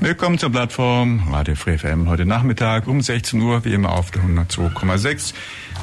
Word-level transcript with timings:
Willkommen 0.00 0.38
zur 0.38 0.50
Plattform 0.52 1.28
Radio 1.32 1.56
Free 1.56 1.76
FM 1.76 2.08
heute 2.08 2.24
Nachmittag 2.24 2.86
um 2.86 3.00
16 3.00 3.40
Uhr, 3.42 3.64
wie 3.64 3.74
immer 3.74 3.90
auf 3.90 4.12
der 4.12 4.22
102,6. 4.22 5.34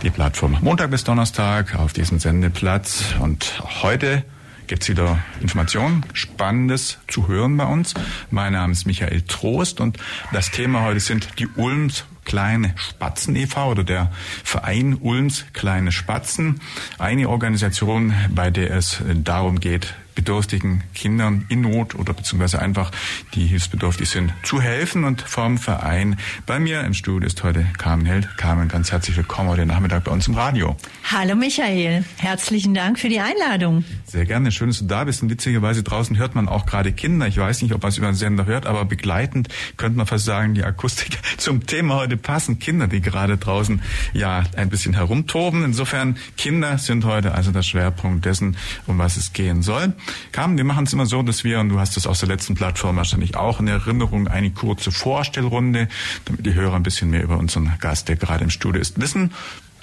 Die 0.04 0.10
Plattform 0.10 0.58
Montag 0.62 0.90
bis 0.90 1.04
Donnerstag 1.04 1.76
auf 1.76 1.92
diesem 1.92 2.20
Sendeplatz. 2.20 3.14
Und 3.20 3.62
heute 3.84 4.24
gibt's 4.68 4.88
wieder 4.88 5.20
Informationen, 5.42 6.06
Spannendes 6.14 6.98
zu 7.10 7.28
hören 7.28 7.58
bei 7.58 7.66
uns. 7.66 7.94
Mein 8.32 8.54
Name 8.54 8.72
ist 8.72 8.88
Michael 8.88 9.22
Trost 9.24 9.82
und 9.82 9.98
das 10.32 10.50
Thema 10.50 10.84
heute 10.84 11.02
sind 11.02 11.38
die 11.38 11.48
Ulms 11.48 12.06
Kleine 12.24 12.74
Spatzen 12.78 13.36
e.V. 13.36 13.70
oder 13.70 13.84
der 13.84 14.12
Verein 14.46 14.98
Ulms 15.00 15.46
Kleine 15.52 15.92
Spatzen. 15.92 16.62
Eine 16.98 17.28
Organisation, 17.28 18.14
bei 18.30 18.50
der 18.50 18.72
es 18.72 19.04
darum 19.24 19.60
geht, 19.60 19.94
bedürftigen 20.16 20.84
Kindern 20.96 21.46
in 21.50 21.62
Not 21.62 21.94
oder 21.96 22.14
beziehungsweise 22.14 22.60
einfach, 22.60 22.92
die 23.34 23.46
hilfsbedürftig 23.46 24.10
sind, 24.10 24.34
zu 24.44 24.62
helfen 24.62 25.04
und 25.04 25.22
vom 25.22 25.58
Verein. 25.58 26.18
Bei 26.46 26.60
mir 26.60 26.82
im 26.82 26.94
Studio 26.94 27.28
ist 27.28 27.44
heute 27.44 27.66
Carmen 27.78 28.06
Held. 28.06 28.38
Carmen, 28.38 28.70
ganz 28.70 28.92
herzlich 28.92 29.18
willkommen 29.18 29.50
heute 29.50 29.66
Nachmittag 29.66 30.06
bei 30.06 30.12
uns 30.12 30.28
im 30.28 30.36
Radio. 30.36 30.78
Hallo 31.12 31.36
Michael, 31.36 32.06
herzlichen 32.18 32.74
Dank 32.74 32.98
für 32.98 33.10
die 33.10 33.20
Einladung. 33.20 33.84
Sehr 34.06 34.26
gerne, 34.26 34.52
schön, 34.52 34.70
dass 34.70 34.80
du 34.80 34.86
da 34.86 35.04
bist 35.04 35.22
und 35.22 35.30
witzigerweise 35.30 35.84
draußen 35.84 36.18
hört 36.18 36.34
man 36.34 36.48
auch 36.48 36.66
gerade 36.66 36.94
Kinder. 36.94 37.28
Ich 37.28 37.38
weiß 37.38 37.62
nicht, 37.62 37.74
ob 37.74 37.84
man 37.84 37.90
es 37.90 37.98
über 37.98 38.08
den 38.08 38.16
Sender 38.16 38.46
hört, 38.46 38.66
aber 38.66 38.86
begleitend 38.86 39.50
könnte 39.78 39.98
man 39.98 40.08
fast 40.08 40.26
sagen, 40.26 40.54
die 40.54 40.64
Akustik 40.64 41.20
zum 41.38 41.66
Thema 41.66 41.96
heute 41.96 42.16
passen. 42.16 42.60
Kinder, 42.60 42.88
die 42.88 43.02
gerade 43.02 43.38
draußen 43.38 43.82
ja 44.14 44.44
ein 44.56 44.70
bisschen 44.70 44.94
herumtoben. 44.94 45.64
Insofern, 45.64 46.18
Kinder 46.38 46.78
sind 46.78 47.04
heute 47.04 47.34
also 47.34 47.52
der 47.52 47.64
Schwerpunkt 47.64 48.26
dessen, 48.26 48.56
um 48.88 48.98
was 48.98 49.18
es 49.18 49.34
gehen 49.34 49.62
soll. 49.62 49.94
Carmen, 50.32 50.58
wir 50.58 50.64
machen 50.64 50.86
es 50.86 50.94
immer 50.94 51.06
so, 51.06 51.24
dass 51.24 51.44
wir, 51.44 51.60
und 51.60 51.70
du 51.70 51.80
hast 51.80 51.98
es 51.98 52.08
aus 52.08 52.20
der 52.20 52.30
letzten 52.30 52.56
Plattform 52.56 52.98
wahrscheinlich 52.98 53.36
auch 53.36 53.60
in 53.60 53.68
Erinnerung, 53.68 54.28
eine 54.28 54.52
kurze 54.52 54.92
Vorstellrunde, 54.92 55.88
damit 56.26 56.46
die 56.46 56.54
Hörer 56.54 56.76
ein 56.76 56.84
bisschen 56.84 57.10
mehr 57.10 57.24
über 57.24 57.38
unseren 57.38 57.74
Gast, 57.80 58.10
der 58.10 58.16
gerade 58.16 58.44
im 58.44 58.50
Studio 58.50 58.82
ist, 58.82 59.00
wissen, 59.00 59.34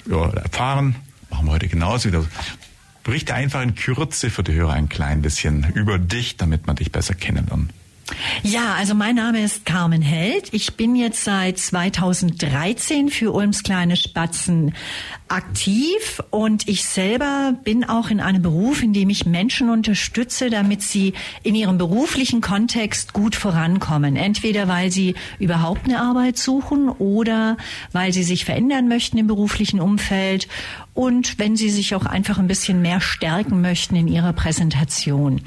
ja, 0.09 0.29
erfahren. 0.29 0.95
Machen 1.29 1.47
wir 1.47 1.53
heute 1.53 1.67
genauso 1.67 2.09
wieder. 2.09 2.23
Berichte 3.03 3.33
einfach 3.33 3.61
in 3.61 3.75
Kürze 3.75 4.29
für 4.29 4.43
die 4.43 4.53
Hörer 4.53 4.73
ein 4.73 4.87
klein 4.87 5.21
bisschen 5.21 5.65
über 5.73 5.97
dich, 5.97 6.37
damit 6.37 6.67
man 6.67 6.75
dich 6.75 6.91
besser 6.91 7.15
kennenlernt. 7.15 7.71
Ja, 8.43 8.73
also 8.73 8.93
mein 8.93 9.15
Name 9.15 9.41
ist 9.41 9.65
Carmen 9.65 10.01
Held. 10.01 10.53
Ich 10.53 10.75
bin 10.75 10.95
jetzt 10.95 11.23
seit 11.23 11.57
2013 11.57 13.09
für 13.09 13.31
Ulms 13.31 13.63
kleine 13.63 13.95
Spatzen 13.95 14.73
aktiv 15.29 16.21
und 16.29 16.67
ich 16.67 16.83
selber 16.83 17.55
bin 17.63 17.83
auch 17.85 18.09
in 18.09 18.19
einem 18.19 18.41
Beruf, 18.41 18.83
in 18.83 18.93
dem 18.93 19.09
ich 19.09 19.25
Menschen 19.25 19.69
unterstütze, 19.69 20.49
damit 20.49 20.81
sie 20.81 21.13
in 21.41 21.55
ihrem 21.55 21.77
beruflichen 21.77 22.41
Kontext 22.41 23.13
gut 23.13 23.35
vorankommen. 23.35 24.15
Entweder 24.15 24.67
weil 24.67 24.91
sie 24.91 25.15
überhaupt 25.39 25.85
eine 25.85 26.01
Arbeit 26.01 26.37
suchen 26.37 26.89
oder 26.89 27.57
weil 27.93 28.13
sie 28.13 28.23
sich 28.23 28.45
verändern 28.45 28.87
möchten 28.87 29.17
im 29.17 29.27
beruflichen 29.27 29.79
Umfeld 29.79 30.47
und 30.93 31.39
wenn 31.39 31.55
sie 31.55 31.69
sich 31.69 31.95
auch 31.95 32.05
einfach 32.05 32.37
ein 32.37 32.47
bisschen 32.47 32.81
mehr 32.81 33.01
stärken 33.01 33.61
möchten 33.61 33.95
in 33.95 34.07
ihrer 34.07 34.33
Präsentation. 34.33 35.41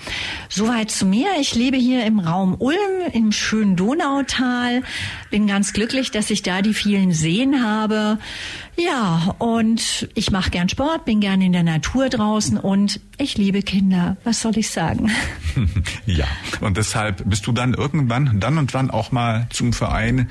Soweit 0.49 0.91
zu 0.91 1.07
mir. 1.07 1.29
Ich 1.41 1.55
lebe 1.55 1.77
hier 1.77 2.05
im 2.05 2.19
Raum 2.19 2.57
Ulm 2.59 2.77
im 3.13 3.31
schönen 3.31 3.77
Donautal. 3.77 4.83
Bin 5.31 5.47
ganz 5.47 5.73
glücklich, 5.73 6.11
dass 6.11 6.31
ich 6.31 6.43
da 6.43 6.63
die 6.63 6.75
vielen 6.75 7.13
Seen 7.13 7.63
habe. 7.65 8.19
Ja, 8.77 9.35
und 9.39 10.09
ich 10.15 10.31
mache 10.31 10.51
gern 10.51 10.69
Sport, 10.69 11.07
bin 11.07 11.21
gern 11.21 11.41
in 11.41 11.53
der 11.53 11.63
Natur 11.63 12.11
draußen 12.11 12.59
und 12.59 13.01
ich 13.17 13.39
liebe 13.39 13.63
Kinder. 13.63 14.19
Was 14.25 14.43
soll 14.43 14.59
ich 14.59 14.71
sagen? 14.71 15.11
ja, 16.07 16.27
und 16.61 16.77
deshalb 16.77 17.29
bist 17.29 17.47
du 17.47 17.53
dann 17.53 17.73
irgendwann, 17.73 18.39
dann 18.39 18.59
und 18.59 18.75
wann 18.75 18.91
auch 18.91 19.13
mal 19.13 19.47
zum 19.51 19.73
Verein 19.73 20.29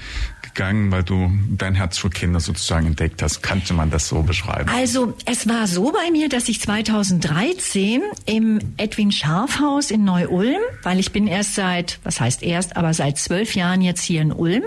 gegangen, 0.56 0.92
weil 0.92 1.04
du 1.04 1.30
dein 1.50 1.76
Herz 1.76 1.98
für 1.98 2.10
Kinder 2.10 2.40
sozusagen 2.40 2.88
entdeckt 2.88 3.22
hast. 3.22 3.42
Kannte 3.44 3.74
man 3.74 3.92
das 3.92 4.08
so 4.08 4.24
beschreiben? 4.24 4.70
Also, 4.70 5.14
es 5.26 5.48
war 5.48 5.68
so 5.68 5.92
bei 5.92 6.10
mir, 6.12 6.30
dass 6.30 6.50
ich 6.50 6.62
2013 6.62 8.02
im 8.26 8.60
Edwin 8.78 9.12
Scharfhaus 9.12 9.92
in 9.92 10.06
Neu-Ulm, 10.06 10.62
weil 10.82 11.00
ich 11.00 11.12
bin 11.12 11.28
erst 11.28 11.56
seit, 11.56 12.00
was 12.04 12.20
heißt 12.20 12.42
erst, 12.42 12.78
aber 12.78 12.94
seit 12.94 13.18
zwölf 13.18 13.54
Jahren 13.54 13.82
jetzt 13.82 14.02
hier 14.02 14.22
in 14.22 14.32
Ulm. 14.32 14.64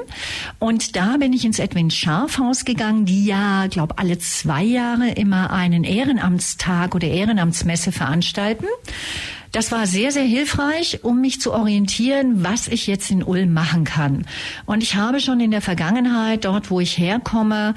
Und 0.59 0.94
da 0.94 1.16
bin 1.16 1.32
ich 1.32 1.44
ins 1.44 1.59
Edwin 1.59 1.91
Scharfhaus 1.91 2.65
gegangen, 2.65 3.06
die 3.06 3.25
ja 3.25 3.66
glaube 3.66 3.99
alle 3.99 4.19
zwei 4.19 4.62
Jahre 4.62 5.09
immer 5.10 5.50
einen 5.50 5.84
Ehrenamtstag 5.84 6.94
oder 6.94 7.09
Ehrenamtsmesse 7.09 7.93
veranstalten. 7.93 8.66
Das 9.53 9.73
war 9.73 9.87
sehr, 9.87 10.13
sehr 10.13 10.25
hilfreich, 10.25 11.01
um 11.05 11.21
mich 11.21 11.41
zu 11.41 11.53
orientieren, 11.53 12.45
was 12.45 12.69
ich 12.69 12.87
jetzt 12.87 13.11
in 13.11 13.23
Ulm 13.23 13.53
machen 13.55 13.85
kann. 13.85 14.27
Und 14.67 14.83
ich 14.83 14.95
habe 14.97 15.21
schon 15.21 15.41
in 15.41 15.51
der 15.51 15.63
Vergangenheit, 15.63 16.45
dort 16.45 16.71
wo 16.71 16.81
ich 16.81 16.99
herkomme, 16.99 17.75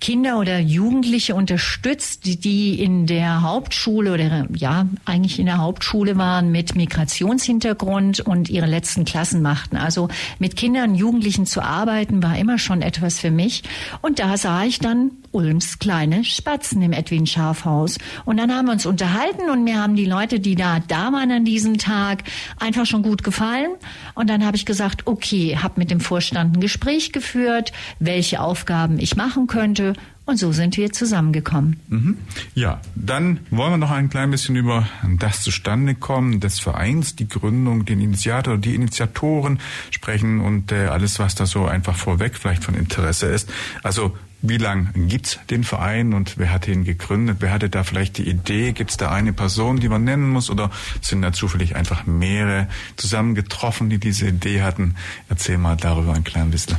Kinder 0.00 0.38
oder 0.38 0.58
Jugendliche 0.58 1.34
unterstützt, 1.34 2.44
die 2.44 2.80
in 2.80 3.06
der 3.06 3.42
Hauptschule 3.42 4.12
oder 4.12 4.46
ja, 4.54 4.86
eigentlich 5.04 5.38
in 5.38 5.46
der 5.46 5.58
Hauptschule 5.58 6.16
waren 6.16 6.52
mit 6.52 6.74
Migrationshintergrund 6.74 8.20
und 8.20 8.50
ihre 8.50 8.66
letzten 8.66 9.04
Klassen 9.04 9.42
machten. 9.42 9.76
Also 9.76 10.08
mit 10.38 10.56
Kindern 10.56 10.90
und 10.90 10.96
Jugendlichen 10.96 11.46
zu 11.46 11.62
arbeiten 11.62 12.22
war 12.22 12.38
immer 12.38 12.58
schon 12.58 12.82
etwas 12.82 13.18
für 13.18 13.30
mich. 13.30 13.62
Und 14.02 14.18
da 14.18 14.36
sah 14.36 14.64
ich 14.64 14.78
dann 14.78 15.12
Ulms 15.32 15.78
kleine 15.78 16.24
Spatzen 16.24 16.80
im 16.82 16.92
Edwin 16.92 17.26
Schafhaus. 17.26 17.98
Und 18.24 18.38
dann 18.38 18.54
haben 18.54 18.66
wir 18.66 18.72
uns 18.72 18.86
unterhalten 18.86 19.50
und 19.50 19.64
mir 19.64 19.80
haben 19.80 19.94
die 19.94 20.06
Leute, 20.06 20.40
die 20.40 20.54
da 20.54 20.80
da 20.80 21.12
waren 21.12 21.30
an 21.30 21.44
diesem 21.44 21.78
Tag, 21.78 22.24
einfach 22.58 22.86
schon 22.86 23.02
gut 23.02 23.22
gefallen. 23.22 23.72
Und 24.14 24.30
dann 24.30 24.44
habe 24.46 24.56
ich 24.56 24.64
gesagt, 24.64 25.06
okay, 25.06 25.58
habe 25.58 25.74
mit 25.76 25.90
dem 25.90 26.00
Vorstand 26.00 26.56
ein 26.56 26.60
Gespräch 26.60 27.12
geführt, 27.12 27.72
welche 27.98 28.40
Aufgaben 28.40 28.98
ich 28.98 29.16
machen 29.16 29.46
könnte. 29.46 29.92
Und 30.26 30.38
so 30.38 30.50
sind 30.50 30.76
wir 30.76 30.92
zusammengekommen. 30.92 31.78
Mhm. 31.88 32.18
Ja, 32.54 32.80
dann 32.96 33.38
wollen 33.50 33.72
wir 33.72 33.78
noch 33.78 33.92
ein 33.92 34.10
klein 34.10 34.32
bisschen 34.32 34.56
über 34.56 34.88
das 35.18 35.42
Zustandekommen 35.42 36.40
des 36.40 36.58
Vereins, 36.58 37.14
die 37.14 37.28
Gründung, 37.28 37.84
den 37.84 38.00
Initiator, 38.00 38.58
die 38.58 38.74
Initiatoren 38.74 39.60
sprechen 39.92 40.40
und 40.40 40.72
äh, 40.72 40.86
alles, 40.86 41.20
was 41.20 41.36
da 41.36 41.46
so 41.46 41.66
einfach 41.66 41.96
vorweg 41.96 42.34
vielleicht 42.36 42.64
von 42.64 42.74
Interesse 42.74 43.26
ist. 43.26 43.48
Also 43.84 44.16
wie 44.42 44.58
lange 44.58 44.90
gibt's 44.94 45.38
den 45.48 45.64
Verein 45.64 46.12
und 46.12 46.38
wer 46.38 46.52
hat 46.52 46.68
ihn 46.68 46.84
gegründet? 46.84 47.38
Wer 47.40 47.52
hatte 47.52 47.70
da 47.70 47.84
vielleicht 47.84 48.18
die 48.18 48.28
Idee? 48.28 48.72
Gibt's 48.72 48.96
da 48.96 49.10
eine 49.10 49.32
Person, 49.32 49.80
die 49.80 49.88
man 49.88 50.04
nennen 50.04 50.28
muss 50.28 50.50
oder 50.50 50.70
sind 51.00 51.22
da 51.22 51.32
zufällig 51.32 51.74
einfach 51.74 52.06
mehrere 52.06 52.68
zusammengetroffen, 52.96 53.88
die 53.90 53.98
diese 53.98 54.28
Idee 54.28 54.62
hatten? 54.62 54.94
Erzähl 55.28 55.58
mal 55.58 55.76
darüber 55.76 56.14
ein 56.14 56.24
klein 56.24 56.50
bisschen. 56.50 56.76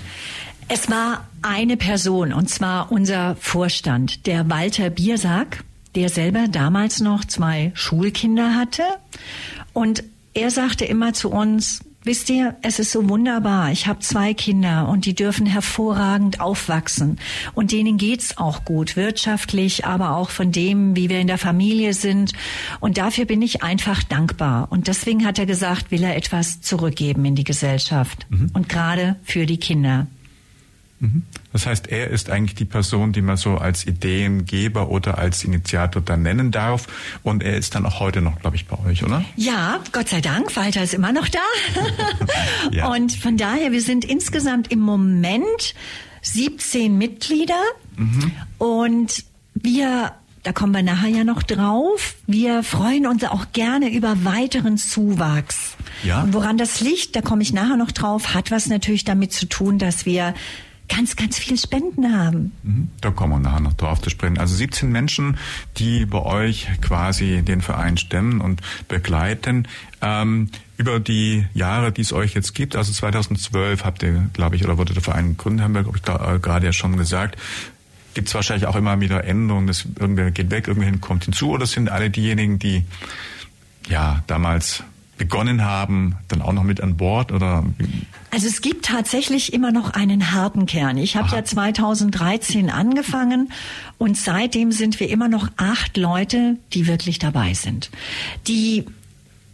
Es 0.70 0.90
war 0.90 1.26
eine 1.42 1.78
Person 1.78 2.34
und 2.34 2.50
zwar 2.50 2.92
unser 2.92 3.38
Vorstand, 3.38 4.28
der 4.28 4.50
Walter 4.50 4.90
Biersack, 4.90 5.64
der 5.96 6.10
selber 6.10 6.48
damals 6.50 7.00
noch 7.00 7.24
zwei 7.24 7.72
Schulkinder 7.74 8.54
hatte 8.54 8.84
und 9.72 10.04
er 10.34 10.52
sagte 10.52 10.86
immer 10.86 11.14
zu 11.14 11.30
uns, 11.32 11.82
Wisst 12.08 12.30
ihr, 12.30 12.56
es 12.62 12.80
ist 12.80 12.94
so 12.94 13.10
wunderbar. 13.10 13.70
Ich 13.74 13.86
habe 13.86 14.00
zwei 14.00 14.34
Kinder 14.34 14.88
und 14.88 15.06
die 15.06 15.14
dürfen 15.14 15.46
hervorragend 15.46 16.40
aufwachsen. 16.40 17.20
Und 17.54 17.74
denen 17.74 17.98
geht's 17.98 18.38
auch 18.38 18.64
gut, 18.64 18.96
wirtschaftlich, 18.96 19.84
aber 19.84 20.16
auch 20.16 20.30
von 20.30 20.54
dem, 20.54 20.96
wie 20.96 21.10
wir 21.10 21.20
in 21.20 21.28
der 21.28 21.38
Familie 21.38 21.94
sind. 21.94 22.32
Und 22.80 22.98
dafür 22.98 23.26
bin 23.26 23.42
ich 23.42 23.62
einfach 23.62 24.04
dankbar. 24.04 24.68
Und 24.72 24.88
deswegen 24.88 25.26
hat 25.26 25.38
er 25.38 25.46
gesagt, 25.46 25.92
will 25.92 26.02
er 26.02 26.16
etwas 26.16 26.62
zurückgeben 26.62 27.26
in 27.26 27.36
die 27.36 27.44
Gesellschaft. 27.44 28.26
Mhm. 28.30 28.52
Und 28.54 28.70
gerade 28.70 29.18
für 29.24 29.46
die 29.46 29.58
Kinder. 29.58 30.08
Mhm. 31.00 31.24
Das 31.54 31.66
heißt, 31.66 31.88
er 31.88 32.10
ist 32.10 32.30
eigentlich 32.30 32.56
die 32.56 32.66
Person, 32.66 33.14
die 33.14 33.22
man 33.22 33.38
so 33.38 33.58
als 33.58 33.86
Ideengeber 33.86 34.90
oder 34.90 35.18
als 35.18 35.44
Initiator 35.44 36.02
dann 36.02 36.24
nennen 36.24 36.52
darf. 36.52 36.88
Und 37.24 37.44
er 37.44 37.58
ist 37.58 37.76
dann 37.76 37.86
auch 37.86 38.00
heute 38.00 38.22
noch, 38.22 38.40
glaube 38.40 38.56
ich, 38.56 38.68
bei 38.68 38.78
euch, 38.86 39.04
oder? 39.04 39.24
Ja, 39.36 39.80
Gott 39.92 40.10
sei 40.10 40.22
Dank. 40.22 40.56
Walter 40.56 40.84
ist 40.84 40.94
immer 40.94 41.12
noch 41.12 41.28
da. 41.28 41.40
ja. 42.72 42.88
Und 42.90 43.14
von 43.14 43.38
daher, 43.38 43.72
wir 43.72 43.82
sind 43.82 44.06
insgesamt 44.06 44.72
im 44.72 44.80
Moment 44.80 45.76
17 46.22 46.98
Mitglieder. 46.98 47.62
Mhm. 47.96 48.32
Und 48.58 49.24
wir 49.54 50.14
da 50.44 50.54
kommen 50.54 50.74
wir 50.74 50.82
nachher 50.82 51.10
ja 51.10 51.24
noch 51.26 51.44
drauf. 51.44 52.16
Wir 52.26 52.64
freuen 52.64 53.06
uns 53.06 53.22
auch 53.26 53.48
gerne 53.52 53.92
über 53.92 54.24
weiteren 54.24 54.78
Zuwachs. 54.78 55.76
Ja. 56.04 56.22
Und 56.22 56.34
woran 56.34 56.58
das 56.58 56.80
liegt, 56.80 57.18
da 57.18 57.22
komme 57.22 57.42
ich 57.42 57.52
nachher 57.52 57.76
noch 57.76 57.92
drauf, 57.92 58.34
hat 58.34 58.50
was 58.50 58.68
natürlich 58.68 59.04
damit 59.04 59.34
zu 59.34 59.48
tun, 59.48 59.78
dass 59.78 60.06
wir 60.06 60.34
ganz, 60.88 61.16
ganz 61.16 61.38
viel 61.38 61.58
Spenden 61.58 62.18
haben. 62.18 62.52
Mhm. 62.64 62.90
Da 63.02 63.12
kommen 63.12 63.34
wir 63.34 63.40
nachher 63.40 63.60
noch 63.60 63.74
drauf 63.74 64.02
zu 64.02 64.10
sprechen. 64.10 64.38
Also 64.38 64.56
17 64.56 64.92
Menschen, 64.92 65.38
die 65.78 66.06
bei 66.06 66.22
euch 66.22 66.68
quasi 66.82 67.42
den 67.42 67.62
Verein 67.62 67.98
stemmen 67.98 68.42
und 68.42 68.62
begleiten. 68.88 69.68
Ähm, 70.02 70.50
über 70.78 71.00
die 71.00 71.46
Jahre, 71.54 71.92
die 71.92 72.02
es 72.02 72.14
euch 72.14 72.34
jetzt 72.36 72.54
gibt, 72.54 72.76
also 72.76 72.92
2012 72.92 73.84
habt 73.84 74.04
ihr, 74.04 74.30
glaube 74.34 74.56
ich, 74.56 74.64
oder 74.64 74.78
wurde 74.78 74.94
der 74.94 75.02
Verein 75.02 75.30
gegründet, 75.30 75.64
haben 75.64 75.74
wir, 75.74 75.84
glaube 75.84 75.98
ich, 75.98 76.08
äh, 76.08 76.40
gerade 76.40 76.68
ja 76.68 76.74
schon 76.74 76.98
gesagt, 76.98 77.38
gibt 78.14 78.28
es 78.28 78.36
wahrscheinlich 78.36 78.68
auch 78.68 78.76
immer 78.76 79.00
wieder 79.00 79.24
Änderungen, 79.24 79.68
dass 79.68 79.86
irgendwer 80.00 80.32
geht 80.32 80.52
weg, 80.52 80.68
irgendwer 80.68 80.96
kommt 81.00 81.26
hinzu, 81.26 81.52
oder 81.52 81.66
sind 81.66 81.90
alle 81.90 82.10
diejenigen, 82.10 82.60
die 82.60 82.84
ja 83.90 84.24
damals 84.28 84.84
begonnen 85.18 85.64
haben, 85.64 86.16
dann 86.28 86.42
auch 86.42 86.54
noch 86.54 86.64
mit 86.64 86.82
an 86.82 86.98
Bord 86.98 87.32
oder? 87.32 87.66
Also 88.32 88.48
es 88.48 88.62
gibt 88.62 88.86
tatsächlich 88.86 89.54
immer 89.54 89.72
noch 89.72 89.92
einen 89.92 90.32
harten 90.32 90.66
Kern. 90.66 90.98
Ich 90.98 91.16
habe 91.16 91.36
ja 91.36 91.44
2013 91.44 92.70
angefangen 92.70 93.52
und 93.98 94.18
seitdem 94.18 94.72
sind 94.72 95.00
wir 95.00 95.10
immer 95.10 95.28
noch 95.28 95.50
acht 95.58 95.98
Leute, 95.98 96.58
die 96.74 96.88
wirklich 96.88 97.20
dabei 97.20 97.54
sind. 97.54 97.90
Die 98.48 98.86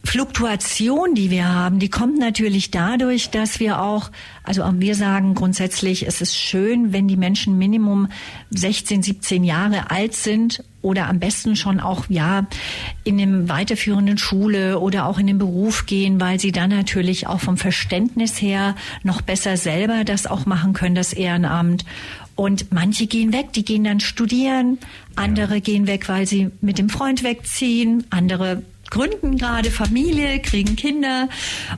Fluktuation, 0.03 1.15
die 1.15 1.29
wir 1.29 1.47
haben, 1.47 1.79
die 1.79 1.89
kommt 1.89 2.19
natürlich 2.19 2.71
dadurch, 2.71 3.29
dass 3.29 3.61
wir 3.61 3.81
auch, 3.81 4.11
also 4.43 4.63
wir 4.75 4.95
sagen 4.95 5.33
grundsätzlich, 5.33 6.05
es 6.05 6.19
ist 6.19 6.35
schön, 6.35 6.91
wenn 6.91 7.07
die 7.07 7.15
Menschen 7.15 7.57
Minimum 7.57 8.09
16, 8.49 9.01
17 9.01 9.43
Jahre 9.45 9.91
alt 9.91 10.13
sind 10.13 10.63
oder 10.83 11.09
am 11.09 11.19
besten 11.19 11.55
schon 11.55 11.79
auch, 11.79 12.05
ja, 12.09 12.45
in 13.03 13.19
einem 13.19 13.49
weiterführenden 13.49 14.19
Schule 14.19 14.79
oder 14.79 15.07
auch 15.07 15.17
in 15.17 15.25
den 15.25 15.39
Beruf 15.39 15.87
gehen, 15.87 16.21
weil 16.21 16.39
sie 16.39 16.51
dann 16.51 16.69
natürlich 16.69 17.25
auch 17.25 17.39
vom 17.39 17.57
Verständnis 17.57 18.39
her 18.39 18.75
noch 19.01 19.21
besser 19.21 19.57
selber 19.57 20.03
das 20.03 20.27
auch 20.27 20.45
machen 20.45 20.73
können, 20.73 20.93
das 20.93 21.13
Ehrenamt. 21.13 21.85
Und 22.35 22.71
manche 22.71 23.07
gehen 23.07 23.31
weg, 23.31 23.53
die 23.53 23.63
gehen 23.63 23.83
dann 23.83 23.99
studieren, 23.99 24.77
andere 25.15 25.55
ja. 25.55 25.59
gehen 25.59 25.87
weg, 25.87 26.09
weil 26.09 26.27
sie 26.27 26.51
mit 26.61 26.77
dem 26.77 26.89
Freund 26.89 27.23
wegziehen, 27.23 28.03
andere 28.09 28.63
gründen 28.93 29.37
gerade 29.39 29.71
Familie, 29.71 30.39
kriegen 30.39 30.75
Kinder 30.75 31.27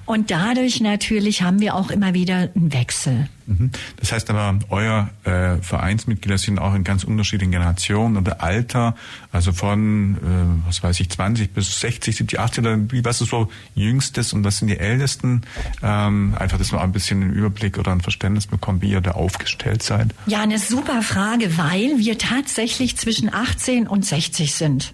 und 0.06 0.31
dadurch 0.31 0.81
natürlich 0.81 1.41
haben 1.41 1.62
wir 1.62 1.73
auch 1.73 1.89
immer 1.89 2.13
wieder 2.13 2.50
einen 2.53 2.73
Wechsel. 2.73 3.29
Mhm. 3.47 3.71
Das 3.97 4.12
heißt 4.12 4.29
aber, 4.29 4.59
euer 4.69 5.09
äh, 5.23 5.62
Vereinsmitglieder 5.62 6.38
sind 6.38 6.59
auch 6.59 6.75
in 6.75 6.83
ganz 6.83 7.06
unterschiedlichen 7.06 7.51
Generationen 7.51 8.17
oder 8.17 8.44
Alter, 8.44 8.95
also 9.31 9.53
von, 9.53 10.15
äh, 10.15 10.67
was 10.67 10.83
weiß 10.83 11.00
ich, 11.00 11.09
20 11.09 11.53
bis 11.53 11.79
60, 11.79 12.17
70, 12.17 12.39
80 12.39 12.59
oder 12.59 12.77
wie, 12.91 13.06
was 13.06 13.21
ist 13.21 13.29
so 13.29 13.50
jüngstes 13.75 14.33
und 14.33 14.44
was 14.44 14.57
sind 14.57 14.67
die 14.67 14.77
ältesten? 14.77 15.44
Ähm, 15.81 16.35
einfach, 16.38 16.57
dass 16.57 16.73
man 16.73 16.81
ein 16.81 16.91
bisschen 16.91 17.21
einen 17.21 17.33
Überblick 17.33 17.77
oder 17.77 17.94
ein 17.94 18.01
Verständnis 18.01 18.47
bekommt, 18.47 18.81
wie 18.81 18.89
ihr 18.89 19.01
da 19.01 19.12
aufgestellt 19.12 19.83
seid. 19.83 20.13
Ja, 20.25 20.41
eine 20.41 20.59
super 20.59 21.01
Frage, 21.01 21.57
weil 21.57 21.97
wir 21.97 22.17
tatsächlich 22.17 22.97
zwischen 22.97 23.33
18 23.33 23.88
und 23.88 24.06
60 24.06 24.53
sind. 24.53 24.94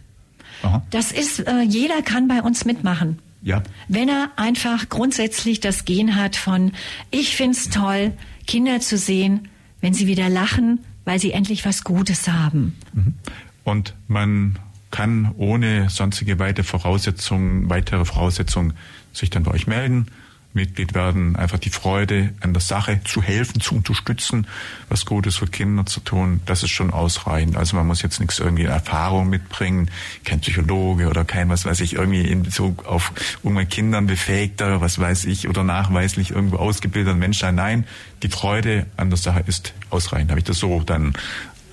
Aha. 0.64 0.84
Das 0.90 1.12
ist, 1.12 1.40
äh, 1.40 1.62
jeder 1.62 2.02
kann 2.02 2.28
bei 2.28 2.42
uns 2.42 2.66
mitmachen. 2.66 3.20
Ja. 3.42 3.64
Wenn 3.88 4.10
er 4.10 4.30
einfach 4.36 4.90
grundsätzlich 4.90 5.60
das 5.60 5.86
Gen 5.86 6.16
hat 6.16 6.36
von, 6.36 6.74
ich 7.10 7.36
find's 7.36 7.70
toll, 7.70 8.14
Kinder 8.46 8.80
zu 8.80 8.98
sehen, 8.98 9.48
wenn 9.82 9.94
sie 9.94 10.08
wieder 10.08 10.30
lachen, 10.30 10.80
weil 11.06 11.20
sie 11.20 11.32
endlich 11.32 11.66
was 11.66 11.84
Gutes 11.84 12.28
haben. 12.28 12.78
Mhm. 12.94 13.16
Und 13.64 13.96
man 14.08 14.60
kann 14.92 15.32
ohne 15.38 15.90
sonstige 15.90 16.38
weitere 16.38 16.64
Voraussetzungen, 16.64 17.70
weitere 17.70 18.06
Voraussetzungen 18.06 18.74
sich 19.14 19.30
dann 19.30 19.44
bei 19.44 19.52
euch 19.52 19.66
melden 19.66 20.08
Mitglied 20.54 20.94
werden, 20.94 21.36
einfach 21.36 21.60
die 21.60 21.70
Freude 21.70 22.34
an 22.42 22.54
der 22.54 22.62
Sache 22.62 23.02
zu 23.04 23.22
helfen, 23.22 23.62
zu 23.62 23.76
unterstützen, 23.76 24.48
was 24.90 25.06
Gutes 25.06 25.38
für 25.38 25.48
Kinder 25.48 25.86
zu 25.86 26.00
tun, 26.02 26.42
das 26.46 26.64
ist 26.64 26.72
schon 26.72 26.92
ausreichend. 26.92 27.56
Also 27.56 27.76
man 27.78 27.88
muss 27.88 28.02
jetzt 28.02 28.20
nichts 28.20 28.40
irgendwie 28.40 28.66
Erfahrung 28.66 29.30
mitbringen, 29.30 29.90
kein 30.26 30.42
Psychologe 30.42 31.08
oder 31.08 31.24
kein, 31.24 31.50
was 31.50 31.66
weiß 31.66 31.80
ich, 31.82 31.94
irgendwie 31.94 32.28
in 32.28 32.44
Bezug 32.44 32.86
auf 32.86 33.14
irgendwelche 33.44 33.70
Kindern 33.70 34.08
befähigter, 34.08 34.82
was 34.82 35.00
weiß 35.00 35.26
ich, 35.26 35.48
oder 35.48 35.64
nachweislich 35.64 36.32
irgendwo 36.32 36.58
ausgebildeter 36.58 37.16
Mensch 37.16 37.40
sein. 37.40 37.56
Nein, 37.56 37.86
die 38.24 38.30
Freude 38.30 38.86
an 38.98 39.10
der 39.10 39.18
Sache 39.18 39.44
ist 39.48 39.74
ausreichend. 39.90 40.32
Habe 40.32 40.40
ich 40.40 40.46
das 40.46 40.58
so 40.58 40.82
dann 40.82 41.14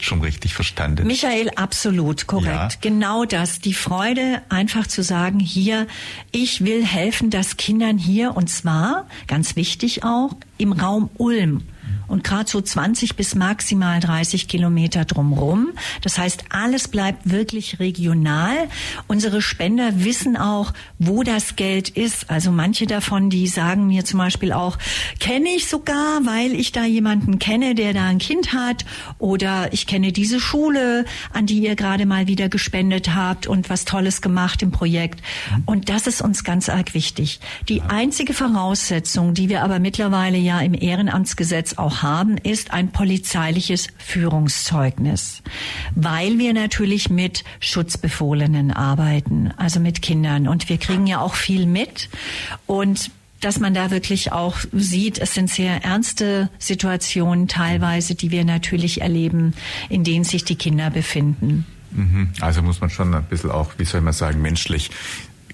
schon 0.04 0.20
richtig 0.20 0.54
verstanden. 0.54 1.06
Michael, 1.06 1.50
absolut 1.56 2.26
korrekt. 2.26 2.48
Ja. 2.48 2.68
Genau 2.80 3.24
das. 3.24 3.60
Die 3.60 3.74
Freude, 3.74 4.42
einfach 4.48 4.86
zu 4.86 5.02
sagen, 5.02 5.40
hier, 5.40 5.86
ich 6.32 6.64
will 6.64 6.84
helfen, 6.84 7.30
dass 7.30 7.56
Kindern 7.56 7.98
hier, 7.98 8.36
und 8.36 8.48
zwar, 8.48 9.06
ganz 9.26 9.56
wichtig 9.56 10.04
auch, 10.04 10.36
im 10.56 10.72
Raum 10.72 11.10
Ulm 11.16 11.62
und 12.08 12.24
gerade 12.24 12.50
so 12.50 12.60
20 12.60 13.16
bis 13.16 13.34
maximal 13.34 14.00
30 14.00 14.48
Kilometer 14.48 15.04
drumrum. 15.04 15.68
Das 16.02 16.18
heißt, 16.18 16.46
alles 16.50 16.88
bleibt 16.88 17.30
wirklich 17.30 17.78
regional. 17.78 18.56
Unsere 19.06 19.42
Spender 19.42 20.04
wissen 20.04 20.36
auch, 20.36 20.72
wo 20.98 21.22
das 21.22 21.56
Geld 21.56 21.90
ist. 21.90 22.30
Also 22.30 22.50
manche 22.50 22.86
davon, 22.86 23.30
die 23.30 23.46
sagen 23.46 23.86
mir 23.86 24.04
zum 24.04 24.18
Beispiel 24.18 24.52
auch, 24.52 24.78
kenne 25.20 25.50
ich 25.50 25.68
sogar, 25.68 26.24
weil 26.24 26.52
ich 26.52 26.72
da 26.72 26.84
jemanden 26.84 27.38
kenne, 27.38 27.74
der 27.74 27.92
da 27.92 28.06
ein 28.06 28.18
Kind 28.18 28.52
hat 28.52 28.84
oder 29.18 29.72
ich 29.72 29.86
kenne 29.86 30.12
diese 30.12 30.40
Schule, 30.40 31.04
an 31.32 31.46
die 31.46 31.60
ihr 31.60 31.76
gerade 31.76 32.06
mal 32.06 32.26
wieder 32.26 32.48
gespendet 32.48 33.14
habt 33.14 33.46
und 33.46 33.70
was 33.70 33.84
Tolles 33.84 34.22
gemacht 34.22 34.62
im 34.62 34.70
Projekt. 34.70 35.20
Und 35.66 35.88
das 35.88 36.06
ist 36.06 36.22
uns 36.22 36.44
ganz 36.44 36.68
arg 36.68 36.94
wichtig. 36.94 37.40
Die 37.68 37.82
einzige 37.82 38.32
Voraussetzung, 38.32 39.34
die 39.34 39.48
wir 39.48 39.62
aber 39.62 39.78
mittlerweile 39.78 40.38
ja 40.38 40.60
im 40.60 40.74
Ehrenamtsgesetz 40.74 41.74
auch 41.74 41.97
haben, 42.02 42.36
ist 42.38 42.72
ein 42.72 42.90
polizeiliches 42.92 43.88
Führungszeugnis, 43.98 45.42
weil 45.94 46.38
wir 46.38 46.52
natürlich 46.54 47.10
mit 47.10 47.44
Schutzbefohlenen 47.60 48.72
arbeiten, 48.72 49.52
also 49.56 49.80
mit 49.80 50.02
Kindern. 50.02 50.48
Und 50.48 50.68
wir 50.68 50.78
kriegen 50.78 51.06
ja 51.06 51.20
auch 51.20 51.34
viel 51.34 51.66
mit. 51.66 52.08
Und 52.66 53.10
dass 53.40 53.60
man 53.60 53.74
da 53.74 53.90
wirklich 53.90 54.32
auch 54.32 54.56
sieht, 54.72 55.18
es 55.18 55.34
sind 55.34 55.48
sehr 55.48 55.84
ernste 55.84 56.50
Situationen 56.58 57.46
teilweise, 57.46 58.14
die 58.14 58.30
wir 58.30 58.44
natürlich 58.44 59.00
erleben, 59.00 59.54
in 59.88 60.02
denen 60.04 60.24
sich 60.24 60.44
die 60.44 60.56
Kinder 60.56 60.90
befinden. 60.90 61.64
Mhm. 61.92 62.30
Also 62.40 62.62
muss 62.62 62.80
man 62.80 62.90
schon 62.90 63.14
ein 63.14 63.24
bisschen 63.24 63.50
auch, 63.50 63.72
wie 63.78 63.84
soll 63.84 64.00
man 64.00 64.12
sagen, 64.12 64.42
menschlich 64.42 64.90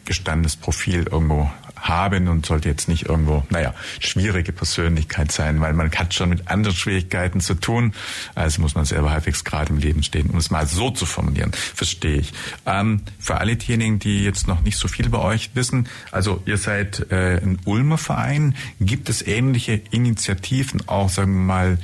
gestandenes 0.05 0.57
Profil 0.57 1.07
irgendwo 1.11 1.51
haben 1.85 2.29
und 2.29 2.47
sollte 2.47 2.69
jetzt 2.69 2.89
nicht 2.89 3.07
irgendwo, 3.07 3.45
naja, 3.51 3.75
schwierige 4.01 4.53
Persönlichkeit 4.53 5.31
sein, 5.31 5.61
weil 5.61 5.75
man 5.75 5.93
hat 5.93 6.15
schon 6.15 6.31
mit 6.31 6.49
anderen 6.49 6.75
Schwierigkeiten 6.75 7.41
zu 7.41 7.55
tun. 7.55 7.93
Also 8.35 8.63
muss 8.63 8.75
man 8.75 8.87
selber 8.87 9.11
halbwegs 9.11 9.45
gerade 9.45 9.71
im 9.71 9.79
Leben 9.79 10.03
stehen, 10.03 10.31
um 10.31 10.39
es 10.39 10.51
mal 10.51 10.67
so 10.67 10.91
zu 10.91 11.05
formulieren. 11.07 11.53
Verstehe 11.53 12.17
ich. 12.17 12.33
Ähm, 12.67 13.03
für 13.19 13.37
alle 13.37 13.57
diejenigen, 13.57 13.99
die 13.99 14.25
jetzt 14.25 14.49
noch 14.49 14.63
nicht 14.63 14.79
so 14.79 14.89
viel 14.89 15.09
bei 15.11 15.19
euch 15.19 15.51
wissen, 15.55 15.89
also 16.11 16.43
ihr 16.47 16.57
seid 16.57 17.11
äh, 17.13 17.37
ein 17.37 17.59
Ulmer 17.65 17.99
Verein. 17.99 18.57
Gibt 18.81 19.09
es 19.11 19.21
ähnliche 19.27 19.81
Initiativen 19.91 20.89
auch, 20.89 21.11
sagen 21.11 21.35
wir 21.35 21.41
mal, 21.41 21.79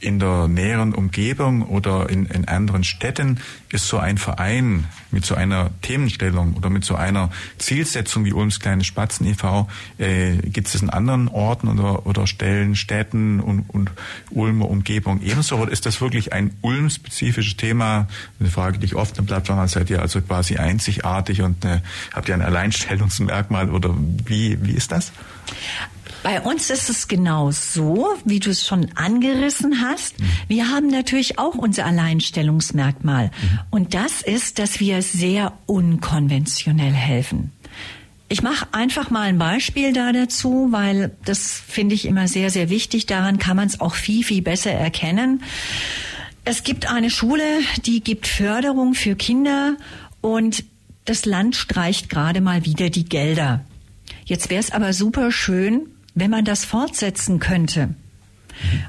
in 0.00 0.18
der 0.18 0.48
näheren 0.48 0.94
Umgebung 0.94 1.62
oder 1.62 2.08
in, 2.08 2.26
in 2.26 2.48
anderen 2.48 2.84
Städten 2.84 3.40
ist 3.70 3.86
so 3.86 3.98
ein 3.98 4.18
Verein 4.18 4.86
mit 5.10 5.24
so 5.24 5.34
einer 5.34 5.70
Themenstellung 5.82 6.54
oder 6.54 6.70
mit 6.70 6.84
so 6.84 6.94
einer 6.94 7.30
Zielsetzung 7.58 8.24
wie 8.24 8.32
Ulms 8.32 8.60
kleine 8.60 8.84
Spatzen 8.84 9.26
e.V. 9.26 9.68
Äh, 9.98 10.36
gibt 10.36 10.68
es 10.68 10.80
in 10.80 10.90
anderen 10.90 11.28
Orten 11.28 11.68
oder, 11.68 12.06
oder 12.06 12.26
Stellen, 12.26 12.76
Städten 12.76 13.40
und, 13.40 13.68
und 13.68 13.90
Ulmer 14.30 14.68
Umgebung 14.68 15.20
ebenso? 15.22 15.56
Oder 15.56 15.72
ist 15.72 15.86
das 15.86 16.00
wirklich 16.00 16.32
ein 16.32 16.56
Ulm-spezifisches 16.62 17.56
Thema? 17.56 18.08
Eine 18.38 18.50
Frage, 18.50 18.78
die 18.78 18.86
ich 18.86 18.94
oft 18.94 19.18
im 19.18 19.26
Plattform 19.26 19.58
habe, 19.58 19.68
seid 19.68 19.90
ihr 19.90 20.00
also 20.00 20.20
quasi 20.20 20.56
einzigartig 20.56 21.42
und 21.42 21.64
äh, 21.64 21.80
habt 22.12 22.28
ihr 22.28 22.34
ein 22.34 22.42
Alleinstellungsmerkmal 22.42 23.70
oder 23.70 23.94
wie, 24.24 24.58
wie 24.62 24.72
ist 24.72 24.92
das? 24.92 25.12
Bei 26.22 26.40
uns 26.42 26.68
ist 26.68 26.90
es 26.90 27.08
genau 27.08 27.50
so, 27.50 28.08
wie 28.24 28.40
du 28.40 28.50
es 28.50 28.66
schon 28.66 28.88
angerissen 28.94 29.80
hast. 29.80 30.16
Wir 30.48 30.68
haben 30.68 30.88
natürlich 30.88 31.38
auch 31.38 31.54
unser 31.54 31.86
Alleinstellungsmerkmal. 31.86 33.26
Mhm. 33.26 33.58
Und 33.70 33.94
das 33.94 34.20
ist, 34.20 34.58
dass 34.58 34.80
wir 34.80 35.00
sehr 35.00 35.54
unkonventionell 35.66 36.92
helfen. 36.92 37.52
Ich 38.28 38.42
mache 38.42 38.68
einfach 38.72 39.10
mal 39.10 39.22
ein 39.22 39.38
Beispiel 39.38 39.92
da 39.92 40.12
dazu, 40.12 40.68
weil 40.70 41.16
das 41.24 41.60
finde 41.66 41.94
ich 41.94 42.04
immer 42.04 42.28
sehr, 42.28 42.50
sehr 42.50 42.70
wichtig. 42.70 43.06
Daran 43.06 43.38
kann 43.38 43.56
man 43.56 43.66
es 43.66 43.80
auch 43.80 43.94
viel, 43.94 44.22
viel 44.22 44.42
besser 44.42 44.70
erkennen. 44.70 45.42
Es 46.44 46.62
gibt 46.62 46.90
eine 46.90 47.10
Schule, 47.10 47.42
die 47.86 48.02
gibt 48.02 48.26
Förderung 48.26 48.94
für 48.94 49.16
Kinder 49.16 49.76
und 50.20 50.64
das 51.06 51.24
Land 51.24 51.56
streicht 51.56 52.08
gerade 52.08 52.40
mal 52.40 52.64
wieder 52.64 52.88
die 52.90 53.04
Gelder. 53.04 53.64
Jetzt 54.24 54.48
wäre 54.48 54.60
es 54.60 54.70
aber 54.70 54.92
super 54.92 55.32
schön, 55.32 55.88
wenn 56.14 56.30
man 56.30 56.44
das 56.44 56.64
fortsetzen 56.64 57.38
könnte. 57.38 57.94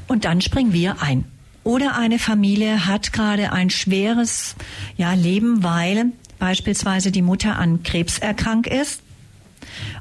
Und 0.08 0.26
dann 0.26 0.42
springen 0.42 0.74
wir 0.74 1.02
ein 1.02 1.26
oder 1.64 1.96
eine 1.96 2.18
Familie 2.18 2.88
hat 2.88 3.14
gerade 3.14 3.52
ein 3.52 3.70
schweres 3.70 4.56
ja, 4.98 5.14
Leben, 5.14 5.64
weil 5.64 6.08
beispielsweise 6.40 7.12
die 7.12 7.22
Mutter 7.22 7.58
an 7.58 7.84
Krebs 7.84 8.18
erkrankt 8.18 8.68
ist 8.68 9.02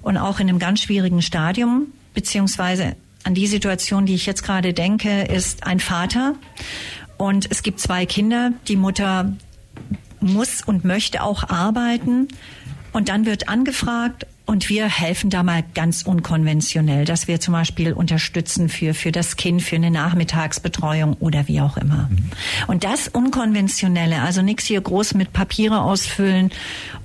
und 0.00 0.16
auch 0.16 0.40
in 0.40 0.48
einem 0.48 0.58
ganz 0.58 0.80
schwierigen 0.80 1.20
Stadium, 1.20 1.88
beziehungsweise 2.14 2.96
an 3.24 3.34
die 3.34 3.46
Situation, 3.46 4.06
die 4.06 4.14
ich 4.14 4.24
jetzt 4.24 4.42
gerade 4.42 4.72
denke, 4.72 5.22
ist 5.22 5.66
ein 5.66 5.80
Vater 5.80 6.34
und 7.18 7.50
es 7.50 7.62
gibt 7.62 7.80
zwei 7.80 8.06
Kinder. 8.06 8.52
Die 8.68 8.76
Mutter 8.76 9.36
muss 10.20 10.62
und 10.62 10.84
möchte 10.86 11.22
auch 11.22 11.50
arbeiten 11.50 12.28
und 12.92 13.10
dann 13.10 13.26
wird 13.26 13.50
angefragt 13.50 14.26
und 14.50 14.68
wir 14.68 14.88
helfen 14.88 15.30
da 15.30 15.44
mal 15.44 15.62
ganz 15.76 16.02
unkonventionell, 16.02 17.04
dass 17.04 17.28
wir 17.28 17.38
zum 17.38 17.52
Beispiel 17.52 17.92
unterstützen 17.92 18.68
für, 18.68 18.94
für 18.94 19.12
das 19.12 19.36
Kind, 19.36 19.62
für 19.62 19.76
eine 19.76 19.92
Nachmittagsbetreuung 19.92 21.14
oder 21.20 21.46
wie 21.46 21.60
auch 21.60 21.76
immer. 21.76 22.08
Mhm. 22.10 22.18
Und 22.66 22.82
das 22.82 23.06
Unkonventionelle, 23.06 24.20
also 24.20 24.42
nichts 24.42 24.64
hier 24.64 24.80
groß 24.80 25.14
mit 25.14 25.32
Papiere 25.32 25.82
ausfüllen 25.82 26.50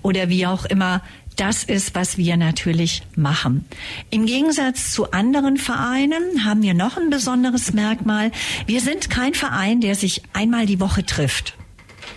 oder 0.02 0.28
wie 0.28 0.48
auch 0.48 0.66
immer, 0.66 1.04
das 1.36 1.64
ist, 1.64 1.94
was 1.94 2.18
wir 2.18 2.36
natürlich 2.36 3.04
machen. 3.16 3.66
Im 4.10 4.26
Gegensatz 4.26 4.92
zu 4.92 5.12
anderen 5.12 5.58
Vereinen 5.58 6.46
haben 6.46 6.64
wir 6.64 6.74
noch 6.74 6.98
ein 6.98 7.12
besonderes 7.12 7.74
Merkmal. 7.74 8.32
Wir 8.66 8.82
sind 8.82 9.12
kein 9.12 9.36
Verein, 9.36 9.82
der 9.82 9.94
sich 9.94 10.24
einmal 10.34 10.66
die 10.66 10.80
Woche 10.80 11.06
trifft. 11.06 11.56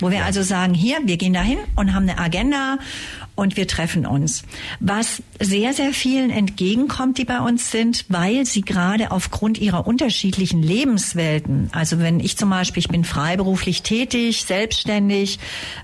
Wo 0.00 0.10
wir 0.10 0.24
also 0.24 0.42
sagen, 0.42 0.74
hier, 0.74 0.98
wir 1.04 1.16
gehen 1.16 1.32
dahin 1.32 1.58
und 1.76 1.94
haben 1.94 2.08
eine 2.08 2.18
Agenda 2.18 2.78
und 3.34 3.56
wir 3.56 3.68
treffen 3.68 4.06
uns. 4.06 4.42
Was 4.80 5.22
sehr, 5.38 5.72
sehr 5.72 5.92
vielen 5.92 6.30
entgegenkommt, 6.30 7.18
die 7.18 7.24
bei 7.24 7.40
uns 7.40 7.70
sind, 7.70 8.04
weil 8.08 8.46
sie 8.46 8.62
gerade 8.62 9.10
aufgrund 9.12 9.58
ihrer 9.58 9.86
unterschiedlichen 9.86 10.62
Lebenswelten, 10.62 11.70
also 11.72 12.00
wenn 12.00 12.20
ich 12.20 12.36
zum 12.36 12.50
Beispiel, 12.50 12.80
ich 12.80 12.88
bin 12.88 13.04
freiberuflich 13.04 13.82
tätig, 13.82 14.42
selbstständig, 14.42 15.38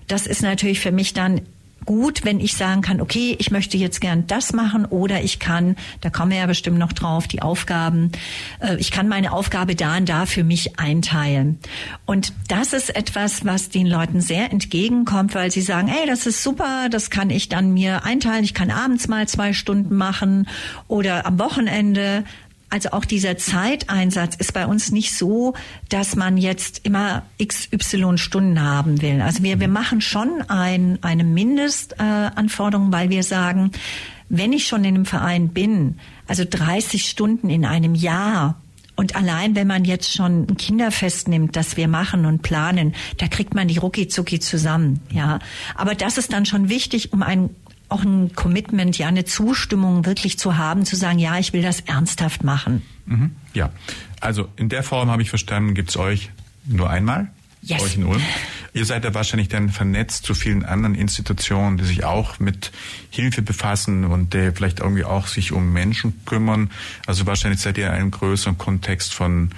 das 0.08 0.26
ist 0.26 0.42
natürlich 0.42 0.80
für 0.80 0.92
mich 0.92 1.14
dann 1.14 1.42
gut, 1.84 2.24
wenn 2.24 2.40
ich 2.40 2.56
sagen 2.56 2.82
kann, 2.82 3.00
okay, 3.00 3.36
ich 3.38 3.50
möchte 3.50 3.76
jetzt 3.76 4.00
gern 4.00 4.26
das 4.26 4.52
machen 4.52 4.84
oder 4.84 5.22
ich 5.22 5.38
kann, 5.38 5.76
da 6.00 6.10
kommen 6.10 6.30
wir 6.30 6.38
ja 6.38 6.46
bestimmt 6.46 6.78
noch 6.78 6.92
drauf, 6.92 7.26
die 7.26 7.42
Aufgaben, 7.42 8.12
äh, 8.60 8.76
ich 8.76 8.90
kann 8.90 9.08
meine 9.08 9.32
Aufgabe 9.32 9.74
da 9.74 9.96
und 9.96 10.08
da 10.08 10.26
für 10.26 10.44
mich 10.44 10.78
einteilen. 10.78 11.58
Und 12.06 12.32
das 12.48 12.72
ist 12.72 12.94
etwas, 12.94 13.44
was 13.44 13.68
den 13.68 13.86
Leuten 13.86 14.20
sehr 14.20 14.52
entgegenkommt, 14.52 15.34
weil 15.34 15.50
sie 15.50 15.62
sagen, 15.62 15.88
ey, 15.88 16.06
das 16.06 16.26
ist 16.26 16.42
super, 16.42 16.88
das 16.90 17.10
kann 17.10 17.30
ich 17.30 17.48
dann 17.48 17.72
mir 17.72 18.04
einteilen, 18.04 18.44
ich 18.44 18.54
kann 18.54 18.70
abends 18.70 19.08
mal 19.08 19.26
zwei 19.28 19.52
Stunden 19.52 19.94
machen 19.94 20.48
oder 20.88 21.26
am 21.26 21.38
Wochenende. 21.38 22.24
Also 22.74 22.90
auch 22.90 23.04
dieser 23.04 23.36
Zeiteinsatz 23.36 24.34
ist 24.34 24.52
bei 24.52 24.66
uns 24.66 24.90
nicht 24.90 25.16
so, 25.16 25.54
dass 25.90 26.16
man 26.16 26.36
jetzt 26.36 26.80
immer 26.82 27.22
XY 27.40 28.18
Stunden 28.18 28.60
haben 28.60 29.00
will. 29.00 29.20
Also 29.20 29.44
wir, 29.44 29.60
wir 29.60 29.68
machen 29.68 30.00
schon 30.00 30.42
ein, 30.48 30.98
eine 31.00 31.22
Mindestanforderung, 31.22 32.88
äh, 32.88 32.92
weil 32.92 33.10
wir 33.10 33.22
sagen, 33.22 33.70
wenn 34.28 34.52
ich 34.52 34.66
schon 34.66 34.82
in 34.82 34.96
einem 34.96 35.06
Verein 35.06 35.50
bin, 35.50 36.00
also 36.26 36.42
30 36.44 37.04
Stunden 37.08 37.48
in 37.48 37.64
einem 37.64 37.94
Jahr, 37.94 38.60
und 38.96 39.14
allein, 39.14 39.54
wenn 39.54 39.68
man 39.68 39.84
jetzt 39.84 40.12
schon 40.12 40.46
ein 40.48 40.56
Kinderfest 40.56 41.28
nimmt, 41.28 41.54
das 41.54 41.76
wir 41.76 41.86
machen 41.86 42.26
und 42.26 42.42
planen, 42.42 42.94
da 43.18 43.28
kriegt 43.28 43.54
man 43.54 43.68
die 43.68 43.78
rucki 43.78 44.08
zucki 44.08 44.40
zusammen, 44.40 45.00
ja. 45.12 45.38
Aber 45.76 45.94
das 45.94 46.18
ist 46.18 46.32
dann 46.32 46.44
schon 46.44 46.68
wichtig, 46.68 47.12
um 47.12 47.22
ein 47.22 47.50
auch 47.88 48.02
ein 48.02 48.34
Commitment, 48.34 48.98
ja, 48.98 49.08
eine 49.08 49.24
Zustimmung 49.24 50.06
wirklich 50.06 50.38
zu 50.38 50.56
haben, 50.56 50.84
zu 50.84 50.96
sagen, 50.96 51.18
ja, 51.18 51.38
ich 51.38 51.52
will 51.52 51.62
das 51.62 51.80
ernsthaft 51.80 52.44
machen. 52.44 52.82
Mhm. 53.06 53.32
Ja, 53.52 53.70
also 54.20 54.48
in 54.56 54.68
der 54.68 54.82
Form 54.82 55.10
habe 55.10 55.22
ich 55.22 55.28
verstanden, 55.28 55.74
gibt 55.74 55.90
es 55.90 55.96
euch 55.96 56.30
nur 56.66 56.90
einmal. 56.90 57.30
Yes. 57.62 57.82
Euch 57.82 57.96
in 57.96 58.04
Ulm. 58.04 58.22
Ihr 58.74 58.84
seid 58.84 59.04
ja 59.04 59.14
wahrscheinlich 59.14 59.48
dann 59.48 59.70
vernetzt 59.70 60.26
zu 60.26 60.34
vielen 60.34 60.64
anderen 60.64 60.96
Institutionen, 60.96 61.78
die 61.78 61.84
sich 61.84 62.04
auch 62.04 62.40
mit 62.40 62.72
Hilfe 63.08 63.40
befassen 63.40 64.04
und 64.04 64.34
äh, 64.34 64.50
vielleicht 64.52 64.80
irgendwie 64.80 65.04
auch 65.04 65.28
sich 65.28 65.52
um 65.52 65.72
Menschen 65.72 66.24
kümmern. 66.26 66.70
Also 67.06 67.24
wahrscheinlich 67.24 67.60
seid 67.60 67.78
ihr 67.78 67.86
in 67.86 67.92
einem 67.92 68.10
größeren 68.10 68.58
Kontext 68.58 69.14
von 69.14 69.50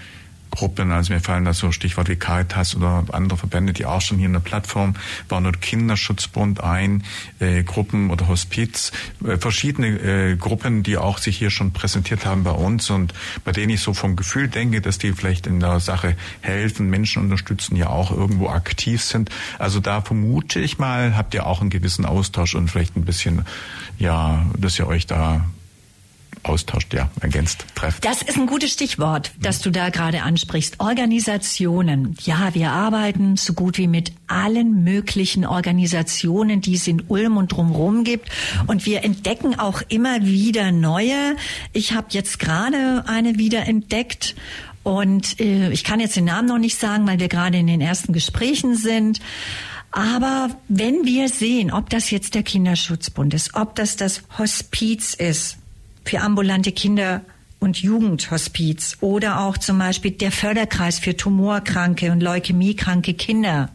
Gruppen, 0.56 0.90
also 0.90 1.12
mir 1.12 1.20
fallen 1.20 1.44
da 1.44 1.52
so 1.52 1.70
Stichwort 1.70 2.08
wie 2.08 2.16
Caritas 2.16 2.74
oder 2.74 3.04
andere 3.12 3.36
Verbände, 3.36 3.74
die 3.74 3.84
auch 3.84 4.00
schon 4.00 4.16
hier 4.16 4.26
in 4.26 4.32
der 4.32 4.40
Plattform 4.40 4.94
waren, 5.28 5.44
oder 5.44 5.58
Kinderschutzbund 5.58 6.62
ein, 6.62 7.04
äh, 7.40 7.62
Gruppen 7.62 8.10
oder 8.10 8.26
Hospiz, 8.26 8.90
äh, 9.24 9.36
verschiedene 9.36 9.88
äh, 9.88 10.36
Gruppen, 10.36 10.82
die 10.82 10.96
auch 10.96 11.18
sich 11.18 11.36
hier 11.36 11.50
schon 11.50 11.72
präsentiert 11.72 12.24
haben 12.24 12.42
bei 12.42 12.52
uns 12.52 12.88
und 12.88 13.12
bei 13.44 13.52
denen 13.52 13.70
ich 13.70 13.80
so 13.80 13.92
vom 13.92 14.16
Gefühl 14.16 14.48
denke, 14.48 14.80
dass 14.80 14.98
die 14.98 15.12
vielleicht 15.12 15.46
in 15.46 15.60
der 15.60 15.78
Sache 15.78 16.16
helfen, 16.40 16.88
Menschen 16.88 17.22
unterstützen, 17.22 17.76
ja 17.76 17.90
auch 17.90 18.10
irgendwo 18.10 18.48
aktiv 18.48 19.02
sind. 19.02 19.30
Also 19.58 19.80
da 19.80 20.00
vermute 20.00 20.58
ich 20.60 20.78
mal, 20.78 21.16
habt 21.16 21.34
ihr 21.34 21.46
auch 21.46 21.60
einen 21.60 21.70
gewissen 21.70 22.06
Austausch 22.06 22.54
und 22.54 22.68
vielleicht 22.68 22.96
ein 22.96 23.04
bisschen, 23.04 23.44
ja, 23.98 24.46
dass 24.56 24.78
ihr 24.78 24.86
euch 24.86 25.06
da 25.06 25.44
austauscht, 26.48 26.94
ja, 26.94 27.10
ergänzt, 27.20 27.64
trefft. 27.74 28.04
Das 28.04 28.22
ist 28.22 28.36
ein 28.36 28.46
gutes 28.46 28.72
Stichwort, 28.72 29.32
das 29.40 29.60
du 29.60 29.70
da 29.70 29.90
gerade 29.90 30.22
ansprichst. 30.22 30.80
Organisationen. 30.80 32.16
Ja, 32.22 32.54
wir 32.54 32.70
arbeiten 32.70 33.36
so 33.36 33.52
gut 33.52 33.78
wie 33.78 33.88
mit 33.88 34.12
allen 34.26 34.84
möglichen 34.84 35.46
Organisationen, 35.46 36.60
die 36.60 36.74
es 36.74 36.86
in 36.86 37.02
Ulm 37.08 37.36
und 37.36 37.52
drumherum 37.52 38.04
gibt. 38.04 38.30
Und 38.66 38.86
wir 38.86 39.04
entdecken 39.04 39.58
auch 39.58 39.82
immer 39.88 40.22
wieder 40.22 40.72
neue. 40.72 41.36
Ich 41.72 41.92
habe 41.92 42.08
jetzt 42.10 42.38
gerade 42.38 43.04
eine 43.06 43.38
wieder 43.38 43.66
entdeckt. 43.66 44.34
Und 44.82 45.40
äh, 45.40 45.70
ich 45.70 45.82
kann 45.82 45.98
jetzt 46.00 46.16
den 46.16 46.26
Namen 46.26 46.48
noch 46.48 46.58
nicht 46.58 46.78
sagen, 46.78 47.06
weil 47.06 47.18
wir 47.18 47.28
gerade 47.28 47.58
in 47.58 47.66
den 47.66 47.80
ersten 47.80 48.12
Gesprächen 48.12 48.76
sind. 48.76 49.20
Aber 49.90 50.50
wenn 50.68 51.04
wir 51.04 51.28
sehen, 51.28 51.72
ob 51.72 51.90
das 51.90 52.10
jetzt 52.10 52.34
der 52.34 52.42
Kinderschutzbund 52.42 53.32
ist, 53.34 53.54
ob 53.54 53.74
das 53.76 53.96
das 53.96 54.22
Hospiz 54.38 55.14
ist, 55.14 55.56
für 56.08 56.20
ambulante 56.20 56.72
Kinder 56.72 57.22
und 57.58 57.78
Jugendhospiz 57.78 58.98
oder 59.00 59.40
auch 59.40 59.58
zum 59.58 59.78
Beispiel 59.78 60.12
der 60.12 60.30
Förderkreis 60.30 60.98
für 60.98 61.16
tumorkranke 61.16 62.12
und 62.12 62.22
leukämiekranke 62.22 63.14
Kinder 63.14 63.70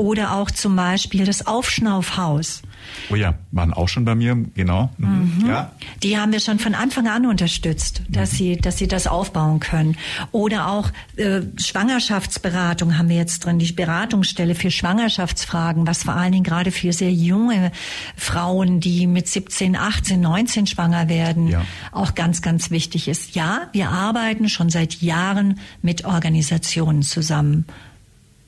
oder 0.00 0.32
auch 0.32 0.50
zum 0.50 0.76
Beispiel 0.76 1.26
das 1.26 1.46
Aufschnaufhaus. 1.46 2.62
Oh 3.10 3.16
ja, 3.16 3.34
waren 3.50 3.74
auch 3.74 3.86
schon 3.86 4.06
bei 4.06 4.14
mir, 4.14 4.34
genau. 4.54 4.88
Mhm. 4.96 5.42
Mhm. 5.42 5.46
Ja. 5.46 5.72
Die 6.02 6.16
haben 6.16 6.32
wir 6.32 6.40
schon 6.40 6.58
von 6.58 6.74
Anfang 6.74 7.06
an 7.06 7.26
unterstützt, 7.26 8.00
dass 8.08 8.32
mhm. 8.32 8.36
sie, 8.36 8.56
dass 8.56 8.78
sie 8.78 8.88
das 8.88 9.06
aufbauen 9.06 9.60
können. 9.60 9.98
Oder 10.32 10.68
auch 10.68 10.90
äh, 11.16 11.42
Schwangerschaftsberatung 11.58 12.96
haben 12.96 13.10
wir 13.10 13.16
jetzt 13.16 13.44
drin, 13.44 13.58
die 13.58 13.70
Beratungsstelle 13.72 14.54
für 14.54 14.70
Schwangerschaftsfragen, 14.70 15.86
was 15.86 16.04
vor 16.04 16.14
allen 16.14 16.32
Dingen 16.32 16.44
gerade 16.44 16.70
für 16.70 16.94
sehr 16.94 17.12
junge 17.12 17.70
Frauen, 18.16 18.80
die 18.80 19.06
mit 19.06 19.28
17, 19.28 19.76
18, 19.76 20.18
19 20.18 20.66
schwanger 20.66 21.10
werden, 21.10 21.48
ja. 21.48 21.66
auch 21.92 22.14
ganz, 22.14 22.40
ganz 22.40 22.70
wichtig 22.70 23.06
ist. 23.06 23.34
Ja, 23.34 23.68
wir 23.72 23.90
arbeiten 23.90 24.48
schon 24.48 24.70
seit 24.70 25.02
Jahren 25.02 25.60
mit 25.82 26.06
Organisationen 26.06 27.02
zusammen. 27.02 27.66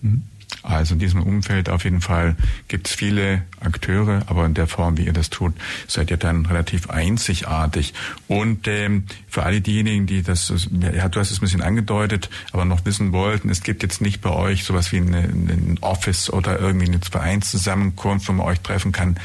Mhm. 0.01 0.23
Also 0.63 0.95
in 0.95 1.01
diesem 1.01 1.23
Umfeld 1.23 1.69
auf 1.69 1.85
jeden 1.85 2.01
Fall 2.01 2.37
gibt 2.69 2.87
es 2.87 2.95
viele 2.95 3.43
Akteure, 3.61 4.23
aber 4.27 4.47
in 4.47 4.55
der 4.55 4.69
Form, 4.69 4.97
wie 4.97 5.07
ihr 5.07 5.13
das 5.13 5.29
tut, 5.29 5.55
seid 5.89 6.11
ihr 6.11 6.17
dann 6.17 6.47
relativ 6.47 6.89
einzigartig. 6.89 7.95
Und 8.29 8.69
ähm, 8.69 9.05
für 9.29 9.43
alle 9.43 9.61
diejenigen, 9.61 10.07
die 10.07 10.23
das, 10.23 10.53
ja, 10.95 11.09
du 11.09 11.19
hast 11.19 11.31
es 11.33 11.39
ein 11.39 11.41
bisschen 11.41 11.63
angedeutet, 11.63 12.31
aber 12.53 12.65
noch 12.65 12.85
wissen 12.85 13.13
wollten, 13.13 13.51
es 13.51 13.63
gibt 13.63 13.83
jetzt 13.83 14.01
nicht 14.01 14.21
bei 14.21 14.31
euch 14.31 14.65
sowas 14.65 14.93
wie 14.93 14.99
ein 14.99 15.79
Office 15.81 16.31
oder 16.31 16.61
irgendwie 16.61 16.87
eine 16.87 17.01
Vereinszusammenkunft, 17.01 18.29
wo 18.29 18.33
man 18.33 18.47
euch 18.47 18.61
treffen 18.61 18.93
kann. 18.93 19.17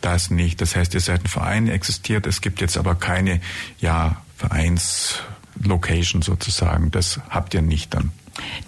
Das 0.00 0.30
nicht. 0.30 0.60
Das 0.60 0.76
heißt, 0.76 0.94
ihr 0.94 1.00
seid 1.00 1.24
ein 1.24 1.28
Verein, 1.28 1.68
existiert. 1.68 2.26
Es 2.26 2.40
gibt 2.40 2.60
jetzt 2.60 2.78
aber 2.78 2.94
keine, 2.94 3.40
ja, 3.80 4.22
Vereinslocation 4.36 6.22
sozusagen. 6.22 6.90
Das 6.90 7.20
habt 7.28 7.54
ihr 7.54 7.62
nicht 7.62 7.94
dann. 7.94 8.12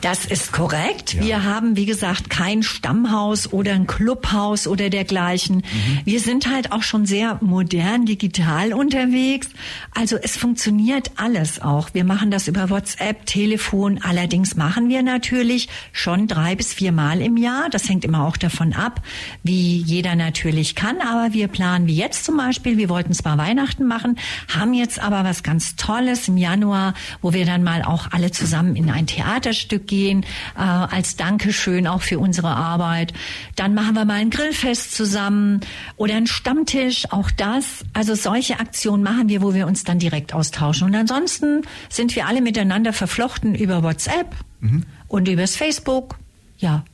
Das 0.01 0.25
ist 0.25 0.53
korrekt. 0.53 1.15
Ja. 1.15 1.23
Wir 1.23 1.45
haben, 1.45 1.77
wie 1.77 1.87
gesagt, 1.87 2.31
kein 2.31 2.63
Stammhaus 2.63 3.53
oder 3.53 3.73
ein 3.73 3.87
Clubhaus 3.87 4.67
oder 4.67 4.91
dergleichen. 4.91 5.57
Mhm. 5.57 6.01
Wir 6.05 6.21
sind 6.21 6.49
halt 6.49 6.73
auch 6.73 6.83
schon 6.83 7.07
sehr 7.07 7.39
modern 7.41 8.07
digital 8.07 8.73
unterwegs. 8.73 9.49
Also 9.95 10.17
es 10.17 10.37
funktioniert 10.37 11.11
alles 11.17 11.61
auch. 11.61 11.91
Wir 11.95 12.05
machen 12.05 12.31
das 12.31 12.49
über 12.49 12.71
WhatsApp, 12.71 13.27
Telefon. 13.27 14.01
Allerdings 14.03 14.57
machen 14.57 14.89
wir 14.89 15.03
natürlich 15.03 15.69
schon 15.93 16.29
drei 16.29 16.55
bis 16.55 16.73
vier 16.73 16.93
Mal 16.93 17.21
im 17.21 17.37
Jahr. 17.37 17.69
Das 17.71 17.89
hängt 17.89 18.05
immer 18.05 18.25
auch 18.25 18.37
davon 18.37 18.73
ab, 18.73 19.03
wie 19.43 19.79
jeder 19.79 20.15
natürlich 20.15 20.75
kann. 20.75 21.01
Aber 21.01 21.33
wir 21.33 21.49
planen, 21.49 21.87
wie 21.87 21.97
jetzt 21.97 22.25
zum 22.25 22.37
Beispiel, 22.37 22.77
wir 22.77 22.89
wollten 22.89 23.13
zwar 23.13 23.37
Weihnachten 23.39 23.87
machen, 23.87 24.19
haben 24.55 24.75
jetzt 24.75 25.01
aber 25.01 25.25
was 25.25 25.43
ganz 25.43 25.77
Tolles 25.77 26.29
im 26.29 26.37
Januar, 26.37 26.95
wo 27.21 27.33
wir 27.33 27.45
dann 27.45 27.65
mal 27.65 27.83
auch 27.83 28.13
alle 28.13 28.31
zusammen 28.31 28.77
in 28.77 28.91
ein 28.91 29.07
Theater 29.07 29.53
Theaterstück 29.59 29.87
gehen, 29.87 30.25
äh, 30.57 30.61
als 30.61 31.17
Dankeschön 31.17 31.87
auch 31.87 32.03
für 32.03 32.19
unsere 32.19 32.49
Arbeit. 32.49 33.13
Dann 33.57 33.75
machen 33.75 33.95
wir 33.95 34.05
mal 34.05 34.15
ein 34.15 34.31
Grillfest 34.31 34.95
zusammen 34.95 35.61
oder 35.97 36.15
ein 36.17 36.27
Stammtisch, 36.27 37.11
auch 37.11 37.31
das. 37.31 37.85
Also 37.93 38.15
solche 38.15 38.61
Aktionen 38.61 39.03
machen 39.03 39.29
wir, 39.29 39.43
wo 39.43 39.55
wir 39.55 39.67
uns 39.67 39.85
dann 39.85 39.99
direkt 39.99 40.33
austauschen. 40.33 40.89
Und 40.89 40.95
ansonsten 40.95 41.63
sind 41.89 42.15
wir 42.15 42.27
alle 42.27 42.41
miteinander 42.41 42.93
verflochten 42.93 43.55
über 43.55 43.83
WhatsApp 43.83 44.35
Mhm. 44.61 44.83
Und 45.07 45.29
übers 45.29 45.55
Facebook, 45.55 46.19
ja. 46.59 46.85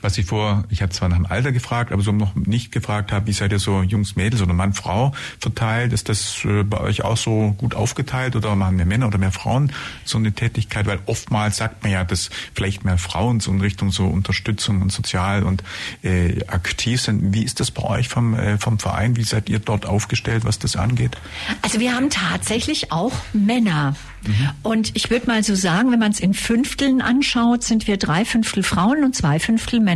Was 0.00 0.18
ich 0.18 0.26
vor, 0.26 0.64
ich 0.68 0.82
habe 0.82 0.92
zwar 0.92 1.08
nach 1.08 1.16
dem 1.16 1.26
Alter 1.26 1.52
gefragt, 1.52 1.92
aber 1.92 2.02
so 2.02 2.12
noch 2.12 2.34
nicht 2.34 2.72
gefragt 2.72 3.12
habe, 3.12 3.26
wie 3.26 3.32
seid 3.32 3.52
ihr 3.52 3.58
so 3.58 3.82
Jungs, 3.82 4.16
Mädels 4.16 4.42
oder 4.42 4.52
Mann, 4.52 4.72
Frau 4.72 5.12
verteilt? 5.40 5.92
Ist 5.92 6.08
das 6.08 6.44
äh, 6.44 6.62
bei 6.62 6.80
euch 6.80 7.02
auch 7.04 7.16
so 7.16 7.54
gut 7.58 7.74
aufgeteilt 7.74 8.36
oder 8.36 8.54
machen 8.56 8.76
mehr 8.76 8.86
Männer 8.86 9.08
oder 9.08 9.18
mehr 9.18 9.32
Frauen 9.32 9.72
so 10.04 10.18
eine 10.18 10.32
Tätigkeit? 10.32 10.86
Weil 10.86 11.00
oftmals 11.06 11.56
sagt 11.56 11.82
man 11.82 11.92
ja, 11.92 12.04
dass 12.04 12.30
vielleicht 12.54 12.84
mehr 12.84 12.98
Frauen 12.98 13.40
so 13.40 13.50
in 13.50 13.60
Richtung 13.60 13.90
so 13.90 14.06
Unterstützung 14.06 14.82
und 14.82 14.92
sozial 14.92 15.42
und 15.42 15.62
äh, 16.02 16.44
aktiv 16.46 17.00
sind. 17.00 17.34
Wie 17.34 17.42
ist 17.42 17.60
das 17.60 17.70
bei 17.70 17.82
euch 17.82 18.08
vom, 18.08 18.34
äh, 18.34 18.58
vom 18.58 18.78
Verein? 18.78 19.16
Wie 19.16 19.24
seid 19.24 19.48
ihr 19.48 19.58
dort 19.58 19.86
aufgestellt, 19.86 20.44
was 20.44 20.58
das 20.58 20.76
angeht? 20.76 21.16
Also 21.62 21.80
wir 21.80 21.94
haben 21.94 22.10
tatsächlich 22.10 22.92
auch 22.92 23.12
Männer. 23.32 23.94
Mhm. 24.26 24.50
Und 24.62 24.96
ich 24.96 25.10
würde 25.10 25.26
mal 25.26 25.42
so 25.42 25.54
sagen, 25.54 25.90
wenn 25.92 25.98
man 25.98 26.10
es 26.10 26.20
in 26.20 26.34
Fünfteln 26.34 27.00
anschaut, 27.00 27.62
sind 27.62 27.86
wir 27.86 27.96
drei 27.96 28.24
Fünftel 28.24 28.62
Frauen 28.62 29.04
und 29.04 29.14
zwei 29.14 29.38
Fünftel 29.38 29.80
Männer. 29.80 29.87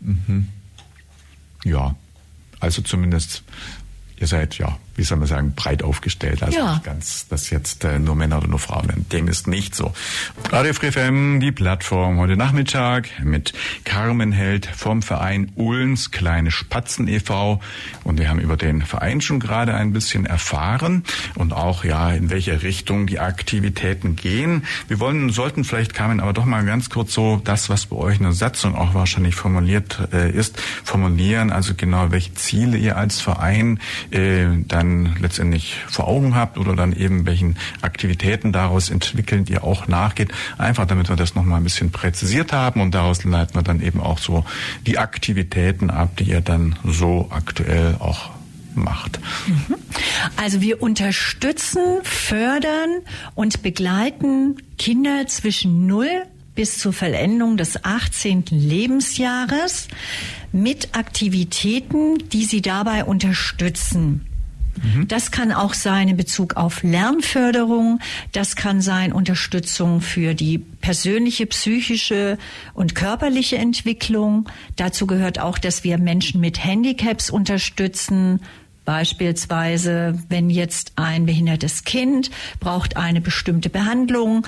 Mhm. 0.00 0.48
Ja, 1.64 1.94
also 2.60 2.82
zumindest 2.82 3.42
ihr 4.18 4.26
seid 4.26 4.58
ja 4.58 4.78
wie 4.96 5.04
soll 5.04 5.18
man 5.18 5.28
sagen, 5.28 5.52
breit 5.54 5.82
aufgestellt. 5.82 6.42
Also 6.42 6.58
ja. 6.58 6.72
nicht 6.72 6.84
ganz, 6.84 7.28
dass 7.28 7.50
jetzt 7.50 7.84
äh, 7.84 7.98
nur 7.98 8.16
Männer 8.16 8.38
oder 8.38 8.48
nur 8.48 8.58
Frauen 8.58 8.88
sind. 8.92 9.12
Dem 9.12 9.28
ist 9.28 9.46
nicht 9.46 9.74
so. 9.74 9.92
Radio 10.50 10.72
Free 10.72 10.90
FM, 10.90 11.40
die 11.40 11.52
Plattform 11.52 12.18
heute 12.18 12.36
Nachmittag 12.36 13.08
mit 13.22 13.52
Carmen 13.84 14.32
Held 14.32 14.66
vom 14.66 15.02
Verein 15.02 15.52
Ullens 15.54 16.10
Kleine 16.10 16.50
Spatzen 16.50 17.08
e.V. 17.08 17.60
Und 18.04 18.18
wir 18.18 18.28
haben 18.28 18.40
über 18.40 18.56
den 18.56 18.82
Verein 18.82 19.20
schon 19.20 19.38
gerade 19.40 19.74
ein 19.74 19.92
bisschen 19.92 20.24
erfahren 20.24 21.04
und 21.34 21.52
auch 21.52 21.84
ja, 21.84 22.10
in 22.10 22.30
welche 22.30 22.62
Richtung 22.62 23.06
die 23.06 23.18
Aktivitäten 23.18 24.16
gehen. 24.16 24.64
Wir 24.88 24.98
wollen, 25.00 25.30
sollten 25.30 25.64
vielleicht, 25.64 25.94
Carmen, 25.94 26.20
aber 26.20 26.32
doch 26.32 26.44
mal 26.44 26.64
ganz 26.64 26.88
kurz 26.90 27.12
so 27.12 27.40
das, 27.44 27.68
was 27.68 27.86
bei 27.86 27.96
euch 27.96 28.16
in 28.16 28.24
der 28.24 28.32
Satzung 28.32 28.74
auch 28.74 28.94
wahrscheinlich 28.94 29.34
formuliert 29.34 30.08
äh, 30.12 30.30
ist, 30.30 30.58
formulieren. 30.84 31.50
Also 31.50 31.74
genau, 31.76 32.10
welche 32.10 32.34
Ziele 32.34 32.78
ihr 32.78 32.96
als 32.96 33.20
Verein 33.20 33.78
äh, 34.10 34.46
dann 34.66 34.85
dann 34.86 35.16
letztendlich 35.20 35.76
vor 35.88 36.08
Augen 36.08 36.34
habt 36.34 36.58
oder 36.58 36.74
dann 36.74 36.94
eben 36.94 37.26
welchen 37.26 37.56
Aktivitäten 37.82 38.52
daraus 38.52 38.90
entwickeln, 38.90 39.46
ihr 39.48 39.64
auch 39.64 39.88
nachgeht. 39.88 40.30
Einfach 40.58 40.86
damit 40.86 41.08
wir 41.08 41.16
das 41.16 41.34
nochmal 41.34 41.60
ein 41.60 41.64
bisschen 41.64 41.90
präzisiert 41.90 42.52
haben 42.52 42.80
und 42.80 42.94
daraus 42.94 43.24
leiten 43.24 43.54
wir 43.54 43.62
dann 43.62 43.80
eben 43.80 44.00
auch 44.00 44.18
so 44.18 44.44
die 44.86 44.98
Aktivitäten 44.98 45.90
ab, 45.90 46.16
die 46.16 46.24
ihr 46.24 46.40
dann 46.40 46.76
so 46.84 47.28
aktuell 47.30 47.96
auch 47.98 48.30
macht. 48.74 49.18
Mhm. 49.46 49.76
Also 50.36 50.60
wir 50.60 50.82
unterstützen, 50.82 51.80
fördern 52.02 53.00
und 53.34 53.62
begleiten 53.62 54.56
Kinder 54.78 55.26
zwischen 55.26 55.86
0 55.86 56.06
bis 56.54 56.78
zur 56.78 56.92
Vollendung 56.92 57.56
des 57.56 57.84
18. 57.84 58.44
Lebensjahres 58.50 59.88
mit 60.52 60.96
Aktivitäten, 60.96 62.18
die 62.30 62.44
sie 62.44 62.62
dabei 62.62 63.04
unterstützen. 63.04 64.26
Mhm. 64.82 65.08
Das 65.08 65.30
kann 65.30 65.52
auch 65.52 65.74
sein 65.74 66.08
in 66.08 66.16
Bezug 66.16 66.56
auf 66.56 66.82
Lernförderung. 66.82 68.00
Das 68.32 68.56
kann 68.56 68.80
sein 68.80 69.12
Unterstützung 69.12 70.00
für 70.00 70.34
die 70.34 70.58
persönliche, 70.58 71.46
psychische 71.46 72.38
und 72.74 72.94
körperliche 72.94 73.56
Entwicklung. 73.56 74.48
Dazu 74.76 75.06
gehört 75.06 75.38
auch, 75.38 75.58
dass 75.58 75.84
wir 75.84 75.98
Menschen 75.98 76.40
mit 76.40 76.62
Handicaps 76.64 77.30
unterstützen. 77.30 78.40
Beispielsweise, 78.86 80.16
wenn 80.28 80.48
jetzt 80.48 80.92
ein 80.94 81.26
behindertes 81.26 81.82
Kind 81.82 82.30
braucht 82.60 82.96
eine 82.96 83.20
bestimmte 83.20 83.68
Behandlung, 83.68 84.46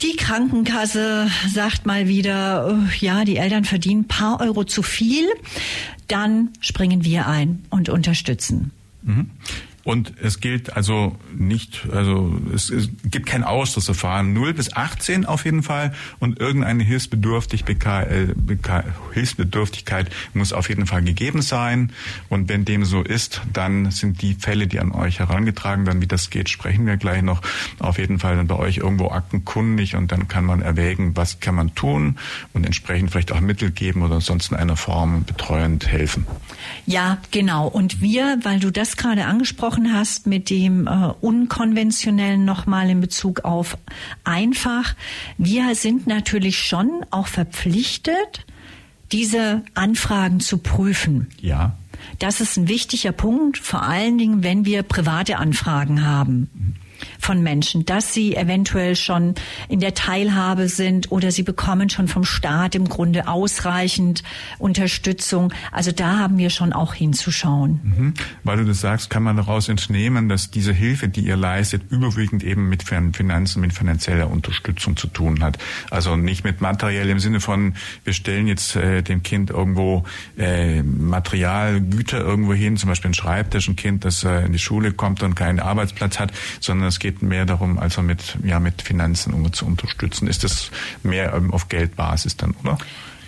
die 0.00 0.14
Krankenkasse 0.14 1.28
sagt 1.52 1.86
mal 1.86 2.06
wieder, 2.06 2.68
oh, 2.70 2.88
ja, 3.00 3.24
die 3.24 3.36
Eltern 3.36 3.64
verdienen 3.64 4.02
ein 4.02 4.08
paar 4.08 4.40
Euro 4.40 4.62
zu 4.62 4.84
viel, 4.84 5.26
dann 6.06 6.50
springen 6.60 7.04
wir 7.04 7.26
ein 7.26 7.64
und 7.68 7.88
unterstützen. 7.88 8.70
Mhm. 9.02 9.30
Und 9.82 10.12
es 10.20 10.40
gilt 10.40 10.76
also 10.76 11.16
nicht, 11.34 11.88
also 11.92 12.38
es, 12.54 12.68
es 12.68 12.90
gibt 13.04 13.26
kein 13.26 13.44
Ausschlussverfahren. 13.44 14.32
0 14.32 14.52
bis 14.52 14.74
18 14.74 15.24
auf 15.24 15.44
jeden 15.44 15.62
Fall 15.62 15.94
und 16.18 16.38
irgendeine 16.38 16.84
Hilfsbedürftigkeit, 16.84 18.34
Hilfsbedürftigkeit 19.12 20.10
muss 20.34 20.52
auf 20.52 20.68
jeden 20.68 20.86
Fall 20.86 21.02
gegeben 21.02 21.40
sein. 21.40 21.92
Und 22.28 22.48
wenn 22.48 22.64
dem 22.64 22.84
so 22.84 23.02
ist, 23.02 23.40
dann 23.52 23.90
sind 23.90 24.20
die 24.20 24.34
Fälle, 24.34 24.66
die 24.66 24.80
an 24.80 24.92
euch 24.92 25.18
herangetragen 25.18 25.86
werden, 25.86 26.02
wie 26.02 26.06
das 26.06 26.28
geht, 26.28 26.50
sprechen 26.50 26.86
wir 26.86 26.98
gleich 26.98 27.22
noch, 27.22 27.40
auf 27.78 27.98
jeden 27.98 28.18
Fall 28.18 28.36
dann 28.36 28.46
bei 28.46 28.56
euch 28.56 28.78
irgendwo 28.78 29.08
aktenkundig 29.10 29.96
und 29.96 30.12
dann 30.12 30.28
kann 30.28 30.44
man 30.44 30.60
erwägen, 30.60 31.16
was 31.16 31.40
kann 31.40 31.54
man 31.54 31.74
tun 31.74 32.18
und 32.52 32.66
entsprechend 32.66 33.10
vielleicht 33.10 33.32
auch 33.32 33.40
Mittel 33.40 33.70
geben 33.70 34.02
oder 34.02 34.20
sonst 34.20 34.50
in 34.50 34.56
einer 34.58 34.76
Form 34.76 35.24
betreuend 35.24 35.86
helfen. 35.86 36.26
Ja, 36.86 37.18
genau. 37.30 37.66
Und 37.66 38.02
wir, 38.02 38.38
weil 38.42 38.60
du 38.60 38.70
das 38.70 38.96
gerade 38.96 39.24
angesprochen 39.24 39.69
angesprochen 39.70 39.92
hast 39.92 40.26
mit 40.26 40.50
dem 40.50 40.86
äh, 40.86 41.12
unkonventionellen 41.20 42.44
nochmal 42.44 42.90
in 42.90 43.00
Bezug 43.00 43.44
auf 43.44 43.78
einfach. 44.24 44.94
Wir 45.38 45.74
sind 45.74 46.06
natürlich 46.06 46.58
schon 46.58 47.04
auch 47.10 47.26
verpflichtet, 47.26 48.46
diese 49.12 49.62
Anfragen 49.74 50.40
zu 50.40 50.58
prüfen. 50.58 51.28
Ja. 51.40 51.76
Das 52.18 52.40
ist 52.40 52.56
ein 52.56 52.68
wichtiger 52.68 53.12
Punkt, 53.12 53.58
vor 53.58 53.82
allen 53.82 54.18
Dingen, 54.18 54.42
wenn 54.42 54.64
wir 54.64 54.82
private 54.82 55.36
Anfragen 55.36 56.04
haben. 56.06 56.76
Von 57.20 57.42
Menschen, 57.42 57.84
dass 57.84 58.14
sie 58.14 58.34
eventuell 58.34 58.96
schon 58.96 59.34
in 59.68 59.80
der 59.80 59.94
Teilhabe 59.94 60.68
sind 60.68 61.12
oder 61.12 61.30
sie 61.30 61.42
bekommen 61.42 61.90
schon 61.90 62.08
vom 62.08 62.24
Staat 62.24 62.74
im 62.74 62.88
Grunde 62.88 63.28
ausreichend 63.28 64.22
Unterstützung. 64.58 65.52
Also 65.70 65.92
da 65.92 66.18
haben 66.18 66.38
wir 66.38 66.50
schon 66.50 66.72
auch 66.72 66.94
hinzuschauen. 66.94 67.80
Mhm. 67.82 68.14
Weil 68.42 68.56
du 68.56 68.64
das 68.64 68.80
sagst, 68.80 69.10
kann 69.10 69.22
man 69.22 69.36
daraus 69.36 69.68
entnehmen, 69.68 70.28
dass 70.28 70.50
diese 70.50 70.72
Hilfe, 70.72 71.08
die 71.08 71.20
ihr 71.20 71.36
leistet, 71.36 71.82
überwiegend 71.90 72.42
eben 72.42 72.68
mit 72.68 72.82
Finanzen, 72.82 73.60
mit 73.60 73.72
finanzieller 73.72 74.30
Unterstützung 74.30 74.96
zu 74.96 75.06
tun 75.06 75.42
hat. 75.42 75.58
Also 75.90 76.16
nicht 76.16 76.44
mit 76.44 76.60
materiell 76.60 77.08
im 77.10 77.18
Sinne 77.18 77.40
von, 77.40 77.74
wir 78.04 78.12
stellen 78.12 78.46
jetzt 78.46 78.76
äh, 78.76 79.02
dem 79.02 79.22
Kind 79.22 79.50
irgendwo 79.50 80.04
äh, 80.38 80.82
Material, 80.82 81.80
Güter 81.80 82.20
irgendwo 82.20 82.54
hin, 82.54 82.76
zum 82.76 82.88
Beispiel 82.88 83.10
ein 83.10 83.14
Schreibtisch, 83.14 83.68
ein 83.68 83.76
Kind, 83.76 84.04
das 84.04 84.24
äh, 84.24 84.44
in 84.46 84.52
die 84.52 84.58
Schule 84.58 84.92
kommt 84.92 85.22
und 85.22 85.34
keinen 85.34 85.60
Arbeitsplatz 85.60 86.18
hat, 86.18 86.32
sondern 86.60 86.88
es 86.88 86.98
geht 86.98 87.09
mehr 87.22 87.46
darum, 87.46 87.78
also 87.78 88.02
mit, 88.02 88.38
ja, 88.44 88.60
mit 88.60 88.82
Finanzen 88.82 89.34
um 89.34 89.52
zu 89.52 89.66
unterstützen. 89.66 90.28
Ist 90.28 90.44
das 90.44 90.70
mehr 91.02 91.34
ähm, 91.34 91.52
auf 91.52 91.68
Geldbasis 91.68 92.36
dann, 92.36 92.54
oder? 92.62 92.78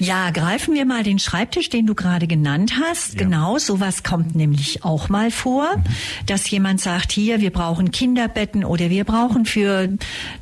Ja, 0.02 0.30
greifen 0.30 0.74
wir 0.74 0.84
mal 0.84 1.04
den 1.04 1.20
Schreibtisch, 1.20 1.68
den 1.68 1.86
du 1.86 1.94
gerade 1.94 2.26
genannt 2.26 2.72
hast. 2.82 3.14
Ja. 3.14 3.20
Genau, 3.20 3.58
sowas 3.58 4.02
kommt 4.02 4.34
nämlich 4.34 4.84
auch 4.84 5.08
mal 5.08 5.30
vor, 5.30 5.76
mhm. 5.76 5.84
dass 6.26 6.50
jemand 6.50 6.80
sagt, 6.80 7.12
hier, 7.12 7.40
wir 7.40 7.52
brauchen 7.52 7.92
Kinderbetten 7.92 8.64
oder 8.64 8.90
wir 8.90 9.04
brauchen 9.04 9.46
für 9.46 9.88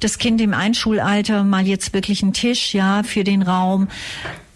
das 0.01 0.17
Kind 0.17 0.41
im 0.41 0.55
Einschulalter 0.55 1.45
mal 1.45 1.67
jetzt 1.67 1.93
wirklich 1.93 2.23
einen 2.23 2.33
Tisch, 2.33 2.73
ja, 2.73 3.03
für 3.03 3.23
den 3.23 3.43
Raum. 3.43 3.89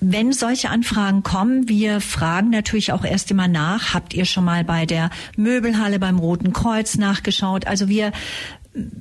Wenn 0.01 0.33
solche 0.33 0.71
Anfragen 0.71 1.23
kommen, 1.23 1.69
wir 1.69 2.01
fragen 2.01 2.49
natürlich 2.51 2.93
auch 2.93 3.05
erst 3.05 3.31
immer 3.31 3.49
nach, 3.49 3.93
habt 3.93 4.15
ihr 4.15 4.25
schon 4.25 4.45
mal 4.45 4.65
bei 4.65 4.87
der 4.87 5.11
Möbelhalle 5.37 5.99
beim 5.99 6.19
Roten 6.19 6.55
Kreuz 6.55 6.97
nachgeschaut? 6.97 7.67
Also 7.67 7.89
wir 7.89 8.13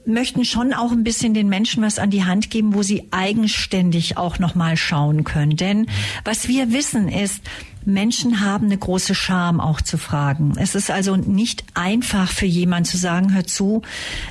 möchten 0.05 0.45
schon 0.45 0.73
auch 0.73 0.91
ein 0.91 1.03
bisschen 1.03 1.33
den 1.33 1.49
Menschen 1.49 1.83
was 1.83 1.99
an 1.99 2.11
die 2.11 2.23
Hand 2.23 2.49
geben, 2.49 2.75
wo 2.75 2.83
sie 2.83 3.07
eigenständig 3.11 4.17
auch 4.17 4.39
noch 4.39 4.55
mal 4.55 4.77
schauen 4.77 5.23
können. 5.23 5.57
Denn 5.57 5.87
was 6.23 6.47
wir 6.47 6.71
wissen 6.71 7.07
ist, 7.07 7.41
Menschen 7.85 8.41
haben 8.41 8.65
eine 8.65 8.77
große 8.77 9.15
Scham 9.15 9.59
auch 9.59 9.81
zu 9.81 9.97
fragen. 9.97 10.53
Es 10.57 10.75
ist 10.75 10.91
also 10.91 11.15
nicht 11.15 11.63
einfach 11.73 12.31
für 12.31 12.45
jemanden 12.45 12.85
zu 12.85 12.97
sagen, 12.97 13.33
hör 13.33 13.45
zu, 13.45 13.81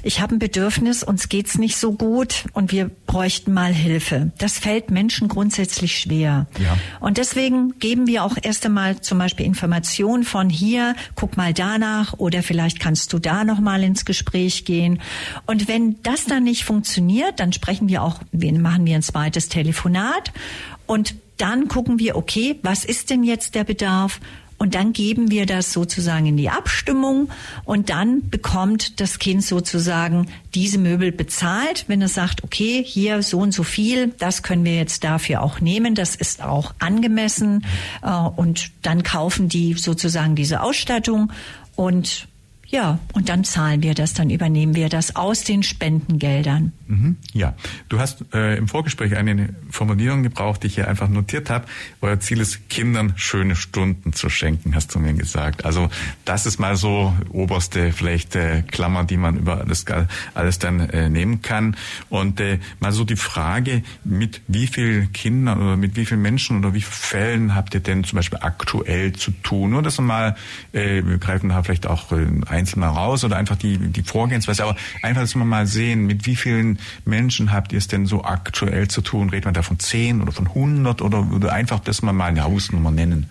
ich 0.03 0.21
habe 0.21 0.37
ein 0.37 0.39
Bedürfnis, 0.39 1.03
uns 1.03 1.29
geht's 1.29 1.59
nicht 1.59 1.77
so 1.77 1.93
gut 1.93 2.45
und 2.53 2.73
wir 2.73 2.91
bräuchten 3.07 3.53
mal 3.53 3.73
Hilfe. 3.73 4.33
Das 4.39 4.59
fällt 4.59 4.91
Menschen 4.91 5.29
grundsätzlich 5.29 5.99
schwer. 5.99 6.47
Ja. 6.59 6.77
Und 7.01 7.19
deswegen 7.19 7.79
geben 7.79 8.07
wir 8.07 8.25
auch 8.25 8.37
erst 8.41 8.65
einmal 8.67 9.01
zum 9.01 9.19
Beispiel 9.19 9.47
Informationen 9.47 10.25
von 10.25 10.49
hier, 10.49 10.95
guck 11.15 11.37
mal 11.37 11.53
danach 11.53 12.15
oder 12.19 12.43
vielleicht 12.43 12.81
kannst 12.81 13.13
du 13.13 13.19
da 13.19 13.45
noch 13.45 13.61
mal 13.61 13.83
ins 13.83 14.05
Gespräch 14.05 14.65
gehen. 14.65 15.01
Und 15.47 15.69
wenn 15.69 16.03
das 16.03 16.25
dann 16.25 16.45
nicht 16.45 16.65
funktioniert, 16.65 17.41
dann 17.41 17.53
sprechen 17.53 17.89
wir 17.89 18.03
auch, 18.03 18.21
machen 18.33 18.87
wir 18.87 18.97
ein 18.97 19.03
zweites 19.03 19.49
Telefonat 19.49 20.33
und 20.87 21.15
dann 21.37 21.69
gucken 21.69 21.99
wir, 21.99 22.17
okay, 22.17 22.59
was 22.63 22.85
ist 22.85 23.11
denn 23.11 23.25
jetzt 23.25 23.55
der 23.55 23.65
Bedarf? 23.65 24.21
Und 24.63 24.77
dann 24.77 24.93
geben 24.93 25.33
wir 25.33 25.45
das 25.45 25.73
sozusagen 25.73 26.25
in 26.27 26.37
die 26.37 26.49
Abstimmung 26.49 27.31
und 27.65 27.91
dann 27.91 28.31
bekommt 28.31 29.01
das 29.01 29.19
Kind 29.19 29.43
sozusagen 29.43 30.29
diese 30.55 30.79
Möbel 30.79 31.11
bezahlt, 31.11 31.87
wenn 31.89 32.01
es 32.01 32.15
sagt, 32.15 32.45
okay, 32.45 32.81
hier 32.87 33.25
so 33.25 33.41
und 33.41 33.53
so 33.53 33.65
viel, 33.65 34.15
das 34.21 34.45
können 34.45 34.65
wir 34.65 34.77
jetzt 34.77 35.03
dafür 35.03 35.43
auch 35.43 35.59
nehmen, 35.59 35.97
das 35.97 36.15
ist 36.15 36.45
auch 36.45 36.75
angemessen 36.79 37.67
äh, 38.03 38.13
und 38.13 38.71
dann 38.83 39.03
kaufen 39.03 39.49
die 39.49 39.75
sozusagen 39.75 40.37
diese 40.37 40.61
Ausstattung 40.61 41.33
und 41.75 42.29
ja, 42.73 42.99
und 43.13 43.29
dann 43.29 43.45
zahlen 43.45 43.83
wir 43.83 43.93
das, 43.93 44.15
dann 44.15 44.31
übernehmen 44.31 44.75
wir 44.75 44.89
das 44.89 45.15
aus 45.15 45.45
den 45.45 45.63
Spendengeldern. 45.63 46.73
Mhm, 46.87 47.17
ja, 47.35 47.55
du 47.91 48.01
hast 48.01 48.25
äh, 48.33 48.57
im 48.57 48.67
Vorgespräch 48.67 49.15
eine 49.15 49.51
Formulierung 49.69 50.23
gebraucht, 50.23 50.63
die 50.63 50.69
ich 50.69 50.77
hier 50.77 50.89
einfach 50.89 51.11
notiert 51.11 51.51
habe. 51.51 51.67
Euer 52.01 52.19
Ziel 52.21 52.41
ist, 52.41 52.71
Kindern 52.71 53.13
schöne 53.17 53.57
Stunden 53.57 54.15
zu 54.15 54.31
schenken, 54.31 54.75
hast 54.75 54.95
du 54.95 55.01
mir 55.01 55.13
gesagt. 55.13 55.67
Also 55.67 55.91
das 56.25 56.47
ist 56.47 56.59
mal 56.59 56.77
so 56.77 57.15
oberste 57.29 57.93
vielleicht 57.93 58.37
äh, 58.37 58.63
Klammer, 58.63 59.05
die 59.05 59.19
man 59.19 59.37
über 59.37 59.59
alles, 59.59 59.85
alles 60.33 60.59
dann 60.59 60.81
äh, 60.81 61.11
nehmen 61.11 61.43
kann. 61.43 61.77
Und 62.09 62.41
äh, 62.41 62.59
mal 62.81 62.93
so 62.93 63.05
die 63.05 63.17
Frage, 63.17 63.83
mit 64.03 64.41
wie 64.49 64.67
vielen 64.67 65.13
Kindern 65.13 65.61
oder 65.61 65.77
mit 65.77 65.97
wie 65.97 66.07
vielen 66.07 66.23
Menschen 66.23 66.59
oder 66.59 66.73
wie 66.73 66.81
vielen 66.81 66.93
Fällen 66.93 67.55
habt 67.55 67.75
ihr 67.75 67.81
denn 67.81 68.03
zum 68.05 68.17
Beispiel 68.17 68.39
aktuell 68.41 69.13
zu 69.13 69.31
tun? 69.43 69.73
Nur 69.73 69.83
dass 69.83 69.99
wir 69.99 70.05
mal, 70.05 70.37
äh, 70.73 71.03
wir 71.05 71.19
greifen 71.19 71.51
da 71.51 71.63
vielleicht 71.63 71.87
auch 71.87 72.13
äh, 72.13 72.27
mal 72.77 72.89
raus 72.89 73.25
oder 73.25 73.37
einfach 73.37 73.57
die, 73.57 73.79
die 73.79 74.03
Vorgehensweise, 74.03 74.65
aber 74.65 74.77
einfach, 75.03 75.23
dass 75.23 75.35
wir 75.35 75.45
mal 75.45 75.67
sehen, 75.67 76.07
mit 76.07 76.27
wie 76.27 76.37
vielen 76.37 76.79
Menschen 77.05 77.53
habt 77.53 77.73
ihr 77.73 77.79
es 77.79 77.89
denn 77.89 78.07
so 78.07 78.25
aktuell 78.25 78.89
zu 78.89 79.01
tun? 79.01 79.31
Redet 79.31 79.45
man 79.45 79.55
da 79.55 79.63
von 79.63 79.79
10 79.79 80.23
oder 80.23 80.33
von 80.33 80.47
100 80.49 81.03
oder, 81.03 81.27
oder 81.33 81.53
einfach, 81.53 81.81
dass 81.81 82.03
wir 82.03 82.13
mal 82.13 82.27
eine 82.27 82.45
Hausnummer 82.45 82.91
nennen? 82.91 83.29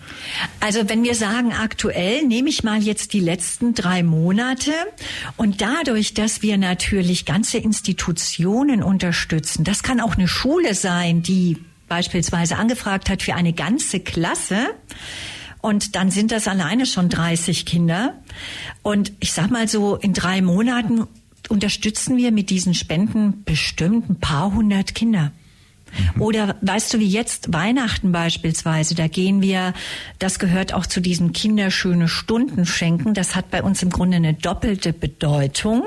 Also 0.60 0.88
wenn 0.88 1.02
wir 1.02 1.14
sagen 1.14 1.52
aktuell, 1.52 2.26
nehme 2.26 2.48
ich 2.48 2.64
mal 2.64 2.82
jetzt 2.82 3.12
die 3.12 3.20
letzten 3.20 3.74
drei 3.74 4.02
Monate 4.02 4.72
und 5.36 5.60
dadurch, 5.60 6.14
dass 6.14 6.42
wir 6.42 6.58
natürlich 6.58 7.24
ganze 7.24 7.58
Institutionen 7.58 8.82
unterstützen, 8.82 9.64
das 9.64 9.82
kann 9.82 10.00
auch 10.00 10.16
eine 10.16 10.28
Schule 10.28 10.74
sein, 10.74 11.22
die 11.22 11.58
beispielsweise 11.88 12.56
angefragt 12.56 13.10
hat 13.10 13.22
für 13.22 13.34
eine 13.34 13.52
ganze 13.52 14.00
Klasse, 14.00 14.56
und 15.62 15.94
dann 15.94 16.10
sind 16.10 16.32
das 16.32 16.48
alleine 16.48 16.84
schon 16.84 17.08
30 17.08 17.64
Kinder. 17.64 18.20
Und 18.82 19.12
ich 19.20 19.32
sag 19.32 19.50
mal 19.50 19.68
so, 19.68 19.96
in 19.96 20.12
drei 20.12 20.42
Monaten 20.42 21.06
unterstützen 21.48 22.16
wir 22.16 22.32
mit 22.32 22.50
diesen 22.50 22.74
Spenden 22.74 23.44
bestimmt 23.44 24.10
ein 24.10 24.16
paar 24.16 24.52
hundert 24.52 24.94
Kinder. 24.94 25.32
Mhm. 26.14 26.22
Oder 26.22 26.56
weißt 26.60 26.94
du, 26.94 26.98
wie 26.98 27.08
jetzt 27.08 27.52
Weihnachten 27.52 28.12
beispielsweise, 28.12 28.94
da 28.94 29.08
gehen 29.08 29.42
wir, 29.42 29.74
das 30.18 30.38
gehört 30.38 30.72
auch 30.72 30.86
zu 30.86 31.00
diesen 31.00 31.32
kinderschöne 31.32 32.08
Stunden 32.08 32.66
schenken. 32.66 33.14
Das 33.14 33.34
hat 33.34 33.50
bei 33.50 33.62
uns 33.62 33.82
im 33.82 33.90
Grunde 33.90 34.16
eine 34.16 34.34
doppelte 34.34 34.92
Bedeutung. 34.92 35.82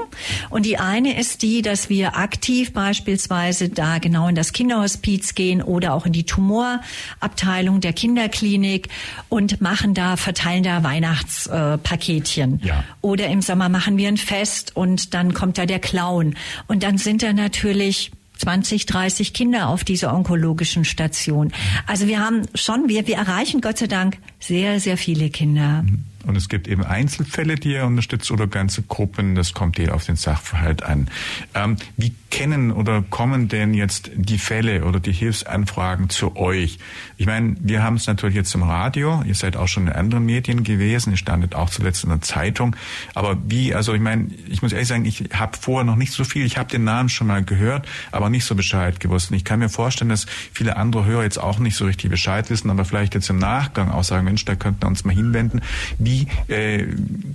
Und 0.49 0.65
die 0.65 0.77
eine 0.77 1.17
ist 1.19 1.41
die, 1.41 1.61
dass 1.61 1.89
wir 1.89 2.17
aktiv 2.17 2.73
beispielsweise 2.73 3.69
da 3.69 3.99
genau 3.99 4.27
in 4.27 4.35
das 4.35 4.53
Kinderhospiz 4.53 5.35
gehen 5.35 5.61
oder 5.61 5.93
auch 5.93 6.05
in 6.05 6.13
die 6.13 6.25
Tumorabteilung 6.25 7.81
der 7.81 7.93
Kinderklinik 7.93 8.89
und 9.29 9.61
machen 9.61 9.93
da, 9.93 10.17
verteilen 10.17 10.63
da 10.63 10.83
Weihnachtspaketchen. 10.83 12.61
Ja. 12.63 12.83
Oder 13.01 13.27
im 13.27 13.41
Sommer 13.41 13.69
machen 13.69 13.97
wir 13.97 14.07
ein 14.07 14.17
Fest 14.17 14.75
und 14.75 15.13
dann 15.13 15.33
kommt 15.33 15.57
da 15.57 15.65
der 15.65 15.79
Clown. 15.79 16.35
Und 16.67 16.83
dann 16.83 16.97
sind 16.97 17.23
da 17.23 17.33
natürlich 17.33 18.11
20, 18.37 18.85
30 18.85 19.33
Kinder 19.33 19.69
auf 19.69 19.83
dieser 19.83 20.13
onkologischen 20.13 20.85
Station. 20.85 21.51
Also 21.87 22.07
wir 22.07 22.19
haben 22.19 22.43
schon, 22.55 22.89
wir, 22.89 23.07
wir 23.07 23.15
erreichen 23.15 23.61
Gott 23.61 23.77
sei 23.77 23.87
Dank 23.87 24.17
sehr, 24.39 24.79
sehr 24.79 24.97
viele 24.97 25.29
Kinder. 25.29 25.83
Mhm. 25.83 26.14
Und 26.25 26.35
es 26.35 26.49
gibt 26.49 26.67
eben 26.67 26.83
Einzelfälle, 26.83 27.55
die 27.55 27.73
ihr 27.73 27.85
unterstützt 27.85 28.31
oder 28.31 28.47
ganze 28.47 28.81
Gruppen. 28.83 29.35
Das 29.35 29.53
kommt 29.53 29.77
hier 29.77 29.93
auf 29.93 30.05
den 30.05 30.15
Sachverhalt 30.15 30.83
an. 30.83 31.09
Ähm, 31.53 31.77
wie 31.97 32.13
kennen 32.31 32.71
oder 32.71 33.03
kommen 33.09 33.47
denn 33.47 33.73
jetzt 33.73 34.11
die 34.15 34.37
Fälle 34.37 34.83
oder 34.83 34.99
die 34.99 35.13
Hilfsanfragen 35.13 36.09
zu 36.09 36.35
euch? 36.35 36.79
Ich 37.17 37.25
meine, 37.27 37.55
wir 37.59 37.83
haben 37.83 37.95
es 37.95 38.07
natürlich 38.07 38.35
jetzt 38.35 38.53
im 38.55 38.63
Radio. 38.63 39.23
Ihr 39.25 39.35
seid 39.35 39.55
auch 39.55 39.67
schon 39.67 39.87
in 39.87 39.93
anderen 39.93 40.25
Medien 40.25 40.63
gewesen. 40.63 41.11
Ihr 41.11 41.17
standet 41.17 41.55
auch 41.55 41.69
zuletzt 41.69 42.03
in 42.03 42.09
der 42.09 42.21
Zeitung. 42.21 42.75
Aber 43.13 43.37
wie, 43.47 43.73
also 43.73 43.93
ich 43.93 44.01
meine, 44.01 44.29
ich 44.49 44.61
muss 44.61 44.73
ehrlich 44.73 44.87
sagen, 44.87 45.05
ich 45.05 45.23
habe 45.33 45.57
vorher 45.57 45.85
noch 45.85 45.95
nicht 45.95 46.11
so 46.11 46.23
viel. 46.23 46.45
Ich 46.45 46.57
habe 46.57 46.69
den 46.69 46.83
Namen 46.83 47.09
schon 47.09 47.27
mal 47.27 47.43
gehört, 47.43 47.87
aber 48.11 48.29
nicht 48.29 48.45
so 48.45 48.55
Bescheid 48.55 48.99
gewusst. 48.99 49.31
Und 49.31 49.37
ich 49.37 49.45
kann 49.45 49.59
mir 49.59 49.69
vorstellen, 49.69 50.09
dass 50.09 50.25
viele 50.51 50.75
andere 50.77 51.05
Hörer 51.05 51.23
jetzt 51.23 51.37
auch 51.37 51.59
nicht 51.59 51.75
so 51.75 51.85
richtig 51.85 52.09
Bescheid 52.09 52.49
wissen, 52.49 52.69
aber 52.69 52.83
vielleicht 52.83 53.15
jetzt 53.15 53.29
im 53.29 53.37
Nachgang 53.37 53.91
auch 53.91 54.03
sagen, 54.03 54.25
Mensch, 54.25 54.43
da 54.45 54.55
könnten 54.55 54.81
wir 54.81 54.87
uns 54.87 55.05
mal 55.05 55.15
hinwenden. 55.15 55.61
Wie 55.99 56.14
wie 56.15 56.53
äh, 56.53 56.87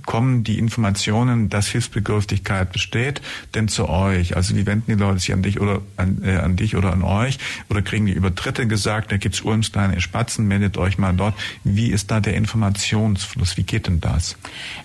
kommen 0.05 0.43
die 0.43 0.57
Informationen, 0.57 1.49
dass 1.49 1.67
Hilfsbedürftigkeit 1.67 2.71
besteht, 2.71 3.21
denn 3.53 3.67
zu 3.67 3.89
euch? 3.89 4.35
Also 4.35 4.55
wie 4.55 4.65
wenden 4.65 4.91
die 4.91 4.97
Leute 4.97 5.19
sich 5.19 5.33
an 5.33 5.43
dich 5.43 5.59
oder 5.59 5.81
an, 5.97 6.21
äh, 6.23 6.37
an 6.37 6.55
dich 6.55 6.75
oder 6.75 6.91
an 6.91 7.03
euch? 7.03 7.37
Oder 7.69 7.81
kriegen 7.81 8.05
die 8.05 8.13
über 8.13 8.31
Dritte 8.31 8.67
gesagt, 8.67 9.11
da 9.11 9.17
gibt's 9.17 9.41
Ulms 9.41 9.71
kleine 9.71 10.01
Spatzen, 10.01 10.47
meldet 10.47 10.77
euch 10.77 10.97
mal 10.97 11.13
dort. 11.13 11.35
Wie 11.63 11.91
ist 11.91 12.11
da 12.11 12.19
der 12.19 12.35
Informationsfluss? 12.35 13.57
Wie 13.57 13.63
geht 13.63 13.87
denn 13.87 14.01
das? 14.01 14.37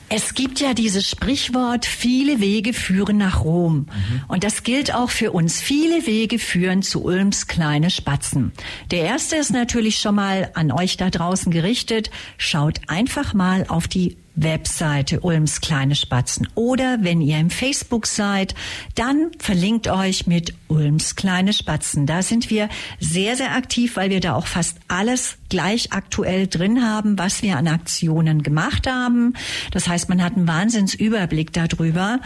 Es 0.09 0.35
gibt 0.35 0.61
ja 0.61 0.73
dieses 0.73 1.09
Sprichwort, 1.11 1.85
viele 1.85 2.39
Wege 2.41 2.73
führen 2.73 3.17
nach 3.17 3.43
Rom. 3.43 3.75
Mhm. 3.75 4.23
Und 4.29 4.45
das 4.45 4.63
gilt 4.63 4.95
auch 4.95 5.11
für 5.11 5.33
uns. 5.33 5.61
Viele 5.61 6.07
Wege 6.07 6.39
führen 6.39 6.83
zu 6.83 7.03
Ulms 7.03 7.49
kleine 7.49 7.91
Spatzen. 7.91 8.53
Der 8.93 9.01
erste 9.01 9.35
ist 9.35 9.51
natürlich 9.51 9.99
schon 9.99 10.15
mal 10.15 10.51
an 10.55 10.71
euch 10.71 10.97
da 10.97 11.11
draußen 11.11 11.51
gerichtet. 11.51 12.11
Schaut 12.39 12.81
einfach 12.87 13.35
mal 13.35 13.65
auf 13.67 13.86
die 13.89 14.17
Webseite 14.37 15.21
Ulms 15.21 15.61
kleine 15.61 15.95
Spatzen. 15.95 16.47
Oder 16.55 16.99
wenn 17.01 17.21
ihr 17.21 17.39
im 17.39 17.51
Facebook 17.51 18.07
seid, 18.07 18.55
dann 18.95 19.31
verlinkt 19.39 19.89
euch 19.89 20.27
mit 20.27 20.55
Ulms 20.69 21.17
kleine 21.17 21.53
Spatzen. 21.53 22.07
Da 22.07 22.23
sind 22.23 22.51
wir 22.51 22.69
sehr, 23.01 23.37
sehr 23.37 23.57
aktiv, 23.57 23.97
weil 23.97 24.11
wir 24.11 24.21
da 24.21 24.35
auch 24.35 24.47
fast 24.47 24.79
alles 24.89 25.39
gleich 25.49 25.93
aktuell 25.93 26.47
drin 26.47 26.83
haben, 26.83 27.19
was 27.19 27.43
wir 27.43 27.57
an 27.57 27.67
Aktionen 27.67 28.43
gemacht 28.43 28.87
haben. 28.87 29.33
Das 29.71 29.89
heißt, 29.89 30.09
man 30.09 30.23
hat 30.23 30.37
einen 30.37 30.47
Wahnsinnsüberblick 30.47 31.53
darüber. 31.53 32.21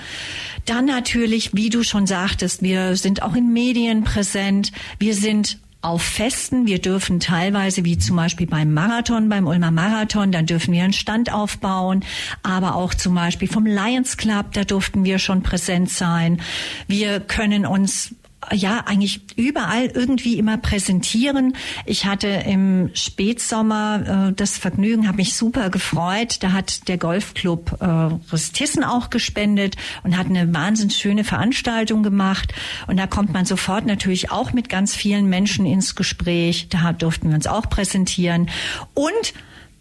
Dann 0.66 0.86
natürlich, 0.86 1.54
wie 1.54 1.70
du 1.70 1.84
schon 1.84 2.06
sagtest, 2.06 2.62
wir 2.62 2.96
sind 2.96 3.22
auch 3.22 3.36
in 3.36 3.52
Medien 3.52 4.02
präsent. 4.02 4.72
Wir 4.98 5.14
sind 5.14 5.58
auf 5.82 6.02
Festen. 6.02 6.66
Wir 6.66 6.80
dürfen 6.80 7.20
teilweise, 7.20 7.84
wie 7.84 7.98
zum 7.98 8.16
Beispiel 8.16 8.46
beim 8.46 8.74
Marathon, 8.74 9.28
beim 9.28 9.46
Ulmer 9.46 9.70
Marathon, 9.70 10.32
dann 10.32 10.46
dürfen 10.46 10.72
wir 10.74 10.84
einen 10.84 10.92
Stand 10.92 11.32
aufbauen. 11.32 12.04
Aber 12.42 12.74
auch 12.74 12.94
zum 12.94 13.14
Beispiel 13.14 13.48
vom 13.48 13.66
Lions 13.66 14.16
Club, 14.16 14.52
da 14.52 14.64
durften 14.64 15.04
wir 15.04 15.18
schon 15.18 15.42
präsent 15.42 15.90
sein. 15.90 16.40
Wir 16.86 17.20
können 17.20 17.66
uns 17.66 18.14
ja 18.52 18.82
eigentlich 18.86 19.20
überall 19.36 19.86
irgendwie 19.86 20.38
immer 20.38 20.56
präsentieren. 20.56 21.54
Ich 21.84 22.06
hatte 22.06 22.28
im 22.28 22.90
Spätsommer 22.94 24.28
äh, 24.28 24.32
das 24.32 24.58
Vergnügen, 24.58 25.06
habe 25.06 25.18
mich 25.18 25.34
super 25.34 25.70
gefreut. 25.70 26.38
Da 26.42 26.52
hat 26.52 26.88
der 26.88 26.98
Golfclub 26.98 27.76
äh, 27.80 27.84
Rüstissen 28.32 28.82
auch 28.82 29.10
gespendet 29.10 29.76
und 30.02 30.16
hat 30.16 30.26
eine 30.26 30.52
wahnsinnig 30.54 30.96
schöne 30.96 31.24
Veranstaltung 31.24 32.02
gemacht. 32.02 32.52
Und 32.86 32.96
da 32.96 33.06
kommt 33.06 33.32
man 33.32 33.44
sofort 33.44 33.86
natürlich 33.86 34.30
auch 34.30 34.52
mit 34.52 34.68
ganz 34.68 34.94
vielen 34.94 35.28
Menschen 35.28 35.66
ins 35.66 35.94
Gespräch. 35.94 36.68
Da 36.70 36.92
durften 36.92 37.28
wir 37.28 37.36
uns 37.36 37.46
auch 37.46 37.68
präsentieren. 37.68 38.48
Und 38.94 39.34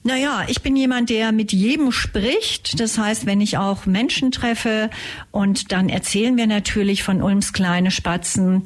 naja, 0.10 0.44
ich 0.48 0.64
bin 0.64 0.76
jemand, 0.76 1.12
der 1.12 1.32
mit 1.32 1.54
jedem 1.54 1.92
spricht. 1.92 2.80
Das 2.80 2.98
heißt, 2.98 3.28
wenn 3.28 3.42
ich 3.42 3.60
auch 3.60 3.86
Menschen 3.86 4.32
treffe 4.32 4.90
und 5.30 5.72
dann 5.72 5.88
erzählen 5.88 6.36
wir 6.36 6.48
natürlich 6.48 7.04
von 7.04 7.22
Ulms 7.22 7.54
kleine 7.54 7.92
Spatzen. 7.92 8.64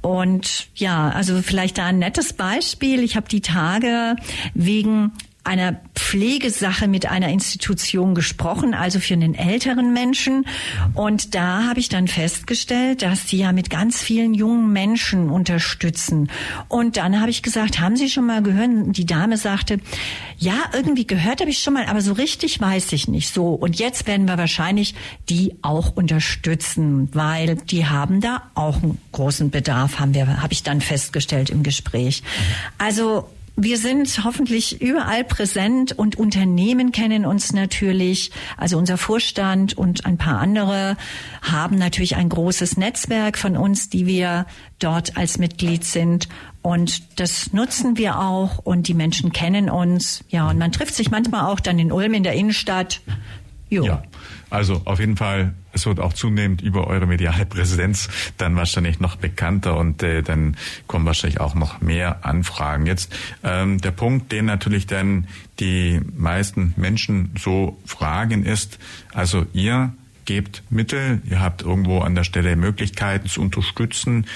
Und 0.00 0.68
ja, 0.74 1.10
also 1.10 1.42
vielleicht 1.42 1.76
da 1.76 1.86
ein 1.86 1.98
nettes 1.98 2.32
Beispiel. 2.32 3.02
Ich 3.02 3.14
habe 3.14 3.28
die 3.28 3.42
Tage 3.42 4.16
wegen 4.54 5.12
einer 5.46 5.80
Pflegesache 5.94 6.88
mit 6.88 7.06
einer 7.06 7.28
Institution 7.28 8.14
gesprochen, 8.14 8.74
also 8.74 9.00
für 9.00 9.14
einen 9.14 9.34
älteren 9.34 9.92
Menschen. 9.92 10.46
Und 10.94 11.34
da 11.34 11.64
habe 11.68 11.80
ich 11.80 11.88
dann 11.88 12.08
festgestellt, 12.08 13.02
dass 13.02 13.26
die 13.26 13.38
ja 13.38 13.52
mit 13.52 13.70
ganz 13.70 14.02
vielen 14.02 14.34
jungen 14.34 14.72
Menschen 14.72 15.30
unterstützen. 15.30 16.30
Und 16.68 16.96
dann 16.96 17.20
habe 17.20 17.30
ich 17.30 17.42
gesagt, 17.42 17.80
haben 17.80 17.96
Sie 17.96 18.10
schon 18.10 18.26
mal 18.26 18.42
gehört? 18.42 18.56
Die 18.96 19.06
Dame 19.06 19.36
sagte, 19.36 19.78
ja, 20.38 20.54
irgendwie 20.72 21.06
gehört 21.06 21.40
habe 21.40 21.50
ich 21.50 21.60
schon 21.60 21.74
mal, 21.74 21.86
aber 21.86 22.00
so 22.00 22.12
richtig 22.12 22.60
weiß 22.60 22.92
ich 22.92 23.08
nicht. 23.08 23.32
So, 23.32 23.54
und 23.54 23.78
jetzt 23.78 24.06
werden 24.06 24.26
wir 24.26 24.38
wahrscheinlich 24.38 24.94
die 25.28 25.54
auch 25.62 25.94
unterstützen, 25.96 27.08
weil 27.12 27.56
die 27.56 27.86
haben 27.86 28.20
da 28.20 28.42
auch 28.54 28.82
einen 28.82 28.98
großen 29.12 29.50
Bedarf, 29.50 29.98
haben 29.98 30.14
wir, 30.14 30.42
habe 30.42 30.52
ich 30.52 30.62
dann 30.62 30.80
festgestellt 30.80 31.50
im 31.50 31.62
Gespräch. 31.62 32.22
Also 32.78 33.28
wir 33.56 33.78
sind 33.78 34.22
hoffentlich 34.22 34.82
überall 34.82 35.24
präsent 35.24 35.92
und 35.98 36.16
Unternehmen 36.16 36.92
kennen 36.92 37.24
uns 37.24 37.54
natürlich. 37.54 38.30
Also 38.58 38.76
unser 38.76 38.98
Vorstand 38.98 39.76
und 39.76 40.04
ein 40.04 40.18
paar 40.18 40.38
andere 40.38 40.96
haben 41.40 41.76
natürlich 41.76 42.16
ein 42.16 42.28
großes 42.28 42.76
Netzwerk 42.76 43.38
von 43.38 43.56
uns, 43.56 43.88
die 43.88 44.06
wir 44.06 44.46
dort 44.78 45.16
als 45.16 45.38
Mitglied 45.38 45.84
sind. 45.84 46.28
Und 46.60 47.18
das 47.18 47.54
nutzen 47.54 47.96
wir 47.96 48.18
auch 48.20 48.58
und 48.58 48.88
die 48.88 48.94
Menschen 48.94 49.32
kennen 49.32 49.70
uns. 49.70 50.22
Ja, 50.28 50.50
und 50.50 50.58
man 50.58 50.70
trifft 50.70 50.94
sich 50.94 51.10
manchmal 51.10 51.50
auch 51.50 51.60
dann 51.60 51.78
in 51.78 51.92
Ulm 51.92 52.12
in 52.12 52.24
der 52.24 52.34
Innenstadt. 52.34 53.00
Jo. 53.70 53.84
Ja, 53.86 54.02
also 54.50 54.82
auf 54.84 55.00
jeden 55.00 55.16
Fall, 55.16 55.54
es 55.72 55.86
wird 55.86 56.00
auch 56.00 56.12
zunehmend 56.12 56.62
über 56.62 56.86
eure 56.86 57.06
mediale 57.06 57.46
Präsenz 57.46 58.08
dann 58.38 58.56
wahrscheinlich 58.56 59.00
noch 59.00 59.16
bekannter 59.16 59.76
und 59.76 60.02
äh, 60.02 60.22
dann 60.22 60.56
kommen 60.86 61.06
wahrscheinlich 61.06 61.40
auch 61.40 61.54
noch 61.54 61.80
mehr 61.80 62.24
Anfragen. 62.24 62.86
Jetzt 62.86 63.14
ähm, 63.42 63.80
der 63.80 63.90
Punkt, 63.90 64.32
den 64.32 64.44
natürlich 64.46 64.86
dann 64.86 65.26
die 65.58 66.00
meisten 66.16 66.74
Menschen 66.76 67.34
so 67.38 67.78
fragen, 67.86 68.44
ist, 68.44 68.78
also 69.12 69.46
ihr 69.52 69.92
gebt 70.26 70.62
Mittel, 70.70 71.22
ihr 71.28 71.40
habt 71.40 71.62
irgendwo 71.62 72.00
an 72.00 72.14
der 72.14 72.24
Stelle 72.24 72.56
Möglichkeiten 72.56 73.28
zu 73.28 73.40
unterstützen. 73.40 74.26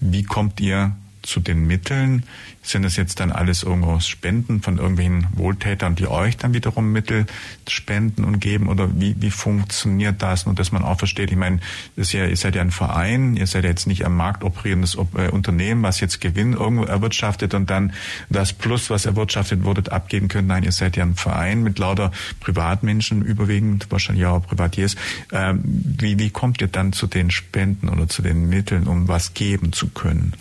Wie 0.00 0.22
kommt 0.22 0.60
ihr 0.60 0.94
zu 1.28 1.40
den 1.40 1.66
Mitteln? 1.66 2.24
Sind 2.62 2.82
das 2.82 2.96
jetzt 2.96 3.20
dann 3.20 3.30
alles 3.30 3.62
irgendwo 3.62 4.00
Spenden 4.00 4.60
von 4.62 4.78
irgendwelchen 4.78 5.26
Wohltätern, 5.34 5.94
die 5.94 6.06
euch 6.06 6.36
dann 6.36 6.54
wiederum 6.54 6.92
Mittel 6.92 7.26
spenden 7.68 8.24
und 8.24 8.40
geben? 8.40 8.68
Oder 8.68 8.88
wie, 9.00 9.14
wie 9.20 9.30
funktioniert 9.30 10.20
das? 10.22 10.46
Nur, 10.46 10.54
dass 10.54 10.72
man 10.72 10.82
auch 10.82 10.98
versteht, 10.98 11.30
ich 11.30 11.36
meine, 11.36 11.60
ist 11.96 12.12
ja, 12.12 12.26
ihr 12.26 12.36
seid 12.36 12.56
ja 12.56 12.62
ein 12.62 12.70
Verein, 12.70 13.36
ihr 13.36 13.46
seid 13.46 13.64
ja 13.64 13.70
jetzt 13.70 13.86
nicht 13.86 14.04
am 14.04 14.16
Markt 14.16 14.42
operierendes 14.42 14.96
äh, 15.16 15.28
Unternehmen, 15.30 15.82
was 15.82 16.00
jetzt 16.00 16.20
Gewinn 16.20 16.54
irgendwo 16.54 16.84
erwirtschaftet 16.84 17.54
und 17.54 17.70
dann 17.70 17.92
das 18.28 18.52
Plus, 18.52 18.90
was 18.90 19.06
erwirtschaftet 19.06 19.64
wurde, 19.64 19.90
abgeben 19.92 20.28
könnt. 20.28 20.48
Nein, 20.48 20.64
ihr 20.64 20.72
seid 20.72 20.96
ja 20.96 21.04
ein 21.04 21.14
Verein 21.14 21.62
mit 21.62 21.78
lauter 21.78 22.10
Privatmenschen, 22.40 23.22
überwiegend 23.22 23.86
wahrscheinlich 23.90 24.26
auch 24.26 24.46
Privatiers. 24.46 24.96
Ähm, 25.32 25.60
wie, 25.64 26.18
wie 26.18 26.30
kommt 26.30 26.60
ihr 26.60 26.68
dann 26.68 26.92
zu 26.92 27.06
den 27.06 27.30
Spenden 27.30 27.88
oder 27.88 28.08
zu 28.08 28.22
den 28.22 28.48
Mitteln, 28.48 28.86
um 28.86 29.08
was 29.08 29.34
geben 29.34 29.72
zu 29.72 29.88
können? 29.88 30.34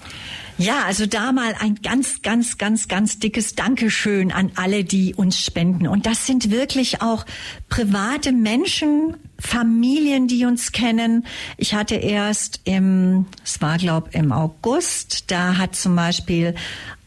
Ja, 0.57 0.85
also 0.85 1.05
da 1.05 1.31
mal 1.31 1.55
ein 1.59 1.75
ganz, 1.83 2.23
ganz, 2.23 2.57
ganz, 2.57 2.87
ganz 2.87 3.19
dickes 3.19 3.53
Dankeschön 3.53 4.31
an 4.31 4.51
alle, 4.55 4.83
die 4.83 5.13
uns 5.13 5.39
spenden. 5.39 5.87
Und 5.87 6.07
das 6.07 6.25
sind 6.25 6.49
wirklich 6.49 7.01
auch 7.01 7.25
private 7.69 8.31
Menschen, 8.31 9.17
Familien, 9.39 10.27
die 10.27 10.45
uns 10.45 10.71
kennen. 10.71 11.27
Ich 11.57 11.75
hatte 11.75 11.93
erst 11.93 12.61
im, 12.63 13.27
es 13.43 13.61
war 13.61 13.77
glaube 13.77 14.09
im 14.13 14.31
August, 14.31 15.29
da 15.29 15.57
hat 15.57 15.75
zum 15.75 15.95
Beispiel 15.95 16.55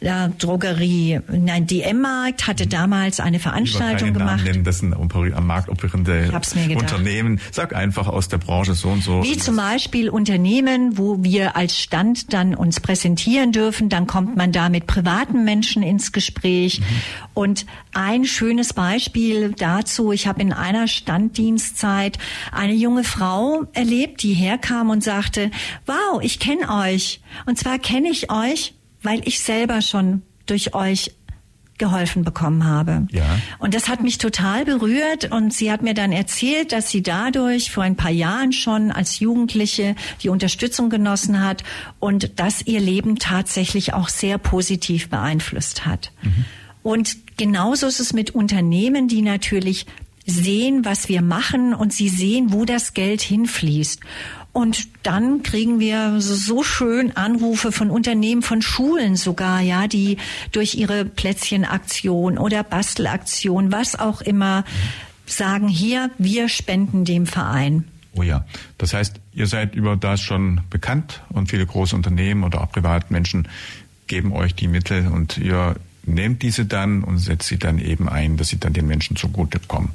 ja, 0.01 0.29
Drogerie, 0.29 1.21
nein, 1.31 1.67
DM-Markt 1.67 2.47
hatte 2.47 2.65
mhm. 2.65 2.71
damals 2.71 3.21
eine 3.21 3.39
Veranstaltung 3.39 4.15
gemacht. 4.15 4.45
Nennen, 4.45 4.65
das 4.65 4.79
sind 4.79 4.95
am 4.95 5.47
Markt 5.47 5.69
operierende 5.69 6.33
Unternehmen. 6.75 7.41
Sag 7.51 7.75
einfach 7.75 8.09
aus 8.09 8.29
der 8.29 8.39
Branche 8.39 8.75
so 8.75 8.89
und 8.89 9.03
so. 9.03 9.23
Wie 9.23 9.37
zum 9.37 9.57
Beispiel 9.57 10.09
Unternehmen, 10.09 10.97
wo 10.97 11.23
wir 11.23 11.55
als 11.55 11.79
Stand 11.79 12.33
dann 12.33 12.55
uns 12.55 12.81
präsentieren 12.81 13.53
dürfen. 13.53 13.91
Dann 13.91 14.07
kommt 14.07 14.37
man 14.37 14.53
da 14.53 14.71
mit 14.71 14.87
privaten 14.87 15.45
Menschen 15.45 15.83
ins 15.83 16.13
Gespräch. 16.13 16.81
Mhm. 16.81 16.85
Und 17.35 17.67
ein 17.93 18.25
schönes 18.25 18.73
Beispiel 18.73 19.53
dazu, 19.53 20.13
ich 20.13 20.27
habe 20.27 20.41
in 20.41 20.55
einer 20.55 20.89
Standdienstzeit 20.89 22.19
eine 22.53 22.75
junge 22.75 23.05
Frau 23.05 23.67
erlebt, 23.75 24.23
die 24.23 24.33
herkam 24.33 24.89
und 24.89 25.05
sagte, 25.05 25.51
wow, 25.85 26.23
ich 26.23 26.39
kenne 26.39 26.71
euch. 26.71 27.21
Und 27.45 27.59
zwar 27.59 27.79
kenne 27.79 28.09
ich 28.09 28.31
euch 28.31 28.75
weil 29.03 29.27
ich 29.27 29.41
selber 29.41 29.83
schon 29.83 30.23
durch 30.47 30.75
euch 30.75 31.13
geholfen 31.81 32.23
bekommen 32.25 32.65
habe. 32.65 33.09
Ja. 33.11 33.25
Und 33.59 33.75
das 33.75 33.89
hat 33.89 34.03
mich 34.03 34.19
total 34.19 34.67
berührt 34.67 35.33
und 35.33 35.53
sie 35.53 35.73
hat 35.73 35.83
mir 35.83 35.95
dann 35.95 36.13
erzählt, 36.13 36.73
dass 36.73 36.91
sie 36.91 37.03
dadurch 37.03 37.73
vor 37.73 37.83
ein 37.83 37.97
paar 37.97 38.11
Jahren 38.11 38.53
schon 38.53 38.93
als 38.93 39.19
Jugendliche 39.19 39.97
die 40.23 40.29
Unterstützung 40.29 40.91
genossen 40.91 41.43
hat 41.43 41.65
und 41.99 42.39
das 42.39 42.67
ihr 42.67 42.81
Leben 42.81 43.19
tatsächlich 43.19 43.95
auch 43.95 44.11
sehr 44.11 44.37
positiv 44.37 45.09
beeinflusst 45.09 45.87
hat. 45.87 46.13
Mhm. 46.23 46.45
Und 46.83 47.17
genauso 47.39 47.87
ist 47.87 48.01
es 48.01 48.13
mit 48.13 48.31
Unternehmen, 48.31 49.09
die 49.09 49.23
natürlich 49.23 49.87
sehen, 50.27 50.85
was 50.85 51.09
wir 51.09 51.23
machen 51.23 51.75
und 51.75 51.93
sie 51.93 52.09
sehen, 52.09 52.53
wo 52.53 52.65
das 52.65 52.95
Geld 52.95 53.23
hinfließt. 53.23 54.01
Und 54.53 54.89
dann 55.05 55.43
kriegen 55.43 55.79
wir 55.79 56.21
so 56.21 56.63
schön 56.63 57.17
Anrufe 57.17 57.71
von 57.71 57.91
Unternehmen, 57.91 58.43
von 58.43 58.63
Schulen 58.63 59.15
sogar, 59.15 59.61
ja, 59.61 59.87
die 59.87 60.17
durch 60.51 60.75
ihre 60.75 61.05
Plätzchenaktion 61.05 62.37
oder 62.37 62.65
Bastelaktion, 62.65 63.71
was 63.71 63.99
auch 63.99 64.21
immer, 64.21 64.65
sagen, 65.27 65.69
hier, 65.69 66.11
wir 66.19 66.49
spenden 66.49 67.05
dem 67.05 67.27
Verein. 67.27 67.85
Oh 68.15 68.23
ja, 68.23 68.45
das 68.79 68.93
heißt, 68.93 69.21
ihr 69.33 69.47
seid 69.47 69.77
über 69.77 69.97
das 69.97 70.21
schon 70.21 70.63
bekannt 70.69 71.23
und 71.29 71.49
viele 71.49 71.65
große 71.65 71.95
Unternehmen 71.95 72.43
oder 72.43 72.61
auch 72.61 72.73
Privatmenschen 72.73 73.47
geben 74.09 74.33
euch 74.33 74.57
die 74.57 74.67
Mittel 74.67 75.07
und 75.07 75.39
ihr 75.39 75.77
nehmt 76.05 76.43
diese 76.43 76.65
dann 76.65 77.05
und 77.05 77.19
setzt 77.19 77.49
sie 77.49 77.59
dann 77.59 77.79
eben 77.79 78.09
ein, 78.09 78.37
dass 78.37 78.49
sie 78.49 78.59
dann 78.59 78.73
den 78.73 78.87
Menschen 78.87 79.15
zugutekommen. 79.17 79.91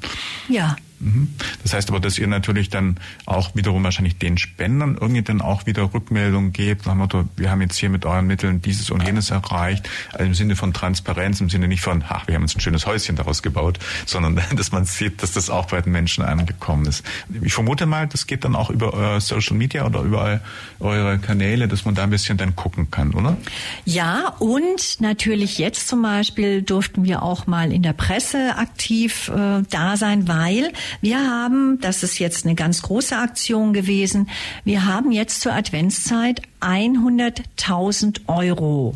Ja. 0.47 0.77
Mhm. 0.99 1.29
Das 1.63 1.73
heißt 1.73 1.89
aber, 1.89 1.99
dass 1.99 2.17
ihr 2.17 2.27
natürlich 2.27 2.69
dann 2.69 2.97
auch 3.25 3.55
wiederum 3.55 3.83
wahrscheinlich 3.83 4.17
den 4.17 4.37
Spendern 4.37 4.97
irgendwie 4.99 5.21
dann 5.21 5.41
auch 5.41 5.65
wieder 5.65 5.93
Rückmeldungen 5.93 6.53
gebt, 6.53 6.85
nach 6.85 6.95
Motto, 6.95 7.25
wir 7.35 7.51
haben 7.51 7.61
jetzt 7.61 7.77
hier 7.77 7.89
mit 7.89 8.05
euren 8.05 8.27
Mitteln 8.27 8.61
dieses 8.61 8.89
und 8.89 9.03
jenes 9.03 9.29
erreicht, 9.29 9.89
also 10.13 10.25
im 10.25 10.33
Sinne 10.33 10.55
von 10.55 10.73
Transparenz, 10.73 11.41
im 11.41 11.49
Sinne 11.49 11.67
nicht 11.67 11.81
von, 11.81 12.03
ach, 12.07 12.27
wir 12.27 12.35
haben 12.35 12.43
uns 12.43 12.55
ein 12.55 12.61
schönes 12.61 12.85
Häuschen 12.85 13.15
daraus 13.15 13.43
gebaut, 13.43 13.79
sondern 14.05 14.39
dass 14.55 14.71
man 14.71 14.85
sieht, 14.85 15.21
dass 15.21 15.33
das 15.33 15.49
auch 15.49 15.65
bei 15.67 15.81
den 15.81 15.91
Menschen 15.91 16.23
angekommen 16.23 16.85
ist. 16.85 17.03
Ich 17.41 17.53
vermute 17.53 17.85
mal, 17.85 18.07
das 18.07 18.27
geht 18.27 18.43
dann 18.43 18.55
auch 18.55 18.69
über 18.69 19.19
Social 19.19 19.57
Media 19.57 19.85
oder 19.85 20.01
über 20.01 20.41
eure 20.79 21.19
Kanäle, 21.19 21.67
dass 21.67 21.85
man 21.85 21.95
da 21.95 22.03
ein 22.03 22.09
bisschen 22.09 22.37
dann 22.37 22.55
gucken 22.55 22.91
kann, 22.91 23.13
oder? 23.13 23.37
Ja, 23.85 24.33
und 24.39 25.01
natürlich 25.01 25.57
jetzt 25.57 25.87
zum 25.87 26.01
Beispiel 26.01 26.61
durften 26.61 27.03
wir 27.03 27.23
auch 27.23 27.47
mal 27.47 27.71
in 27.71 27.81
der 27.81 27.93
Presse 27.93 28.55
aktiv 28.57 29.29
äh, 29.29 29.63
da 29.69 29.97
sein, 29.97 30.27
weil 30.27 30.71
wir 31.01 31.19
haben, 31.19 31.79
das 31.81 32.03
ist 32.03 32.19
jetzt 32.19 32.45
eine 32.45 32.55
ganz 32.55 32.81
große 32.81 33.15
Aktion 33.17 33.73
gewesen, 33.73 34.29
wir 34.63 34.85
haben 34.85 35.11
jetzt 35.11 35.41
zur 35.41 35.53
Adventszeit 35.53 36.41
100.000 36.61 38.21
Euro 38.27 38.95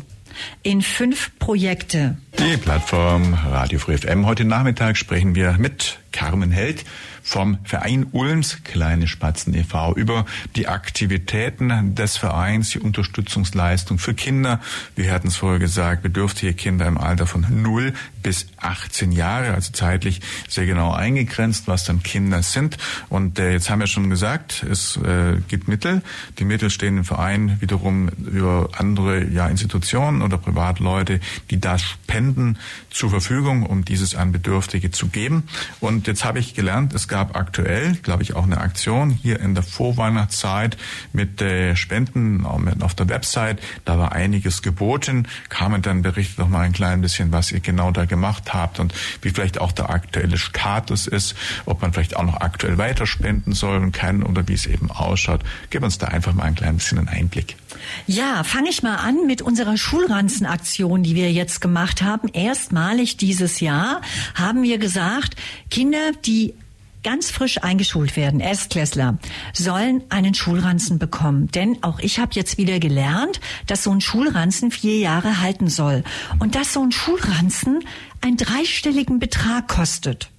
in 0.62 0.82
fünf 0.82 1.38
Projekte. 1.38 2.16
Die 2.38 2.56
Plattform 2.56 3.34
Radio 3.34 3.78
Free 3.78 3.98
FM. 3.98 4.26
Heute 4.26 4.44
Nachmittag 4.44 4.96
sprechen 4.96 5.34
wir 5.34 5.56
mit 5.58 5.99
Carmen 6.12 6.50
Held 6.50 6.84
vom 7.22 7.58
Verein 7.64 8.06
Ulms 8.12 8.64
Kleine 8.64 9.06
Spatzen 9.06 9.54
e.V. 9.54 9.94
über 9.94 10.26
die 10.56 10.68
Aktivitäten 10.68 11.94
des 11.94 12.16
Vereins, 12.16 12.70
die 12.70 12.80
Unterstützungsleistung 12.80 13.98
für 13.98 14.14
Kinder. 14.14 14.60
Wir 14.96 15.12
hatten 15.12 15.28
es 15.28 15.36
vorher 15.36 15.58
gesagt, 15.58 16.02
bedürftige 16.02 16.54
Kinder 16.54 16.86
im 16.86 16.98
Alter 16.98 17.26
von 17.26 17.46
0 17.62 17.92
bis 18.22 18.46
18 18.58 19.12
Jahre, 19.12 19.54
also 19.54 19.72
zeitlich 19.72 20.20
sehr 20.48 20.66
genau 20.66 20.92
eingegrenzt, 20.92 21.68
was 21.68 21.84
dann 21.84 22.02
Kinder 22.02 22.42
sind. 22.42 22.76
Und 23.08 23.38
äh, 23.38 23.52
jetzt 23.52 23.70
haben 23.70 23.80
wir 23.80 23.86
schon 23.86 24.10
gesagt, 24.10 24.64
es 24.68 24.96
äh, 24.96 25.36
gibt 25.48 25.68
Mittel. 25.68 26.02
Die 26.38 26.44
Mittel 26.44 26.70
stehen 26.70 26.98
im 26.98 27.04
Verein 27.04 27.60
wiederum 27.60 28.08
über 28.08 28.68
andere 28.76 29.24
ja, 29.26 29.48
Institutionen 29.48 30.22
oder 30.22 30.38
Privatleute, 30.38 31.20
die 31.50 31.60
da 31.60 31.78
spenden 31.78 32.58
zur 32.90 33.10
Verfügung, 33.10 33.64
um 33.64 33.84
dieses 33.84 34.14
an 34.14 34.32
Bedürftige 34.32 34.90
zu 34.90 35.08
geben. 35.08 35.44
Und 35.80 35.99
jetzt 36.06 36.24
habe 36.24 36.38
ich 36.38 36.54
gelernt, 36.54 36.94
es 36.94 37.08
gab 37.08 37.36
aktuell, 37.36 37.96
glaube 37.96 38.22
ich, 38.22 38.34
auch 38.34 38.44
eine 38.44 38.58
Aktion 38.58 39.10
hier 39.10 39.40
in 39.40 39.54
der 39.54 39.62
Vorweihnachtszeit 39.62 40.76
mit 41.12 41.40
äh, 41.42 41.76
Spenden 41.76 42.44
auf 42.46 42.94
der 42.94 43.08
Website. 43.08 43.60
Da 43.84 43.98
war 43.98 44.12
einiges 44.12 44.62
geboten. 44.62 45.26
Carmen 45.48 45.82
dann 45.82 46.02
berichtet 46.02 46.38
noch 46.38 46.48
mal 46.48 46.60
ein 46.60 46.72
klein 46.72 47.00
bisschen, 47.00 47.32
was 47.32 47.52
ihr 47.52 47.60
genau 47.60 47.90
da 47.90 48.04
gemacht 48.04 48.54
habt 48.54 48.80
und 48.80 48.94
wie 49.22 49.30
vielleicht 49.30 49.60
auch 49.60 49.72
der 49.72 49.90
aktuelle 49.90 50.38
Status 50.38 51.06
ist, 51.06 51.34
ob 51.66 51.82
man 51.82 51.92
vielleicht 51.92 52.16
auch 52.16 52.24
noch 52.24 52.40
aktuell 52.40 52.78
weiter 52.78 53.06
spenden 53.06 53.52
soll 53.52 53.78
und 53.78 53.92
kann 53.92 54.22
oder 54.22 54.46
wie 54.48 54.54
es 54.54 54.66
eben 54.66 54.90
ausschaut. 54.90 55.42
Gib 55.70 55.82
uns 55.82 55.98
da 55.98 56.08
einfach 56.08 56.32
mal 56.34 56.44
ein 56.44 56.54
klein 56.54 56.76
bisschen 56.76 56.98
einen 56.98 57.08
Einblick. 57.08 57.56
Ja, 58.06 58.44
fange 58.44 58.70
ich 58.70 58.82
mal 58.82 58.96
an 58.96 59.26
mit 59.26 59.42
unserer 59.42 59.76
Schulranzenaktion, 59.76 61.02
die 61.02 61.14
wir 61.14 61.32
jetzt 61.32 61.60
gemacht 61.60 62.02
haben. 62.02 62.28
Erstmalig 62.28 63.16
dieses 63.16 63.60
Jahr 63.60 64.00
haben 64.34 64.62
wir 64.62 64.78
gesagt, 64.78 65.36
Kinder, 65.70 66.12
die 66.24 66.54
ganz 67.02 67.30
frisch 67.30 67.62
eingeschult 67.62 68.16
werden, 68.16 68.40
Erstklässler, 68.40 69.18
sollen 69.52 70.02
einen 70.10 70.34
Schulranzen 70.34 70.98
bekommen. 70.98 71.50
Denn 71.50 71.82
auch 71.82 71.98
ich 72.00 72.18
habe 72.18 72.32
jetzt 72.34 72.58
wieder 72.58 72.78
gelernt, 72.78 73.40
dass 73.66 73.84
so 73.84 73.90
ein 73.90 74.00
Schulranzen 74.00 74.70
vier 74.70 74.98
Jahre 74.98 75.40
halten 75.40 75.68
soll. 75.68 76.04
Und 76.38 76.54
dass 76.54 76.72
so 76.72 76.82
ein 76.82 76.92
Schulranzen 76.92 77.84
einen 78.20 78.36
dreistelligen 78.36 79.18
Betrag 79.18 79.68
kostet. 79.68 80.30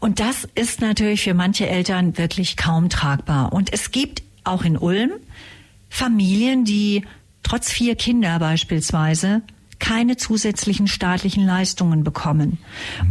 Und 0.00 0.20
das 0.20 0.46
ist 0.54 0.80
natürlich 0.80 1.22
für 1.22 1.34
manche 1.34 1.68
Eltern 1.68 2.18
wirklich 2.18 2.56
kaum 2.56 2.88
tragbar. 2.88 3.52
Und 3.52 3.72
es 3.72 3.90
gibt 3.90 4.22
auch 4.42 4.62
in 4.62 4.76
Ulm 4.76 5.12
Familien, 5.94 6.64
die 6.64 7.04
trotz 7.44 7.70
vier 7.70 7.94
Kinder 7.94 8.40
beispielsweise 8.40 9.42
keine 9.78 10.16
zusätzlichen 10.16 10.88
staatlichen 10.88 11.46
Leistungen 11.46 12.02
bekommen 12.02 12.58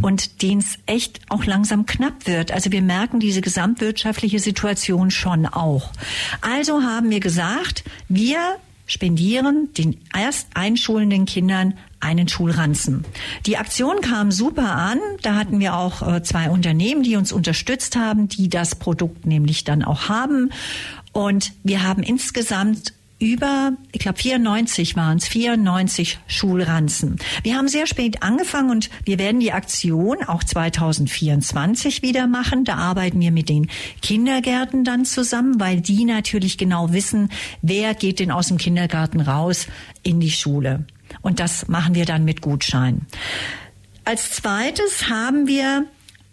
und 0.02 0.42
denen 0.42 0.60
es 0.60 0.76
echt 0.84 1.20
auch 1.30 1.46
langsam 1.46 1.86
knapp 1.86 2.26
wird. 2.26 2.52
Also 2.52 2.72
wir 2.72 2.82
merken 2.82 3.20
diese 3.20 3.40
gesamtwirtschaftliche 3.40 4.38
Situation 4.38 5.10
schon 5.10 5.46
auch. 5.46 5.92
Also 6.42 6.82
haben 6.82 7.08
wir 7.08 7.20
gesagt, 7.20 7.84
wir 8.10 8.38
spendieren 8.84 9.70
den 9.78 9.98
erst 10.14 10.48
einschulenden 10.54 11.24
Kindern 11.24 11.78
einen 12.00 12.28
Schulranzen. 12.28 13.06
Die 13.46 13.56
Aktion 13.56 14.02
kam 14.02 14.30
super 14.30 14.72
an. 14.72 14.98
Da 15.22 15.36
hatten 15.36 15.58
wir 15.58 15.74
auch 15.74 16.06
äh, 16.06 16.22
zwei 16.22 16.50
Unternehmen, 16.50 17.02
die 17.02 17.16
uns 17.16 17.32
unterstützt 17.32 17.96
haben, 17.96 18.28
die 18.28 18.50
das 18.50 18.74
Produkt 18.74 19.24
nämlich 19.24 19.64
dann 19.64 19.82
auch 19.82 20.10
haben. 20.10 20.50
Und 21.14 21.52
wir 21.62 21.84
haben 21.84 22.02
insgesamt 22.02 22.92
über, 23.20 23.72
ich 23.92 24.00
glaube 24.00 24.18
94 24.18 24.96
waren 24.96 25.18
es, 25.18 25.28
94 25.28 26.18
Schulranzen. 26.26 27.16
Wir 27.44 27.56
haben 27.56 27.68
sehr 27.68 27.86
spät 27.86 28.22
angefangen 28.22 28.70
und 28.70 28.90
wir 29.04 29.18
werden 29.18 29.38
die 29.40 29.52
Aktion 29.52 30.24
auch 30.24 30.42
2024 30.42 32.02
wieder 32.02 32.26
machen. 32.26 32.64
Da 32.64 32.74
arbeiten 32.74 33.20
wir 33.20 33.30
mit 33.30 33.48
den 33.48 33.70
Kindergärten 34.02 34.82
dann 34.82 35.04
zusammen, 35.04 35.60
weil 35.60 35.80
die 35.80 36.04
natürlich 36.04 36.58
genau 36.58 36.92
wissen, 36.92 37.30
wer 37.62 37.94
geht 37.94 38.18
denn 38.18 38.32
aus 38.32 38.48
dem 38.48 38.58
Kindergarten 38.58 39.20
raus 39.20 39.68
in 40.02 40.18
die 40.18 40.32
Schule. 40.32 40.84
Und 41.22 41.38
das 41.38 41.68
machen 41.68 41.94
wir 41.94 42.06
dann 42.06 42.24
mit 42.24 42.40
Gutschein. 42.40 43.06
Als 44.04 44.32
zweites 44.32 45.08
haben 45.08 45.46
wir 45.46 45.86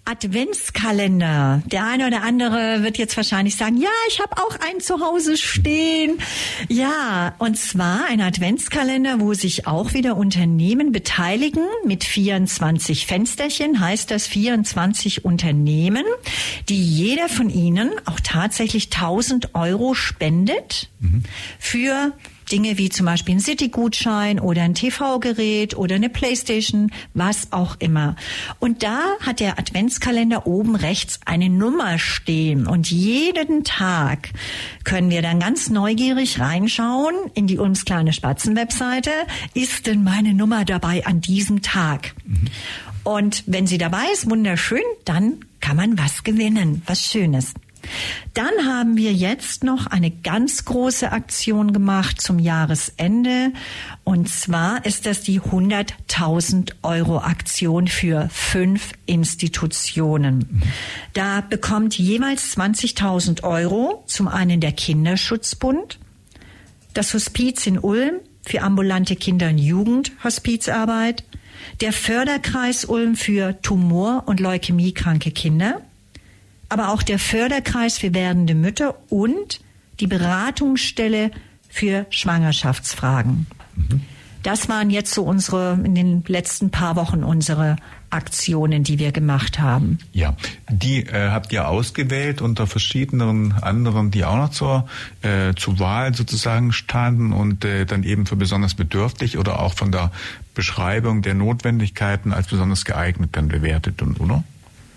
Adventskalender. 0.06 1.62
Der 1.68 1.86
eine 1.86 2.08
oder 2.08 2.24
andere 2.24 2.84
wird 2.84 2.98
jetzt 2.98 3.16
wahrscheinlich 3.16 3.56
sagen, 3.56 3.78
ja, 3.78 3.90
ich 4.10 4.20
habe 4.20 4.36
auch 4.38 4.60
einen 4.60 4.82
zu 4.82 5.00
Hause 5.00 5.38
stehen. 5.38 6.18
Ja, 6.70 7.36
und 7.38 7.58
zwar 7.58 8.06
ein 8.06 8.20
Adventskalender, 8.20 9.20
wo 9.20 9.34
sich 9.34 9.68
auch 9.68 9.94
wieder 9.94 10.18
Unternehmen 10.18 10.92
beteiligen 10.92 11.64
mit 11.86 12.04
24 12.04 13.06
Fensterchen, 13.06 13.80
heißt 13.80 14.10
das 14.10 14.26
24 14.28 15.24
Unternehmen, 15.24 16.06
die 16.68 16.84
jeder 16.84 17.30
von 17.30 17.50
ihnen 17.50 17.92
auch 18.06 18.20
tatsächlich 18.20 18.86
1000 18.86 19.54
Euro 19.54 19.94
spendet 19.94 20.90
mhm. 21.00 21.24
für 21.60 22.14
Dinge 22.52 22.78
wie 22.78 22.90
zum 22.90 23.06
Beispiel 23.06 23.36
ein 23.36 23.40
City-Gutschein 23.40 24.40
oder 24.40 24.64
ein 24.64 24.74
TV-Gerät 24.74 25.78
oder 25.78 25.96
eine 25.96 26.10
Playstation, 26.10 26.92
was 27.14 27.52
auch 27.52 27.78
immer. 27.80 28.16
Und 28.60 28.84
da 28.84 29.00
hat 29.22 29.40
der 29.40 29.58
Adventskalender 29.58 30.46
oben 30.46 30.76
rechts 30.76 31.20
eine 31.26 31.50
Nummer 31.50 31.98
stehen 31.98 32.68
und 32.68 32.92
jeden 32.92 33.64
Tag 33.64 34.30
können 34.84 35.10
wir 35.10 35.22
dann 35.22 35.40
ganz 35.40 35.70
neugierig 35.70 36.40
reinschauen 36.40 37.16
in 37.34 37.48
die 37.48 37.58
Ulms 37.58 37.86
kleine 37.86 38.14
Spatzen-Webseite. 38.14 39.12
Ist 39.54 39.88
denn 39.88 40.04
meine 40.04 40.34
Nummer 40.34 40.66
dabei 40.66 41.06
an 41.06 41.22
diesem 41.22 41.62
Tag? 41.62 42.14
Mhm. 42.26 42.48
Und 43.04 43.44
wenn 43.48 43.66
sie 43.66 43.78
dabei 43.78 44.06
ist, 44.14 44.30
wunderschön, 44.30 44.82
dann 45.06 45.46
kann 45.60 45.76
man 45.76 45.98
was 45.98 46.24
gewinnen, 46.24 46.84
was 46.86 47.06
Schönes. 47.06 47.54
Dann 48.34 48.65
haben 48.65 48.96
wir 48.96 49.12
jetzt 49.12 49.63
noch 49.63 49.88
eine 49.88 50.10
ganz 50.10 50.65
große 50.65 51.12
Aktion 51.12 51.74
gemacht 51.74 52.22
zum 52.22 52.39
Jahresende. 52.39 53.52
Und 54.04 54.30
zwar 54.30 54.86
ist 54.86 55.06
das 55.06 55.22
die 55.22 55.41
100.000 55.41 56.74
Euro 56.84 57.20
Aktion 57.20 57.88
für 57.88 58.30
fünf 58.32 58.94
Institutionen. 59.06 60.62
Da 61.13 61.41
bekommt 61.41 61.98
jeweils 61.98 62.58
20.000 62.58 63.44
Euro 63.44 64.04
zum 64.08 64.28
einen 64.28 64.62
der 64.62 64.72
Kinderschutzbund, 64.72 66.00
das 66.94 67.13
Hospiz 67.13 67.67
in 67.67 67.78
Ulm 67.80 68.20
für 68.44 68.62
ambulante 68.62 69.15
Kinder- 69.15 69.50
und 69.50 69.58
Jugendhospizarbeit, 69.58 71.24
der 71.80 71.94
Förderkreis 71.94 72.86
Ulm 72.86 73.15
für 73.15 73.62
Tumor- 73.62 74.24
und 74.26 74.39
Leukämiekranke 74.39 75.32
Kinder, 75.32 75.82
aber 76.71 76.89
auch 76.89 77.03
der 77.03 77.19
Förderkreis 77.19 77.97
für 77.97 78.13
werdende 78.13 78.55
Mütter 78.55 78.95
und 79.10 79.60
die 79.99 80.07
Beratungsstelle 80.07 81.31
für 81.67 82.05
Schwangerschaftsfragen. 82.10 83.45
Das 84.43 84.69
waren 84.69 84.89
jetzt 84.89 85.13
so 85.13 85.23
unsere, 85.23 85.79
in 85.84 85.95
den 85.95 86.23
letzten 86.27 86.71
paar 86.71 86.95
Wochen 86.95 87.23
unsere 87.23 87.75
Aktionen, 88.10 88.84
die 88.84 88.99
wir 88.99 89.12
gemacht 89.12 89.60
haben. 89.60 89.99
Ja, 90.13 90.36
die 90.69 91.05
äh, 91.05 91.29
habt 91.29 91.53
ihr 91.53 91.67
ausgewählt 91.67 92.41
unter 92.41 92.67
verschiedenen 92.67 93.53
anderen, 93.62 94.10
die 94.12 94.25
auch 94.25 94.38
noch 94.38 94.49
zur, 94.49 94.88
äh, 95.21 95.53
zur 95.55 95.79
Wahl 95.79 96.15
sozusagen 96.15 96.73
standen 96.73 97.34
und 97.34 97.63
äh, 97.63 97.86
dann 97.86 98.03
eben 98.03 98.25
für 98.25 98.36
besonders 98.36 98.73
bedürftig 98.73 99.38
oder 99.38 99.60
auch 99.60 99.75
von 99.75 99.91
der 99.91 100.12
Beschreibung 100.55 101.21
der 101.21 101.36
Notwendigkeiten 101.36 102.34
als 102.34 102.47
besonders 102.47 102.84
geeignet 102.84 103.29
dann 103.34 103.47
bewertet, 103.47 104.01
oder? 104.01 104.43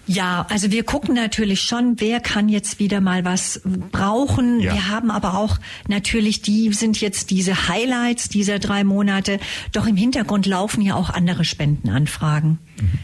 Ja, 0.07 0.47
also 0.51 0.71
wir 0.71 0.85
gucken 0.85 1.15
natürlich 1.15 1.63
schon, 1.63 2.01
wer 2.01 2.21
kann 2.21 2.49
jetzt 2.49 2.79
wieder 2.79 3.01
mal 3.01 3.25
was 3.25 3.63
brauchen. 3.91 4.61
Ja. 4.61 4.75
Wir 4.75 4.89
haben 4.91 5.11
aber 5.11 5.35
auch 5.39 5.59
natürlich, 5.89 6.43
die 6.43 6.73
sind 6.73 7.01
jetzt 7.01 7.31
diese 7.31 7.69
Highlights 7.69 8.29
dieser 8.29 8.59
drei 8.59 8.85
Monate. 8.85 9.41
Doch 9.73 9.87
im 9.87 9.97
Hintergrund 9.97 10.47
laufen 10.47 10.83
ja 10.83 10.95
auch 10.95 11.11
andere 11.11 11.45
Spendenanfragen. 11.45 12.59
Mhm. 12.81 12.99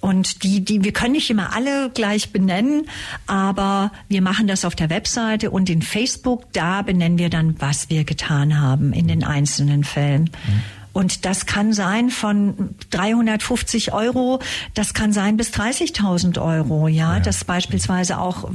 Und 0.00 0.44
die, 0.44 0.64
die, 0.64 0.84
wir 0.84 0.92
können 0.92 1.12
nicht 1.12 1.30
immer 1.30 1.52
alle 1.54 1.90
gleich 1.90 2.30
benennen, 2.30 2.86
aber 3.26 3.90
wir 4.08 4.22
machen 4.22 4.46
das 4.46 4.64
auf 4.64 4.76
der 4.76 4.90
Webseite 4.90 5.50
und 5.50 5.68
in 5.68 5.82
Facebook, 5.82 6.52
da 6.52 6.82
benennen 6.82 7.18
wir 7.18 7.30
dann, 7.30 7.56
was 7.60 7.90
wir 7.90 8.04
getan 8.04 8.60
haben 8.60 8.92
in 8.92 9.08
den 9.08 9.24
einzelnen 9.24 9.82
Fällen. 9.82 10.30
Mhm. 10.46 10.62
Und 10.96 11.26
das 11.26 11.44
kann 11.44 11.74
sein 11.74 12.08
von 12.08 12.70
350 12.88 13.92
Euro, 13.92 14.40
das 14.72 14.94
kann 14.94 15.12
sein 15.12 15.36
bis 15.36 15.50
30.000 15.50 16.40
Euro. 16.40 16.88
Ja, 16.88 17.16
ja. 17.16 17.20
das 17.20 17.44
beispielsweise 17.44 18.18
auch 18.18 18.48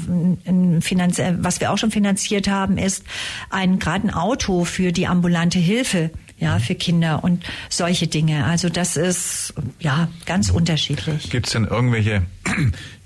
ein 0.47 0.81
Finanz 0.81 1.21
was 1.37 1.61
wir 1.61 1.71
auch 1.71 1.77
schon 1.77 1.91
finanziert 1.91 2.47
haben, 2.47 2.79
ist 2.79 3.03
ein 3.51 3.77
gerade 3.77 4.07
ein 4.07 4.09
Auto 4.11 4.65
für 4.65 4.91
die 4.91 5.05
ambulante 5.05 5.59
Hilfe 5.59 6.09
ja, 6.39 6.57
für 6.57 6.73
Kinder 6.73 7.23
und 7.23 7.43
solche 7.69 8.07
Dinge. 8.07 8.45
Also 8.45 8.69
das 8.69 8.97
ist 8.97 9.53
ja 9.79 10.09
ganz 10.25 10.49
unterschiedlich. 10.49 11.29
Gibt 11.29 11.45
es 11.45 11.53
denn 11.53 11.65
irgendwelche, 11.65 12.23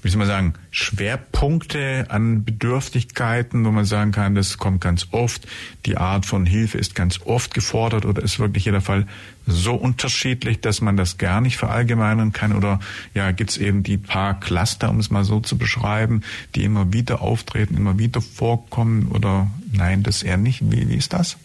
wie 0.05 0.09
soll 0.09 0.19
man 0.19 0.27
sagen, 0.27 0.53
Schwerpunkte 0.69 2.05
an 2.09 2.45
Bedürftigkeiten, 2.45 3.65
wo 3.65 3.71
man 3.71 3.85
sagen 3.85 4.11
kann, 4.11 4.35
das 4.35 4.59
kommt 4.59 4.79
ganz 4.79 5.07
oft, 5.09 5.47
die 5.87 5.97
Art 5.97 6.27
von 6.27 6.45
Hilfe 6.45 6.77
ist 6.77 6.93
ganz 6.93 7.21
oft 7.25 7.55
gefordert 7.55 8.05
oder 8.05 8.21
ist 8.21 8.37
wirklich 8.37 8.65
jeder 8.65 8.81
Fall 8.81 9.07
so 9.47 9.73
unterschiedlich, 9.73 10.61
dass 10.61 10.79
man 10.79 10.95
das 10.95 11.17
gar 11.17 11.41
nicht 11.41 11.57
verallgemeinern 11.57 12.33
kann? 12.33 12.53
Oder 12.53 12.79
ja, 13.15 13.31
gibt 13.31 13.49
es 13.49 13.57
eben 13.57 13.81
die 13.81 13.97
paar 13.97 14.39
Cluster, 14.39 14.91
um 14.91 14.99
es 14.99 15.09
mal 15.09 15.23
so 15.23 15.39
zu 15.39 15.57
beschreiben, 15.57 16.21
die 16.53 16.65
immer 16.65 16.93
wieder 16.93 17.23
auftreten, 17.23 17.75
immer 17.75 17.97
wieder 17.97 18.21
vorkommen 18.21 19.07
oder 19.07 19.47
nein, 19.71 20.03
das 20.03 20.21
eher 20.21 20.37
nicht? 20.37 20.61
Wie, 20.71 20.87
wie 20.87 20.97
ist 20.97 21.13
das? 21.13 21.37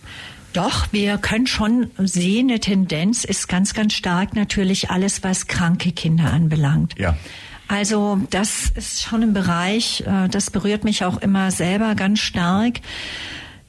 Doch, 0.53 0.92
wir 0.92 1.16
können 1.16 1.46
schon 1.46 1.90
sehen, 1.96 2.51
eine 2.51 2.61
Tendenz 2.61 3.25
ist 3.25 3.49
ganz, 3.49 3.73
ganz 3.73 3.94
stark 3.94 4.37
natürlich 4.37 4.90
alles, 4.90 5.23
was 5.23 5.46
kranke 5.46 5.92
Kinder 5.92 6.31
anbelangt. 6.31 6.94
Ja. 6.99 7.16
Also 7.70 8.20
das 8.30 8.70
ist 8.70 9.00
schon 9.00 9.22
ein 9.22 9.33
Bereich, 9.33 10.00
äh, 10.04 10.28
das 10.28 10.50
berührt 10.50 10.83
mich 10.83 11.04
auch 11.04 11.18
immer 11.18 11.52
selber 11.52 11.94
ganz 11.94 12.18
stark. 12.18 12.80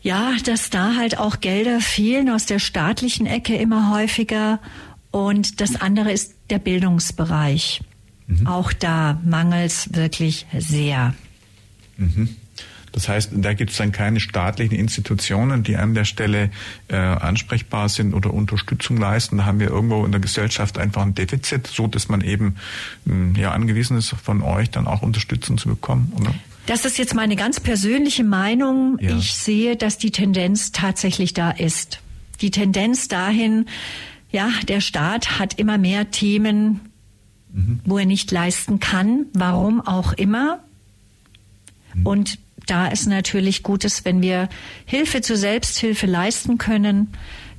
Ja, 0.01 0.33
dass 0.43 0.71
da 0.71 0.95
halt 0.95 1.19
auch 1.19 1.39
Gelder 1.39 1.79
fehlen 1.81 2.27
aus 2.31 2.47
der 2.47 2.57
staatlichen 2.57 3.27
Ecke 3.27 3.55
immer 3.55 3.91
häufiger. 3.93 4.59
Und 5.11 5.61
das 5.61 5.79
andere 5.79 6.11
ist 6.11 6.33
der 6.49 6.57
Bildungsbereich. 6.57 7.81
Mhm. 8.25 8.47
Auch 8.47 8.73
da 8.73 9.21
mangels 9.23 9.93
wirklich 9.93 10.47
sehr. 10.57 11.13
Mhm. 11.97 12.35
Das 12.91 13.07
heißt, 13.07 13.31
da 13.33 13.53
gibt 13.53 13.71
es 13.71 13.77
dann 13.77 13.91
keine 13.91 14.19
staatlichen 14.19 14.75
Institutionen, 14.75 15.63
die 15.63 15.77
an 15.77 15.93
der 15.93 16.05
Stelle 16.05 16.49
äh, 16.89 16.95
ansprechbar 16.95 17.89
sind 17.89 18.13
oder 18.13 18.33
Unterstützung 18.33 18.97
leisten. 18.97 19.37
Da 19.37 19.45
haben 19.45 19.59
wir 19.59 19.69
irgendwo 19.69 20.03
in 20.05 20.11
der 20.11 20.19
Gesellschaft 20.19 20.77
einfach 20.77 21.01
ein 21.03 21.15
Defizit, 21.15 21.67
so 21.67 21.87
dass 21.87 22.09
man 22.09 22.21
eben 22.21 22.55
mh, 23.05 23.13
hm, 23.13 23.35
ja 23.35 23.51
angewiesen 23.51 23.97
ist, 23.97 24.09
von 24.09 24.41
euch 24.41 24.69
dann 24.69 24.87
auch 24.87 25.01
Unterstützung 25.01 25.57
zu 25.57 25.69
bekommen. 25.69 26.11
Oder? 26.19 26.33
Das 26.65 26.85
ist 26.85 26.97
jetzt 26.97 27.15
meine 27.15 27.35
ganz 27.35 27.59
persönliche 27.59 28.23
Meinung. 28.23 28.97
Ja. 28.99 29.17
Ich 29.17 29.33
sehe, 29.33 29.75
dass 29.75 29.97
die 29.97 30.11
Tendenz 30.11 30.71
tatsächlich 30.71 31.33
da 31.33 31.51
ist. 31.51 31.99
Die 32.41 32.51
Tendenz 32.51 33.07
dahin, 33.07 33.65
ja, 34.31 34.49
der 34.67 34.81
Staat 34.81 35.39
hat 35.39 35.59
immer 35.59 35.77
mehr 35.77 36.11
Themen, 36.11 36.81
mhm. 37.51 37.79
wo 37.85 37.97
er 37.97 38.05
nicht 38.05 38.31
leisten 38.31 38.79
kann, 38.79 39.25
warum 39.33 39.81
auch 39.81 40.13
immer. 40.13 40.59
Mhm. 41.93 42.05
Und 42.05 42.39
da 42.67 42.87
ist 42.87 43.07
natürlich 43.07 43.63
Gutes, 43.63 44.05
wenn 44.05 44.21
wir 44.21 44.49
Hilfe 44.85 45.21
zur 45.21 45.37
Selbsthilfe 45.37 46.05
leisten 46.05 46.57
können 46.57 47.09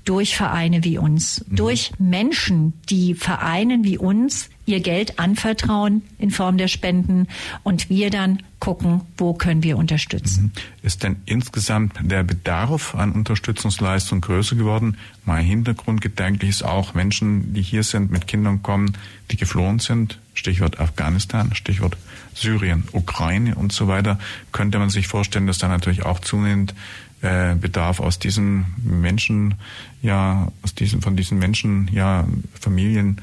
durch 0.04 0.36
Vereine 0.36 0.84
wie 0.84 0.98
uns, 0.98 1.44
mhm. 1.46 1.56
durch 1.56 1.92
Menschen, 1.98 2.72
die 2.88 3.14
Vereinen 3.14 3.84
wie 3.84 3.98
uns 3.98 4.50
ihr 4.64 4.80
Geld 4.80 5.18
anvertrauen 5.18 6.02
in 6.18 6.30
Form 6.30 6.56
der 6.56 6.68
Spenden 6.68 7.26
und 7.62 7.88
wir 7.88 8.10
dann 8.10 8.42
gucken, 8.60 9.00
wo 9.16 9.34
können 9.34 9.62
wir 9.64 9.76
unterstützen. 9.76 10.52
Mhm. 10.54 10.86
Ist 10.86 11.02
denn 11.02 11.16
insgesamt 11.26 11.94
der 12.00 12.22
Bedarf 12.22 12.94
an 12.94 13.12
Unterstützungsleistung 13.12 14.20
größer 14.20 14.54
geworden? 14.54 14.96
Mein 15.24 15.44
Hintergrundgedanke 15.44 16.46
ist 16.46 16.62
auch 16.62 16.94
Menschen, 16.94 17.54
die 17.54 17.62
hier 17.62 17.82
sind, 17.82 18.12
mit 18.12 18.28
Kindern 18.28 18.62
kommen, 18.62 18.96
die 19.32 19.36
geflohen 19.36 19.80
sind, 19.80 20.20
Stichwort 20.34 20.78
Afghanistan, 20.78 21.54
Stichwort 21.54 21.96
Syrien, 22.34 22.84
Ukraine 22.92 23.56
und 23.56 23.72
so 23.72 23.88
weiter, 23.88 24.18
könnte 24.52 24.78
man 24.78 24.90
sich 24.90 25.08
vorstellen, 25.08 25.46
dass 25.46 25.58
da 25.58 25.68
natürlich 25.68 26.04
auch 26.04 26.20
zunehmend 26.20 26.74
äh, 27.20 27.54
Bedarf 27.54 28.00
aus 28.00 28.18
diesen 28.18 28.66
Menschen, 28.82 29.54
ja, 30.02 30.50
aus 30.62 30.74
diesen, 30.74 31.02
von 31.02 31.16
diesen 31.16 31.38
Menschen, 31.38 31.88
ja, 31.92 32.26
Familien 32.60 33.20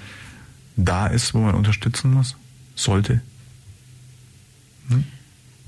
da 0.85 1.07
ist, 1.07 1.33
wo 1.33 1.39
man 1.39 1.55
unterstützen 1.55 2.13
muss, 2.13 2.35
sollte? 2.75 3.21
Hm? 4.89 5.03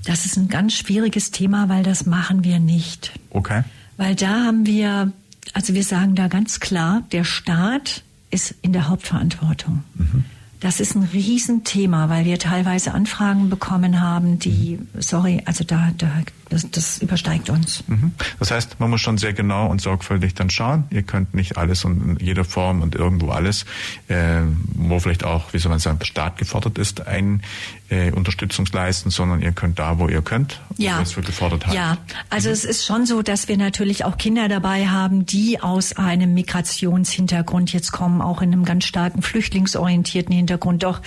Das 0.04 0.26
ist 0.26 0.38
ein 0.38 0.48
ganz 0.48 0.74
schwieriges 0.74 1.32
Thema, 1.32 1.70
weil 1.70 1.84
das 1.84 2.06
machen 2.06 2.44
wir 2.44 2.60
nicht. 2.60 3.12
Okay. 3.30 3.64
Weil 3.98 4.16
da 4.16 4.46
haben 4.46 4.66
wir, 4.66 5.12
also 5.54 5.74
wir 5.74 5.84
sagen 5.84 6.16
da 6.16 6.28
ganz 6.28 6.60
klar, 6.60 7.04
der 7.12 7.24
Staat 7.24 8.04
ist 8.32 8.56
in 8.62 8.74
der 8.74 8.88
Hauptverantwortung. 8.88 9.84
Mhm. 9.94 10.26
Das 10.60 10.80
ist 10.80 10.96
ein 10.96 11.04
Riesenthema, 11.04 12.10
weil 12.10 12.26
wir 12.26 12.40
teilweise 12.40 12.94
Anfragen 12.94 13.50
bekommen 13.50 14.00
haben, 14.00 14.40
die, 14.40 14.80
sorry, 14.98 15.42
also 15.46 15.64
da, 15.64 15.90
da 15.98 16.08
das, 16.52 16.70
das 16.70 16.98
übersteigt 17.00 17.50
uns. 17.50 17.84
Mhm. 17.88 18.12
Das 18.40 18.52
heißt, 18.52 18.80
man 18.80 18.90
muss 18.90 19.02
schon 19.02 19.18
sehr 19.18 19.34
genau 19.34 19.68
und 19.68 19.82
sorgfältig 19.82 20.34
dann 20.34 20.50
schauen. 20.50 20.84
Ihr 20.90 21.04
könnt 21.04 21.34
nicht 21.34 21.58
alles 21.58 21.86
und 21.86 22.20
in 22.20 22.26
jeder 22.26 22.44
Form 22.44 22.82
und 22.82 22.94
irgendwo 22.96 23.30
alles, 23.30 23.66
äh, 24.10 24.42
wo 24.74 25.00
vielleicht 25.00 25.24
auch, 25.24 25.54
wie 25.54 25.60
soll 25.60 25.70
man 25.70 25.80
sagen, 25.80 26.00
der 26.00 26.06
Staat 26.06 26.38
gefordert 26.38 26.78
ist, 26.78 27.08
ein 27.08 27.42
äh, 27.90 28.12
Unterstützung 28.12 28.68
leisten, 28.74 29.12
sondern 29.12 29.42
ihr 29.42 29.54
könnt 29.54 29.80
da, 29.80 29.98
wo 29.98 30.10
ihr 30.10 30.22
könnt, 30.22 30.60
ja. 30.78 31.02
es 31.02 31.14
für 31.14 31.22
gefordert 31.22 31.68
hat. 31.68 31.74
Ja, 31.74 31.98
also 32.30 32.50
mhm. 32.50 32.54
es 32.54 32.66
ist 32.66 32.86
schon 32.86 33.06
so, 33.06 33.22
dass 33.22 33.48
wir 33.48 33.58
natürlich 33.58 34.04
auch 34.04 34.18
Kinder 34.18 34.50
dabei 34.50 34.88
haben, 34.88 35.26
die 35.26 35.62
aus 35.62 35.94
einem 35.94 36.34
Migrationshintergrund 36.34 37.72
jetzt 37.72 37.94
kommen, 37.94 38.22
auch 38.22 38.42
in 38.42 38.52
einem 38.52 38.66
ganz 38.66 38.84
starken 38.84 39.22
flüchtlingsorientierten 39.22 40.36
Hintergrund. 40.36 40.84
Doch 40.84 41.02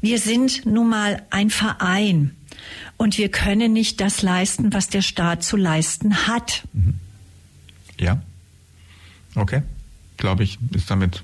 wir 0.00 0.18
sind 0.18 0.64
nun 0.64 0.88
mal 0.88 1.22
ein 1.28 1.50
Verein. 1.50 2.37
Und 2.96 3.18
wir 3.18 3.30
können 3.30 3.72
nicht 3.72 4.00
das 4.00 4.22
leisten, 4.22 4.72
was 4.72 4.88
der 4.88 5.02
Staat 5.02 5.42
zu 5.44 5.56
leisten 5.56 6.26
hat. 6.26 6.64
Mhm. 6.72 6.94
Ja. 7.98 8.22
Okay. 9.34 9.62
Glaube 10.16 10.42
ich, 10.42 10.58
ist 10.72 10.90
damit 10.90 11.22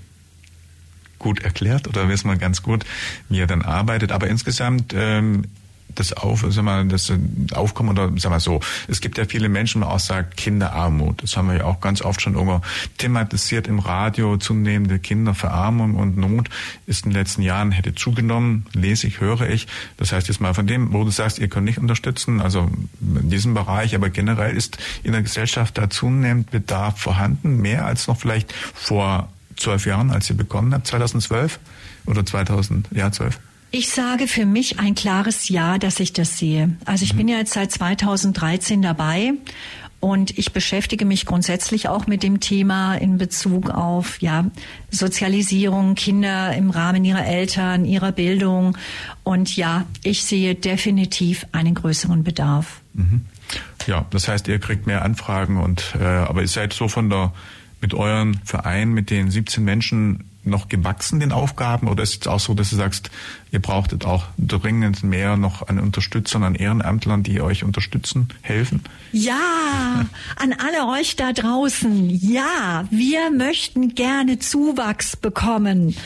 gut 1.19 1.41
erklärt 1.41 1.89
oder 1.89 2.09
wissen 2.09 2.29
wir 2.29 2.37
ganz 2.37 2.63
gut, 2.63 2.85
wie 3.29 3.41
er 3.41 3.47
dann 3.47 3.63
arbeitet. 3.63 4.13
Aber 4.13 4.29
insgesamt 4.29 4.93
ähm, 4.95 5.45
das 5.95 6.13
auf, 6.13 6.45
sag 6.49 6.65
mal, 6.65 6.87
das 6.87 7.13
Aufkommen 7.53 7.91
oder 7.91 8.11
sag 8.17 8.31
mal 8.31 8.41
so. 8.41 8.61
Es 8.89 9.01
gibt 9.01 9.19
ja 9.19 9.25
viele 9.25 9.49
Menschen, 9.49 9.81
man 9.81 9.91
auch 9.91 10.01
sagt 10.01 10.37
Kinderarmut. 10.37 11.23
Das 11.23 11.37
haben 11.37 11.49
wir 11.49 11.59
ja 11.59 11.65
auch 11.65 11.81
ganz 11.81 12.03
oft 12.03 12.21
schon 12.21 12.35
irgendwo 12.35 12.61
thematisiert 12.99 13.67
im 13.67 13.79
Radio. 13.79 14.37
Zunehmende 14.37 14.99
Kinderverarmung 14.99 15.95
und 15.95 16.17
Not 16.17 16.49
ist 16.87 17.05
in 17.05 17.11
den 17.11 17.19
letzten 17.19 17.43
Jahren 17.43 17.73
hätte 17.73 17.95
zugenommen. 17.95 18.67
Lese 18.73 19.07
ich, 19.07 19.21
höre 19.21 19.49
ich. 19.49 19.67
Das 19.97 20.13
heißt 20.13 20.29
jetzt 20.29 20.41
mal 20.41 20.55
von 20.55 20.67
dem, 20.67 20.93
wo 20.93 21.05
du 21.05 21.11
sagst, 21.11 21.39
ihr 21.39 21.49
könnt 21.49 21.67
nicht 21.67 21.79
unterstützen, 21.79 22.41
also 22.41 22.71
in 23.01 23.31
diesem 23.31 23.55
Bereich, 23.55 23.95
aber 23.95 24.11
generell 24.11 24.57
ist 24.57 24.79
in 25.03 25.13
der 25.13 25.23
Gesellschaft 25.23 25.79
da 25.79 25.91
zunehmend 25.91 26.51
Bedarf 26.51 26.99
vorhanden, 26.99 27.61
mehr 27.61 27.85
als 27.85 28.07
noch 28.07 28.19
vielleicht 28.19 28.53
vor 28.53 29.29
zwölf 29.57 29.87
Jahren, 29.87 30.11
als 30.11 30.29
ihr 30.31 30.37
begonnen 30.37 30.75
habt, 30.75 30.87
2012 30.87 31.59
oder 32.07 32.25
2000, 32.25 32.89
ja, 32.93 33.11
12? 33.11 33.39
Ich 33.77 33.89
sage 33.89 34.29
für 34.29 34.47
mich 34.47 34.79
ein 34.79 34.95
klares 34.95 35.49
Ja, 35.49 35.79
dass 35.79 35.99
ich 35.99 36.13
das 36.13 36.39
sehe. 36.39 36.77
Also 36.85 37.03
ich 37.03 37.15
mhm. 37.15 37.17
bin 37.17 37.29
ja 37.29 37.39
jetzt 37.39 37.55
seit 37.55 37.73
2013 37.73 38.83
dabei 38.83 39.33
und 39.99 40.39
ich 40.39 40.53
beschäftige 40.53 41.05
mich 41.05 41.27
grundsätzlich 41.27 41.89
auch 41.89 42.07
mit 42.07 42.23
dem 42.23 42.39
Thema 42.39 42.95
in 42.95 43.19
Bezug 43.19 43.71
auf 43.71 44.23
ja, 44.23 44.45
Sozialisierung, 44.93 45.97
Kinder 45.97 46.55
im 46.55 46.71
Rahmen 46.71 47.05
ihrer 47.05 47.27
Eltern, 47.27 47.85
ihrer 47.85 48.13
Bildung. 48.13 48.79
Und 49.25 49.57
ja, 49.57 49.87
ich 50.05 50.23
sehe 50.23 50.55
definitiv 50.55 51.45
einen 51.51 51.75
größeren 51.75 52.23
Bedarf. 52.23 52.81
Mhm. 52.93 53.23
Ja, 53.89 54.07
das 54.11 54.29
heißt, 54.29 54.47
ihr 54.47 54.61
kriegt 54.61 54.87
mehr 54.87 55.03
Anfragen 55.03 55.57
und 55.57 55.97
äh, 55.99 56.05
aber 56.05 56.43
ihr 56.43 56.49
seid 56.49 56.75
so 56.75 56.87
von 56.87 57.11
der 57.11 57.33
mit 57.81 57.93
euren 57.93 58.39
Verein, 58.45 58.93
mit 58.93 59.11
den 59.11 59.33
17 59.33 59.65
Menschen 59.65 60.31
noch 60.47 60.69
gewachsen, 60.69 61.21
den 61.21 61.33
Aufgaben? 61.33 61.89
Oder 61.89 62.03
ist 62.03 62.23
es 62.23 62.27
auch 62.27 62.41
so, 62.41 62.55
dass 62.55 62.71
du 62.71 62.77
sagst, 62.77 63.11
ihr 63.51 63.61
brauchtet 63.61 64.05
auch 64.05 64.27
dringend 64.39 65.03
mehr 65.03 65.37
noch 65.37 65.69
an 65.69 65.79
Unterstützern, 65.79 66.43
an 66.43 66.55
Ehrenamtlern, 66.55 67.23
die 67.23 67.41
euch 67.41 67.65
unterstützen, 67.65 68.29
helfen? 68.43 68.83
Ja, 69.13 70.07
an 70.37 70.55
alle 70.55 70.89
euch 70.99 71.17
da 71.17 71.33
draußen. 71.33 72.11
Ja, 72.11 72.85
wir 72.91 73.31
möchten 73.31 73.95
gerne 73.95 74.39
Zuwachs 74.39 75.17
bekommen. 75.17 75.97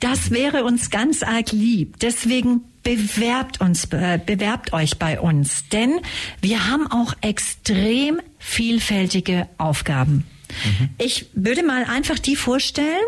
Das 0.00 0.30
wäre 0.30 0.64
uns 0.64 0.90
ganz 0.90 1.22
arg 1.22 1.52
lieb. 1.52 1.98
Deswegen 2.00 2.62
bewerbt 2.82 3.60
uns, 3.60 3.84
äh, 3.86 4.20
bewerbt 4.24 4.72
euch 4.72 4.98
bei 4.98 5.18
uns, 5.18 5.68
denn 5.70 6.00
wir 6.40 6.70
haben 6.70 6.86
auch 6.90 7.14
extrem 7.20 8.20
vielfältige 8.38 9.48
Aufgaben. 9.58 10.24
Mhm. 10.48 10.90
Ich 10.98 11.26
würde 11.34 11.64
mal 11.64 11.84
einfach 11.84 12.18
die 12.18 12.36
vorstellen, 12.36 13.04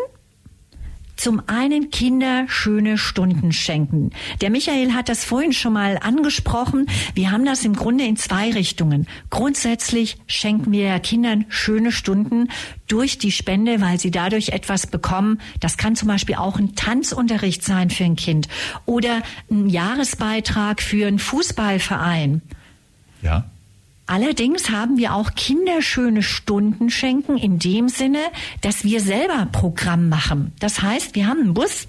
zum 1.19 1.41
einen 1.47 1.91
Kinder 1.91 2.45
schöne 2.47 2.97
Stunden 2.97 3.51
schenken. 3.51 4.11
Der 4.41 4.49
Michael 4.49 4.93
hat 4.93 5.09
das 5.09 5.25
vorhin 5.25 5.51
schon 5.51 5.73
mal 5.73 5.97
angesprochen. 6.01 6.87
Wir 7.13 7.31
haben 7.31 7.45
das 7.45 7.65
im 7.65 7.75
Grunde 7.75 8.05
in 8.05 8.15
zwei 8.15 8.51
Richtungen. 8.51 9.05
Grundsätzlich 9.29 10.17
schenken 10.27 10.71
wir 10.71 10.97
Kindern 10.99 11.45
schöne 11.49 11.91
Stunden 11.91 12.47
durch 12.87 13.17
die 13.17 13.33
Spende, 13.33 13.81
weil 13.81 13.99
sie 13.99 14.11
dadurch 14.11 14.49
etwas 14.49 14.87
bekommen. 14.87 15.41
Das 15.59 15.77
kann 15.77 15.97
zum 15.97 16.07
Beispiel 16.07 16.35
auch 16.35 16.57
ein 16.57 16.75
Tanzunterricht 16.75 17.63
sein 17.63 17.89
für 17.89 18.05
ein 18.05 18.15
Kind 18.15 18.47
oder 18.85 19.21
ein 19.51 19.69
Jahresbeitrag 19.69 20.81
für 20.81 21.05
einen 21.05 21.19
Fußballverein. 21.19 22.41
Ja. 23.21 23.49
Allerdings 24.09 24.71
haben 24.71 24.97
wir 24.97 25.13
auch 25.13 25.35
kinderschöne 25.35 26.23
Stunden 26.23 26.89
schenken 26.89 27.37
in 27.37 27.59
dem 27.59 27.89
Sinne, 27.89 28.17
dass 28.61 28.83
wir 28.83 29.01
selber 29.01 29.47
Programm 29.51 30.09
machen. 30.09 30.51
Das 30.59 30.81
heißt, 30.81 31.13
wir 31.13 31.27
haben 31.27 31.41
einen 31.41 31.53
Bus 31.53 31.87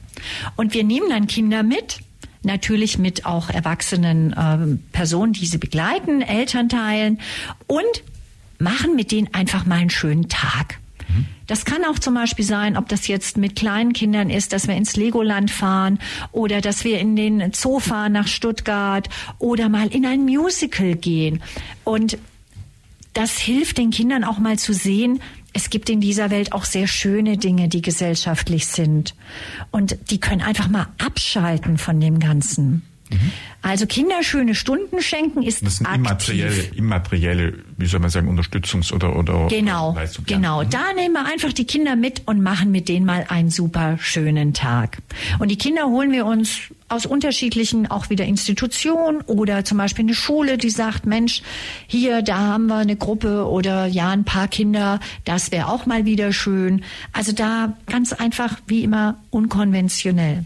und 0.54 0.74
wir 0.74 0.84
nehmen 0.84 1.08
dann 1.08 1.28
Kinder 1.28 1.62
mit, 1.62 2.00
natürlich 2.42 2.98
mit 2.98 3.24
auch 3.24 3.48
erwachsenen 3.48 4.34
äh, 4.34 4.76
Personen, 4.92 5.32
die 5.32 5.46
sie 5.46 5.56
begleiten, 5.56 6.20
Elternteilen 6.20 7.20
und 7.66 8.02
machen 8.58 8.96
mit 8.96 9.12
denen 9.12 9.32
einfach 9.32 9.64
mal 9.64 9.78
einen 9.78 9.88
schönen 9.88 10.28
Tag. 10.28 10.79
Das 11.46 11.64
kann 11.64 11.84
auch 11.84 11.98
zum 11.98 12.14
Beispiel 12.14 12.44
sein, 12.44 12.76
ob 12.76 12.88
das 12.88 13.08
jetzt 13.08 13.36
mit 13.36 13.56
kleinen 13.56 13.92
Kindern 13.92 14.30
ist, 14.30 14.52
dass 14.52 14.68
wir 14.68 14.76
ins 14.76 14.96
Legoland 14.96 15.50
fahren 15.50 15.98
oder 16.32 16.60
dass 16.60 16.84
wir 16.84 16.98
in 17.00 17.16
den 17.16 17.52
Zoo 17.52 17.80
fahren 17.80 18.12
nach 18.12 18.28
Stuttgart 18.28 19.08
oder 19.38 19.68
mal 19.68 19.88
in 19.88 20.06
ein 20.06 20.20
Musical 20.24 20.94
gehen. 20.94 21.42
Und 21.84 22.18
das 23.12 23.38
hilft 23.38 23.78
den 23.78 23.90
Kindern 23.90 24.22
auch 24.22 24.38
mal 24.38 24.58
zu 24.58 24.72
sehen, 24.72 25.20
es 25.52 25.70
gibt 25.70 25.90
in 25.90 26.00
dieser 26.00 26.30
Welt 26.30 26.52
auch 26.52 26.64
sehr 26.64 26.86
schöne 26.86 27.36
Dinge, 27.36 27.68
die 27.68 27.82
gesellschaftlich 27.82 28.68
sind. 28.68 29.14
Und 29.70 29.98
die 30.10 30.20
können 30.20 30.42
einfach 30.42 30.68
mal 30.68 30.86
abschalten 30.98 31.76
von 31.76 32.00
dem 32.00 32.20
Ganzen. 32.20 32.82
Mhm. 33.10 33.32
Also 33.62 33.86
Kinder 33.86 34.22
schöne 34.22 34.54
Stunden 34.54 35.02
schenken 35.02 35.42
ist 35.42 35.64
das 35.64 35.76
sind 35.76 35.86
aktiv. 35.86 36.00
immaterielle, 36.00 36.62
immaterielle, 36.74 37.58
wie 37.76 37.86
soll 37.86 38.00
man 38.00 38.10
sagen, 38.10 38.28
Unterstützungs- 38.30 38.92
oder 38.92 39.16
oder 39.16 39.48
genau, 39.48 39.94
Leistung. 39.94 40.24
Genau, 40.26 40.64
mhm. 40.64 40.70
da 40.70 40.92
nehmen 40.94 41.14
wir 41.14 41.26
einfach 41.26 41.52
die 41.52 41.66
Kinder 41.66 41.96
mit 41.96 42.22
und 42.26 42.42
machen 42.42 42.70
mit 42.70 42.88
denen 42.88 43.04
mal 43.04 43.26
einen 43.28 43.50
super 43.50 43.98
schönen 44.00 44.54
Tag. 44.54 44.98
Und 45.38 45.50
die 45.50 45.58
Kinder 45.58 45.86
holen 45.86 46.12
wir 46.12 46.24
uns 46.24 46.70
aus 46.90 47.06
unterschiedlichen 47.06 47.90
auch 47.90 48.10
wieder 48.10 48.24
Institutionen 48.24 49.20
oder 49.22 49.64
zum 49.64 49.78
Beispiel 49.78 50.04
eine 50.04 50.14
Schule, 50.14 50.58
die 50.58 50.70
sagt, 50.70 51.06
Mensch, 51.06 51.42
hier, 51.86 52.22
da 52.22 52.38
haben 52.38 52.66
wir 52.66 52.76
eine 52.76 52.96
Gruppe 52.96 53.48
oder 53.48 53.86
ja, 53.86 54.10
ein 54.10 54.24
paar 54.24 54.48
Kinder, 54.48 55.00
das 55.24 55.52
wäre 55.52 55.68
auch 55.68 55.86
mal 55.86 56.04
wieder 56.04 56.32
schön. 56.32 56.82
Also 57.12 57.32
da 57.32 57.76
ganz 57.86 58.12
einfach 58.12 58.58
wie 58.66 58.82
immer 58.82 59.16
unkonventionell. 59.30 60.44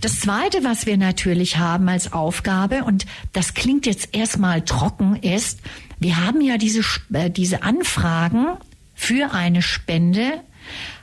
Das 0.00 0.20
zweite, 0.20 0.64
was 0.64 0.86
wir 0.86 0.96
natürlich 0.96 1.58
haben 1.58 1.88
als 1.88 2.12
Aufgabe, 2.12 2.84
und 2.84 3.06
das 3.32 3.54
klingt 3.54 3.86
jetzt 3.86 4.14
erstmal 4.14 4.62
trocken, 4.62 5.16
ist, 5.16 5.60
wir 5.98 6.24
haben 6.24 6.40
ja 6.40 6.56
diese, 6.56 6.80
äh, 7.12 7.30
diese 7.30 7.62
Anfragen 7.62 8.46
für 8.94 9.32
eine 9.32 9.62
Spende 9.62 10.40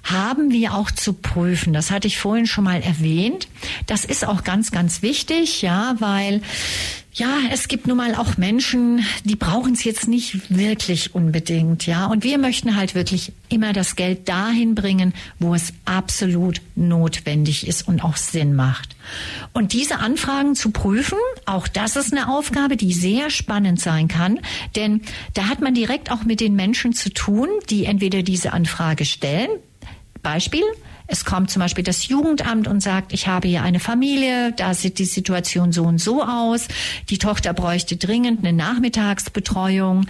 haben 0.04 0.52
wir 0.52 0.74
auch 0.74 0.92
zu 0.92 1.14
prüfen. 1.14 1.74
Das 1.74 1.92
hatte 1.92 2.08
ich 2.08 2.18
vorhin 2.18 2.48
schon 2.48 2.64
mal 2.64 2.82
erwähnt. 2.82 3.48
Das 3.86 4.06
ist 4.06 4.26
auch 4.26 4.44
ganz, 4.44 4.72
ganz 4.72 5.02
wichtig, 5.02 5.62
ja, 5.62 5.96
weil 6.00 6.42
ja, 7.14 7.38
es 7.52 7.68
gibt 7.68 7.88
nun 7.88 7.98
mal 7.98 8.14
auch 8.14 8.38
Menschen, 8.38 9.04
die 9.24 9.36
brauchen 9.36 9.74
es 9.74 9.84
jetzt 9.84 10.08
nicht 10.08 10.56
wirklich 10.56 11.16
unbedingt, 11.16 11.88
ja. 11.88 12.06
Und 12.06 12.24
wir 12.24 12.38
möchten 12.38 12.76
halt 12.76 12.94
wirklich 12.94 13.34
immer 13.50 13.74
das 13.74 13.96
Geld 13.96 14.30
dahin 14.30 14.76
bringen, 14.76 15.14
wo 15.40 15.56
es 15.56 15.74
absolut 15.86 16.62
notwendig 16.76 17.68
ist 17.68 17.88
und 17.88 18.04
auch 18.04 18.16
Sinn 18.16 18.56
macht. 18.56 18.96
Und 19.54 19.74
diese 19.74 20.00
Anfragen 20.00 20.56
zu 20.56 20.70
prüfen, 20.70 21.18
auch 21.46 21.68
das 21.68 21.96
ist 21.96 22.14
eine 22.14 22.30
Aufgabe, 22.30 22.78
die 22.78 22.94
sehr 22.94 23.32
spannend 23.32 23.82
sein 23.82 24.08
kann, 24.08 24.40
denn 24.76 25.02
da 25.34 25.48
hat 25.48 25.62
man 25.62 25.74
direkt 25.74 26.12
auch 26.12 26.24
mit 26.24 26.40
den 26.40 26.56
Menschen 26.56 26.94
zu 26.94 27.12
tun, 27.12 27.50
die 27.70 27.86
entweder 27.86 28.22
diese 28.22 28.54
Anfrage 28.54 29.06
stellen, 29.06 29.50
Beispiel, 30.22 30.64
es 31.10 31.26
kommt 31.26 31.50
zum 31.50 31.62
Beispiel 31.62 31.84
das 31.84 32.08
Jugendamt 32.08 32.68
und 32.68 32.82
sagt, 32.82 33.14
ich 33.14 33.28
habe 33.28 33.48
hier 33.48 33.64
eine 33.64 33.80
Familie, 33.80 34.54
da 34.56 34.76
sieht 34.76 35.00
die 35.00 35.06
Situation 35.06 35.72
so 35.72 35.84
und 35.84 35.98
so 35.98 36.24
aus. 36.24 36.68
Die 37.10 37.18
Tochter 37.18 37.54
bräuchte 37.54 37.98
dringend 37.98 38.40
eine 38.40 38.54
Nachmittagsbetreuung. 38.54 40.06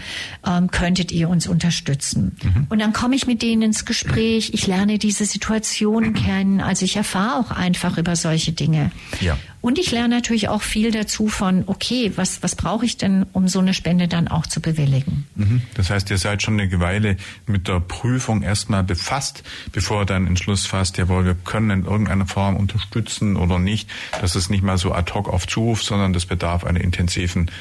Ähm, 0.45 0.69
könntet 0.71 1.13
ihr 1.13 1.29
uns 1.29 1.47
unterstützen? 1.47 2.35
Mhm. 2.43 2.67
Und 2.69 2.79
dann 2.79 2.91
komme 2.91 3.15
ich 3.15 3.27
mit 3.27 3.41
denen 3.41 3.61
ins 3.61 3.85
Gespräch. 3.85 4.51
Ich 4.53 4.67
lerne 4.67 4.97
diese 4.97 5.23
Situation 5.23 6.13
kennen. 6.13 6.59
Also 6.59 6.83
ich 6.83 6.97
erfahre 6.97 7.39
auch 7.39 7.51
einfach 7.51 7.97
über 7.97 8.17
solche 8.17 8.51
Dinge. 8.51 8.91
Ja. 9.21 9.37
Und 9.61 9.77
ich 9.77 9.91
lerne 9.91 10.15
natürlich 10.15 10.47
auch 10.47 10.61
viel 10.61 10.91
dazu 10.91 11.27
von, 11.27 11.63
okay, 11.65 12.13
was, 12.15 12.41
was 12.41 12.55
brauche 12.55 12.85
ich 12.85 12.97
denn, 12.97 13.25
um 13.33 13.49
so 13.49 13.59
eine 13.59 13.73
Spende 13.73 14.07
dann 14.07 14.29
auch 14.29 14.47
zu 14.47 14.61
bewilligen? 14.61 15.27
Mhm. 15.35 15.61
Das 15.73 15.89
heißt, 15.89 16.09
ihr 16.11 16.17
seid 16.17 16.41
schon 16.41 16.59
eine 16.59 16.79
Weile 16.79 17.17
mit 17.45 17.67
der 17.67 17.81
Prüfung 17.81 18.41
erstmal 18.41 18.83
befasst, 18.83 19.43
bevor 19.73 20.03
ihr 20.03 20.05
dann 20.05 20.27
Entschluss 20.27 20.65
fasst, 20.65 20.97
jawohl, 20.97 21.25
wir 21.25 21.35
können 21.35 21.71
in 21.71 21.85
irgendeiner 21.85 22.25
Form 22.25 22.55
unterstützen 22.55 23.35
oder 23.35 23.59
nicht. 23.59 23.89
Das 24.21 24.35
ist 24.35 24.49
nicht 24.49 24.63
mal 24.63 24.77
so 24.77 24.93
ad 24.93 25.11
hoc 25.13 25.27
auf 25.27 25.45
Zuruf, 25.45 25.83
sondern 25.83 26.13
das 26.13 26.25
bedarf 26.25 26.63
einer 26.63 26.79
intensiven 26.79 27.51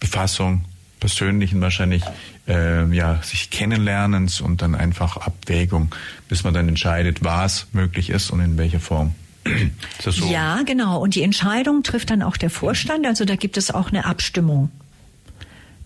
Befassung, 0.00 0.64
persönlichen 0.98 1.60
wahrscheinlich, 1.60 2.02
äh, 2.48 2.90
ja, 2.94 3.22
sich 3.22 3.50
kennenlernens 3.50 4.40
und 4.40 4.62
dann 4.62 4.74
einfach 4.74 5.18
Abwägung, 5.18 5.94
bis 6.28 6.42
man 6.42 6.54
dann 6.54 6.68
entscheidet, 6.68 7.22
was 7.22 7.66
möglich 7.72 8.08
ist 8.08 8.30
und 8.30 8.40
in 8.40 8.56
welcher 8.56 8.80
Form. 8.80 9.14
So? 10.00 10.26
Ja, 10.26 10.62
genau. 10.64 11.00
Und 11.00 11.14
die 11.14 11.22
Entscheidung 11.22 11.82
trifft 11.82 12.10
dann 12.10 12.22
auch 12.22 12.36
der 12.36 12.50
Vorstand. 12.50 13.06
Also 13.06 13.24
da 13.24 13.36
gibt 13.36 13.56
es 13.56 13.70
auch 13.70 13.88
eine 13.88 14.04
Abstimmung. 14.04 14.70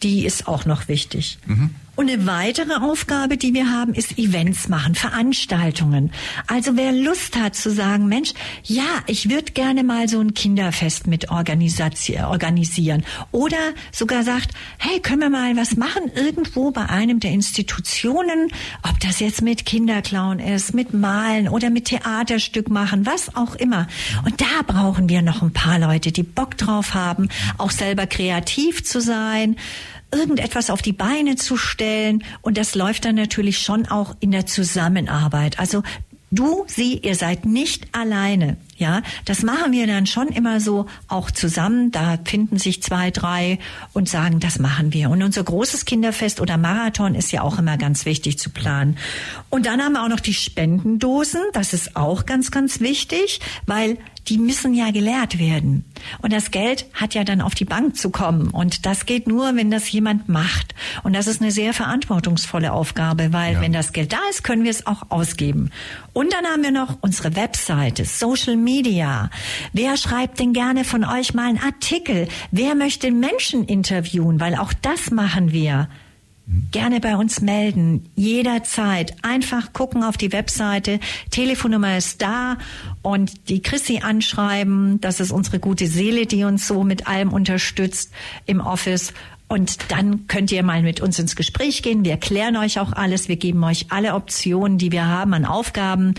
Die 0.02 0.24
ist 0.24 0.48
auch 0.48 0.64
noch 0.64 0.88
wichtig. 0.88 1.38
Mhm. 1.46 1.70
Und 1.98 2.08
eine 2.08 2.26
weitere 2.26 2.74
Aufgabe, 2.74 3.36
die 3.36 3.54
wir 3.54 3.72
haben, 3.72 3.92
ist 3.92 4.18
Events 4.18 4.68
machen, 4.68 4.94
Veranstaltungen. 4.94 6.12
Also 6.46 6.76
wer 6.76 6.92
Lust 6.92 7.36
hat 7.36 7.56
zu 7.56 7.72
sagen, 7.72 8.06
Mensch, 8.06 8.34
ja, 8.62 8.84
ich 9.08 9.30
würde 9.30 9.50
gerne 9.50 9.82
mal 9.82 10.08
so 10.08 10.20
ein 10.20 10.32
Kinderfest 10.32 11.08
mit 11.08 11.28
organisieren. 11.28 13.04
Oder 13.32 13.56
sogar 13.90 14.22
sagt, 14.22 14.50
hey, 14.78 15.00
können 15.00 15.22
wir 15.22 15.30
mal 15.30 15.56
was 15.56 15.76
machen 15.76 16.12
irgendwo 16.14 16.70
bei 16.70 16.86
einem 16.86 17.18
der 17.18 17.32
Institutionen, 17.32 18.52
ob 18.84 19.00
das 19.00 19.18
jetzt 19.18 19.42
mit 19.42 19.66
Kinderclown 19.66 20.38
ist, 20.38 20.74
mit 20.74 20.94
Malen 20.94 21.48
oder 21.48 21.68
mit 21.68 21.86
Theaterstück 21.86 22.70
machen, 22.70 23.06
was 23.06 23.34
auch 23.34 23.56
immer. 23.56 23.88
Und 24.24 24.40
da 24.40 24.62
brauchen 24.64 25.08
wir 25.08 25.22
noch 25.22 25.42
ein 25.42 25.52
paar 25.52 25.80
Leute, 25.80 26.12
die 26.12 26.22
Bock 26.22 26.56
drauf 26.58 26.94
haben, 26.94 27.28
auch 27.56 27.72
selber 27.72 28.06
kreativ 28.06 28.84
zu 28.84 29.00
sein 29.00 29.56
irgendetwas 30.12 30.70
auf 30.70 30.82
die 30.82 30.92
Beine 30.92 31.36
zu 31.36 31.56
stellen. 31.56 32.24
Und 32.42 32.56
das 32.56 32.74
läuft 32.74 33.04
dann 33.04 33.14
natürlich 33.14 33.58
schon 33.58 33.86
auch 33.86 34.16
in 34.20 34.30
der 34.30 34.46
Zusammenarbeit. 34.46 35.58
Also 35.58 35.82
du, 36.30 36.64
sie, 36.66 36.98
ihr 36.98 37.14
seid 37.14 37.44
nicht 37.44 37.88
alleine. 37.92 38.56
Ja, 38.76 39.02
das 39.24 39.42
machen 39.42 39.72
wir 39.72 39.86
dann 39.86 40.06
schon 40.06 40.28
immer 40.28 40.60
so 40.60 40.86
auch 41.08 41.30
zusammen. 41.30 41.90
Da 41.90 42.18
finden 42.24 42.58
sich 42.58 42.82
zwei, 42.82 43.10
drei 43.10 43.58
und 43.92 44.08
sagen, 44.08 44.38
das 44.40 44.58
machen 44.58 44.92
wir. 44.92 45.10
Und 45.10 45.22
unser 45.22 45.42
großes 45.42 45.84
Kinderfest 45.84 46.40
oder 46.40 46.56
Marathon 46.56 47.14
ist 47.14 47.32
ja 47.32 47.42
auch 47.42 47.58
immer 47.58 47.76
ganz 47.76 48.04
wichtig 48.04 48.38
zu 48.38 48.50
planen. 48.50 48.96
Und 49.50 49.66
dann 49.66 49.80
haben 49.82 49.92
wir 49.92 50.04
auch 50.04 50.08
noch 50.08 50.20
die 50.20 50.34
Spendendosen. 50.34 51.40
Das 51.52 51.72
ist 51.72 51.96
auch 51.96 52.24
ganz, 52.24 52.50
ganz 52.50 52.80
wichtig, 52.80 53.40
weil 53.66 53.98
die 54.28 54.38
müssen 54.38 54.74
ja 54.74 54.90
geleert 54.90 55.38
werden. 55.38 55.84
Und 56.20 56.32
das 56.32 56.50
Geld 56.50 56.86
hat 56.92 57.14
ja 57.14 57.24
dann 57.24 57.40
auf 57.40 57.54
die 57.54 57.64
Bank 57.64 57.96
zu 57.96 58.10
kommen. 58.10 58.48
Und 58.48 58.86
das 58.86 59.06
geht 59.06 59.26
nur, 59.26 59.56
wenn 59.56 59.70
das 59.70 59.90
jemand 59.90 60.28
macht. 60.28 60.74
Und 61.02 61.14
das 61.14 61.26
ist 61.26 61.40
eine 61.40 61.50
sehr 61.50 61.72
verantwortungsvolle 61.72 62.72
Aufgabe, 62.72 63.32
weil 63.32 63.54
ja. 63.54 63.60
wenn 63.60 63.72
das 63.72 63.92
Geld 63.92 64.12
da 64.12 64.20
ist, 64.30 64.44
können 64.44 64.64
wir 64.64 64.70
es 64.70 64.86
auch 64.86 65.10
ausgeben. 65.10 65.70
Und 66.12 66.32
dann 66.32 66.44
haben 66.46 66.62
wir 66.62 66.72
noch 66.72 66.98
unsere 67.00 67.36
Webseite, 67.36 68.04
Social 68.04 68.56
Media. 68.56 69.30
Wer 69.72 69.96
schreibt 69.96 70.40
denn 70.40 70.52
gerne 70.52 70.84
von 70.84 71.04
euch 71.04 71.34
mal 71.34 71.48
einen 71.48 71.60
Artikel? 71.60 72.28
Wer 72.50 72.74
möchte 72.74 73.10
Menschen 73.10 73.64
interviewen? 73.64 74.40
Weil 74.40 74.56
auch 74.56 74.72
das 74.72 75.10
machen 75.10 75.52
wir 75.52 75.88
gerne 76.70 77.00
bei 77.00 77.16
uns 77.16 77.40
melden, 77.40 78.08
jederzeit. 78.14 79.16
Einfach 79.22 79.72
gucken 79.72 80.02
auf 80.02 80.16
die 80.16 80.32
Webseite, 80.32 81.00
Telefonnummer 81.30 81.96
ist 81.96 82.22
da 82.22 82.56
und 83.02 83.48
die 83.48 83.60
Chrissy 83.62 84.00
anschreiben. 84.02 85.00
Das 85.00 85.20
ist 85.20 85.30
unsere 85.30 85.58
gute 85.58 85.86
Seele, 85.86 86.26
die 86.26 86.44
uns 86.44 86.66
so 86.66 86.84
mit 86.84 87.06
allem 87.06 87.32
unterstützt 87.32 88.12
im 88.46 88.60
Office. 88.60 89.12
Und 89.48 89.90
dann 89.90 90.26
könnt 90.26 90.52
ihr 90.52 90.62
mal 90.62 90.82
mit 90.82 91.00
uns 91.00 91.18
ins 91.18 91.34
Gespräch 91.34 91.82
gehen. 91.82 92.04
Wir 92.04 92.12
erklären 92.12 92.56
euch 92.56 92.78
auch 92.78 92.92
alles. 92.92 93.28
Wir 93.28 93.36
geben 93.36 93.64
euch 93.64 93.86
alle 93.90 94.14
Optionen, 94.14 94.78
die 94.78 94.92
wir 94.92 95.06
haben 95.06 95.32
an 95.34 95.46
Aufgaben. 95.46 96.14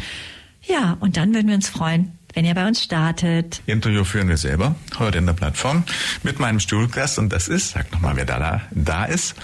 Ja, 0.63 0.97
und 0.99 1.17
dann 1.17 1.34
würden 1.34 1.47
wir 1.47 1.55
uns 1.55 1.69
freuen, 1.69 2.11
wenn 2.34 2.45
ihr 2.45 2.55
bei 2.55 2.67
uns 2.67 2.84
startet. 2.84 3.61
Interview 3.67 4.03
führen 4.03 4.30
wir 4.30 4.38
selber 4.38 4.75
heute 4.97 5.19
in 5.19 5.27
der 5.27 5.34
Plattform 5.34 5.84
mit 6.23 6.39
meinem 6.39 6.59
Stuhlgast 6.59 7.19
und 7.19 7.32
das 7.32 7.47
ist, 7.47 7.71
sag 7.71 7.91
nochmal, 7.91 8.15
wer 8.15 8.25
da, 8.25 8.61
da 8.71 9.05
ist. 9.05 9.36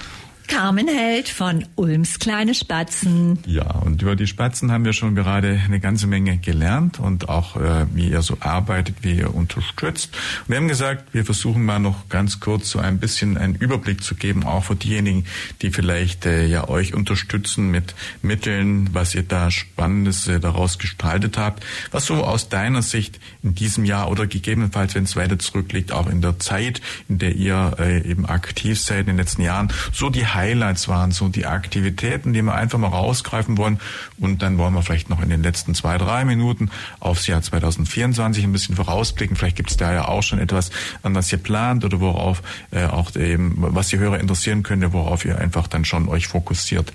Carmen 0.47 0.87
Held 0.87 1.29
von 1.29 1.65
Ulms 1.75 2.19
kleine 2.19 2.53
Spatzen. 2.53 3.39
Ja, 3.45 3.71
und 3.79 4.01
über 4.01 4.15
die 4.15 4.27
Spatzen 4.27 4.71
haben 4.71 4.85
wir 4.85 4.93
schon 4.93 5.15
gerade 5.15 5.59
eine 5.65 5.79
ganze 5.79 6.07
Menge 6.07 6.37
gelernt 6.37 6.99
und 6.99 7.29
auch, 7.29 7.55
äh, 7.57 7.85
wie 7.93 8.09
ihr 8.09 8.21
so 8.21 8.37
arbeitet, 8.39 8.97
wie 9.01 9.17
ihr 9.17 9.33
unterstützt. 9.33 10.09
Und 10.13 10.49
wir 10.49 10.57
haben 10.57 10.67
gesagt, 10.67 11.13
wir 11.13 11.25
versuchen 11.25 11.65
mal 11.65 11.79
noch 11.79 12.09
ganz 12.09 12.39
kurz 12.39 12.69
so 12.69 12.79
ein 12.79 12.99
bisschen 12.99 13.37
einen 13.37 13.55
Überblick 13.55 14.03
zu 14.03 14.15
geben, 14.15 14.43
auch 14.43 14.65
für 14.65 14.75
diejenigen, 14.75 15.25
die 15.61 15.71
vielleicht 15.71 16.25
äh, 16.25 16.45
ja 16.45 16.67
euch 16.69 16.93
unterstützen 16.93 17.71
mit 17.71 17.95
Mitteln, 18.21 18.89
was 18.93 19.15
ihr 19.15 19.23
da 19.23 19.51
Spannendes 19.51 20.27
äh, 20.27 20.39
daraus 20.39 20.77
gestaltet 20.77 21.37
habt. 21.37 21.65
Was 21.91 22.05
so 22.05 22.23
aus 22.23 22.49
deiner 22.49 22.81
Sicht 22.81 23.19
in 23.43 23.55
diesem 23.55 23.85
Jahr 23.85 24.09
oder 24.09 24.27
gegebenenfalls, 24.27 24.95
wenn 24.95 25.03
es 25.03 25.15
weiter 25.15 25.39
zurückliegt, 25.39 25.91
auch 25.91 26.07
in 26.07 26.21
der 26.21 26.39
Zeit, 26.39 26.81
in 27.09 27.17
der 27.17 27.35
ihr 27.35 27.75
äh, 27.79 28.09
eben 28.09 28.25
aktiv 28.25 28.79
seid 28.79 29.01
in 29.01 29.07
den 29.07 29.17
letzten 29.17 29.41
Jahren, 29.41 29.71
so 29.91 30.09
die 30.09 30.25
Highlights 30.36 30.88
waren, 30.88 31.11
so 31.11 31.29
die 31.29 31.45
Aktivitäten, 31.45 32.33
die 32.33 32.41
wir 32.41 32.53
einfach 32.53 32.77
mal 32.77 32.89
rausgreifen 32.89 33.57
wollen. 33.57 33.79
Und 34.19 34.41
dann 34.41 34.57
wollen 34.57 34.73
wir 34.73 34.81
vielleicht 34.81 35.09
noch 35.09 35.21
in 35.21 35.29
den 35.29 35.41
letzten 35.41 35.73
zwei, 35.73 35.97
drei 35.97 36.25
Minuten 36.25 36.69
aufs 36.99 37.27
Jahr 37.27 37.41
2024 37.41 38.43
ein 38.43 38.51
bisschen 38.51 38.75
vorausblicken. 38.75 39.36
Vielleicht 39.36 39.55
gibt 39.55 39.71
es 39.71 39.77
da 39.77 39.93
ja 39.93 40.07
auch 40.07 40.23
schon 40.23 40.39
etwas, 40.39 40.69
an 41.03 41.15
was 41.15 41.31
ihr 41.31 41.39
plant 41.39 41.86
oder 41.86 41.99
worauf 41.99 42.43
äh, 42.71 42.86
auch 42.86 43.15
eben, 43.15 43.55
was 43.57 43.88
die 43.88 43.97
Hörer 43.97 44.19
interessieren 44.19 44.63
könnte, 44.63 44.93
worauf 44.93 45.25
ihr 45.25 45.39
einfach 45.39 45.67
dann 45.67 45.86
schon 45.86 46.07
euch 46.07 46.27
fokussiert. 46.27 46.93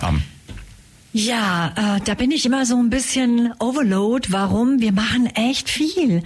Um. 0.00 0.22
Ja, 1.12 1.96
äh, 1.96 2.00
da 2.04 2.14
bin 2.14 2.30
ich 2.30 2.46
immer 2.46 2.64
so 2.66 2.76
ein 2.76 2.88
bisschen 2.88 3.52
overload. 3.58 4.28
Warum? 4.30 4.80
Wir 4.80 4.92
machen 4.92 5.26
echt 5.34 5.68
viel. 5.68 6.22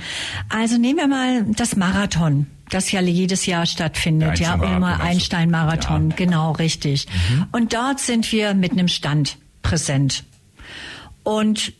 Also 0.50 0.76
nehmen 0.76 0.98
wir 0.98 1.08
mal 1.08 1.44
das 1.44 1.76
Marathon 1.76 2.46
das 2.70 2.90
ja 2.92 3.00
jedes 3.00 3.46
Jahr 3.46 3.66
stattfindet, 3.66 4.38
ja, 4.40 4.54
Ulmer 4.54 5.00
Einstein-Marathon, 5.00 6.10
ja. 6.10 6.16
genau, 6.16 6.52
richtig. 6.52 7.06
Mhm. 7.30 7.46
Und 7.52 7.74
dort 7.74 8.00
sind 8.00 8.30
wir 8.32 8.54
mit 8.54 8.72
einem 8.72 8.88
Stand 8.88 9.38
präsent. 9.62 10.24
Und 11.22 11.72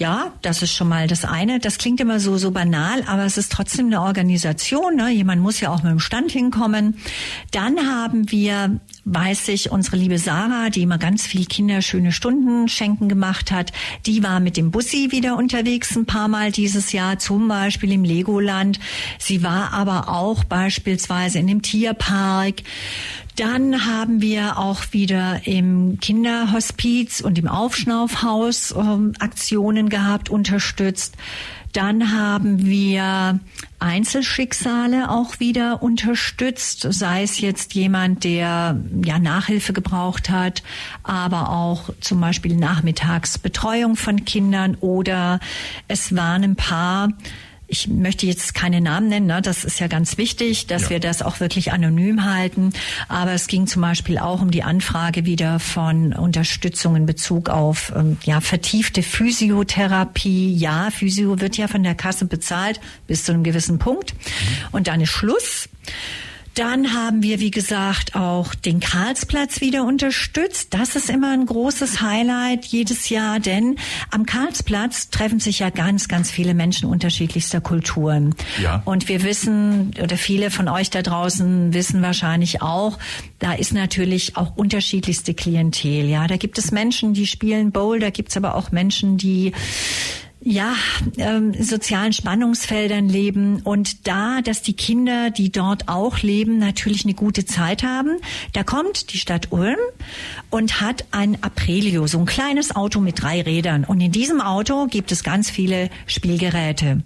ja, 0.00 0.32
das 0.40 0.62
ist 0.62 0.72
schon 0.72 0.88
mal 0.88 1.06
das 1.06 1.26
eine. 1.26 1.60
Das 1.60 1.76
klingt 1.76 2.00
immer 2.00 2.20
so 2.20 2.38
so 2.38 2.50
banal, 2.52 3.04
aber 3.06 3.26
es 3.26 3.36
ist 3.36 3.52
trotzdem 3.52 3.86
eine 3.86 4.00
Organisation. 4.00 4.96
Ne? 4.96 5.10
Jemand 5.10 5.42
muss 5.42 5.60
ja 5.60 5.70
auch 5.70 5.82
mit 5.82 5.92
dem 5.92 6.00
Stand 6.00 6.32
hinkommen. 6.32 6.96
Dann 7.50 7.86
haben 7.86 8.30
wir 8.30 8.80
weiß 9.04 9.48
ich, 9.48 9.70
unsere 9.70 9.96
liebe 9.96 10.18
Sarah, 10.18 10.70
die 10.70 10.82
immer 10.82 10.98
ganz 10.98 11.26
viel 11.26 11.46
Kinder 11.46 11.82
schöne 11.82 12.12
Stunden 12.12 12.68
schenken 12.68 13.08
gemacht 13.08 13.50
hat, 13.50 13.72
die 14.06 14.22
war 14.22 14.40
mit 14.40 14.56
dem 14.56 14.70
Bussi 14.70 15.08
wieder 15.10 15.36
unterwegs 15.36 15.96
ein 15.96 16.06
paar 16.06 16.28
Mal 16.28 16.52
dieses 16.52 16.92
Jahr, 16.92 17.18
zum 17.18 17.48
Beispiel 17.48 17.92
im 17.92 18.04
Legoland. 18.04 18.78
Sie 19.18 19.42
war 19.42 19.72
aber 19.72 20.08
auch 20.08 20.44
beispielsweise 20.44 21.38
in 21.38 21.46
dem 21.46 21.62
Tierpark. 21.62 22.62
Dann 23.40 23.86
haben 23.86 24.20
wir 24.20 24.58
auch 24.58 24.82
wieder 24.90 25.46
im 25.46 25.98
Kinderhospiz 25.98 27.22
und 27.22 27.38
im 27.38 27.48
Aufschnaufhaus 27.48 28.72
äh, 28.72 28.76
Aktionen 29.18 29.88
gehabt, 29.88 30.28
unterstützt. 30.28 31.16
Dann 31.72 32.12
haben 32.12 32.66
wir 32.66 33.40
Einzelschicksale 33.78 35.08
auch 35.08 35.40
wieder 35.40 35.82
unterstützt, 35.82 36.86
sei 36.90 37.22
es 37.22 37.40
jetzt 37.40 37.72
jemand, 37.72 38.24
der 38.24 38.78
ja 39.06 39.18
Nachhilfe 39.18 39.72
gebraucht 39.72 40.28
hat, 40.28 40.62
aber 41.02 41.48
auch 41.48 41.88
zum 42.02 42.20
Beispiel 42.20 42.56
Nachmittagsbetreuung 42.56 43.96
von 43.96 44.26
Kindern 44.26 44.76
oder 44.80 45.40
es 45.88 46.14
waren 46.14 46.44
ein 46.44 46.56
paar 46.56 47.08
ich 47.70 47.86
möchte 47.86 48.26
jetzt 48.26 48.52
keine 48.52 48.80
Namen 48.80 49.08
nennen, 49.08 49.26
ne? 49.26 49.40
das 49.40 49.64
ist 49.64 49.78
ja 49.78 49.86
ganz 49.86 50.18
wichtig, 50.18 50.66
dass 50.66 50.84
ja. 50.84 50.90
wir 50.90 51.00
das 51.00 51.22
auch 51.22 51.38
wirklich 51.38 51.72
anonym 51.72 52.24
halten. 52.24 52.72
Aber 53.08 53.32
es 53.32 53.46
ging 53.46 53.68
zum 53.68 53.80
Beispiel 53.80 54.18
auch 54.18 54.42
um 54.42 54.50
die 54.50 54.64
Anfrage 54.64 55.24
wieder 55.24 55.60
von 55.60 56.12
Unterstützung 56.12 56.96
in 56.96 57.06
Bezug 57.06 57.48
auf 57.48 57.92
ähm, 57.94 58.18
ja, 58.24 58.40
vertiefte 58.40 59.02
Physiotherapie. 59.02 60.52
Ja, 60.52 60.90
Physio 60.90 61.40
wird 61.40 61.56
ja 61.56 61.68
von 61.68 61.84
der 61.84 61.94
Kasse 61.94 62.24
bezahlt 62.24 62.80
bis 63.06 63.24
zu 63.24 63.32
einem 63.32 63.44
gewissen 63.44 63.78
Punkt. 63.78 64.14
Mhm. 64.14 64.18
Und 64.72 64.88
dann 64.88 65.00
ist 65.00 65.10
Schluss. 65.10 65.68
Dann 66.54 66.92
haben 66.92 67.22
wir, 67.22 67.40
wie 67.40 67.50
gesagt, 67.50 68.16
auch 68.16 68.54
den 68.54 68.80
Karlsplatz 68.80 69.60
wieder 69.60 69.84
unterstützt. 69.84 70.74
Das 70.74 70.96
ist 70.96 71.08
immer 71.08 71.32
ein 71.32 71.46
großes 71.46 72.00
Highlight 72.00 72.64
jedes 72.64 73.08
Jahr, 73.08 73.38
denn 73.38 73.76
am 74.10 74.26
Karlsplatz 74.26 75.10
treffen 75.10 75.38
sich 75.38 75.60
ja 75.60 75.70
ganz, 75.70 76.08
ganz 76.08 76.30
viele 76.30 76.54
Menschen 76.54 76.88
unterschiedlichster 76.88 77.60
Kulturen. 77.60 78.34
Ja. 78.60 78.82
Und 78.84 79.08
wir 79.08 79.22
wissen, 79.22 79.92
oder 80.02 80.16
viele 80.16 80.50
von 80.50 80.68
euch 80.68 80.90
da 80.90 81.02
draußen 81.02 81.72
wissen 81.72 82.02
wahrscheinlich 82.02 82.62
auch, 82.62 82.98
da 83.38 83.52
ist 83.52 83.72
natürlich 83.72 84.36
auch 84.36 84.56
unterschiedlichste 84.56 85.34
Klientel. 85.34 86.08
Ja, 86.08 86.26
da 86.26 86.36
gibt 86.36 86.58
es 86.58 86.72
Menschen, 86.72 87.14
die 87.14 87.26
spielen 87.26 87.70
Bowl, 87.70 88.00
da 88.00 88.10
gibt 88.10 88.30
es 88.30 88.36
aber 88.36 88.56
auch 88.56 88.72
Menschen, 88.72 89.16
die 89.16 89.52
ja, 90.42 90.74
ähm, 91.18 91.52
sozialen 91.62 92.14
Spannungsfeldern 92.14 93.08
leben 93.10 93.60
und 93.62 94.06
da, 94.06 94.40
dass 94.40 94.62
die 94.62 94.72
Kinder, 94.72 95.30
die 95.30 95.52
dort 95.52 95.88
auch 95.88 96.20
leben, 96.20 96.58
natürlich 96.58 97.04
eine 97.04 97.12
gute 97.12 97.44
Zeit 97.44 97.82
haben. 97.82 98.16
Da 98.54 98.62
kommt 98.62 99.12
die 99.12 99.18
Stadt 99.18 99.48
Ulm 99.50 99.76
und 100.48 100.80
hat 100.80 101.04
ein 101.10 101.42
Aprilio, 101.42 102.06
so 102.06 102.18
ein 102.18 102.26
kleines 102.26 102.74
Auto 102.74 103.00
mit 103.00 103.22
drei 103.22 103.42
Rädern. 103.42 103.84
Und 103.84 104.00
in 104.00 104.12
diesem 104.12 104.40
Auto 104.40 104.86
gibt 104.86 105.12
es 105.12 105.22
ganz 105.22 105.50
viele 105.50 105.90
Spielgeräte. 106.06 107.02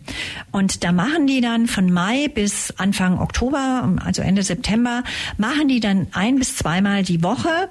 Und 0.53 0.85
da 0.85 0.93
machen 0.93 1.27
die 1.27 1.41
dann 1.41 1.67
von 1.67 1.93
Mai 1.93 2.29
bis 2.29 2.73
Anfang 2.77 3.19
Oktober, 3.19 3.97
also 4.05 4.23
Ende 4.23 4.45
September, 4.45 5.03
machen 5.39 5.67
die 5.67 5.81
dann 5.81 6.07
ein 6.13 6.39
bis 6.39 6.57
zweimal 6.57 7.03
die 7.03 7.25
Woche 7.25 7.69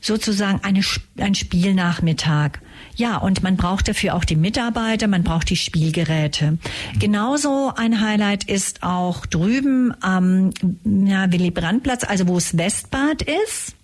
sozusagen 0.00 0.60
eine, 0.62 0.82
ein 1.18 1.34
Spielnachmittag. 1.34 2.60
Ja, 2.96 3.16
und 3.16 3.42
man 3.42 3.56
braucht 3.56 3.88
dafür 3.88 4.14
auch 4.14 4.24
die 4.24 4.36
Mitarbeiter, 4.36 5.08
man 5.08 5.22
braucht 5.22 5.50
die 5.50 5.56
Spielgeräte. 5.56 6.58
Genauso 6.98 7.72
ein 7.74 8.00
Highlight 8.00 8.44
ist 8.44 8.82
auch 8.82 9.26
drüben 9.26 9.94
am 10.00 10.50
ja, 10.84 11.30
Willy 11.32 11.50
Brandt-Platz, 11.50 12.04
also 12.04 12.28
wo 12.28 12.36
es 12.36 12.56
Westbad 12.56 13.22
ist. 13.22 13.74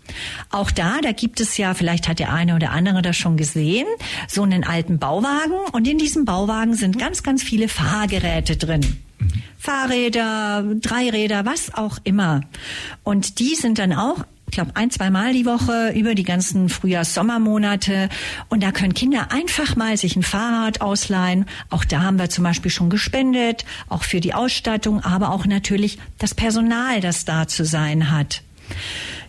Auch 0.51 0.71
da, 0.71 0.99
da 1.03 1.13
gibt 1.13 1.41
es 1.41 1.57
ja, 1.59 1.75
vielleicht 1.75 2.09
hat 2.09 2.19
der 2.19 2.33
eine 2.33 2.55
oder 2.55 2.71
andere 2.71 3.03
das 3.03 3.17
schon 3.17 3.37
gesehen, 3.37 3.87
so 4.27 4.43
einen 4.43 4.65
alten 4.65 4.99
Bauwagen 4.99 5.59
und 5.73 5.87
in 5.87 5.99
diesem 5.99 6.25
Bauwagen 6.25 6.75
sind 6.75 6.99
ganz, 6.99 7.23
ganz 7.23 7.43
viele 7.43 7.69
Fahrgeräte 7.69 8.57
drin. 8.57 8.99
Fahrräder, 9.59 10.65
Dreiräder, 10.81 11.45
was 11.45 11.75
auch 11.75 11.99
immer. 12.05 12.43
Und 13.03 13.39
die 13.41 13.55
sind 13.55 13.79
dann 13.79 13.93
auch 13.93 14.25
ich 14.49 14.53
glaube, 14.53 14.71
ein, 14.75 14.91
zweimal 14.91 15.35
die 15.35 15.45
Woche 15.45 15.93
über 15.95 16.15
die 16.15 16.23
ganzen 16.23 16.71
Frühjahrs-Sommermonate. 16.71 18.09
Und 18.49 18.63
da 18.63 18.73
können 18.73 18.95
Kinder 18.95 19.31
einfach 19.31 19.77
mal 19.77 19.97
sich 19.99 20.17
ein 20.17 20.23
Fahrrad 20.23 20.81
ausleihen. 20.81 21.45
Auch 21.69 21.85
da 21.85 22.01
haben 22.01 22.19
wir 22.19 22.31
zum 22.31 22.45
Beispiel 22.45 22.71
schon 22.71 22.89
gespendet, 22.89 23.67
auch 23.91 24.05
für 24.05 24.21
die 24.21 24.33
Ausstattung, 24.33 25.05
aber 25.05 25.33
auch 25.33 25.45
natürlich 25.45 25.99
das 26.19 26.35
Personal, 26.35 27.03
das 27.03 27.27
da 27.27 27.47
zu 27.47 27.67
sein 27.67 28.11
hat. 28.11 28.43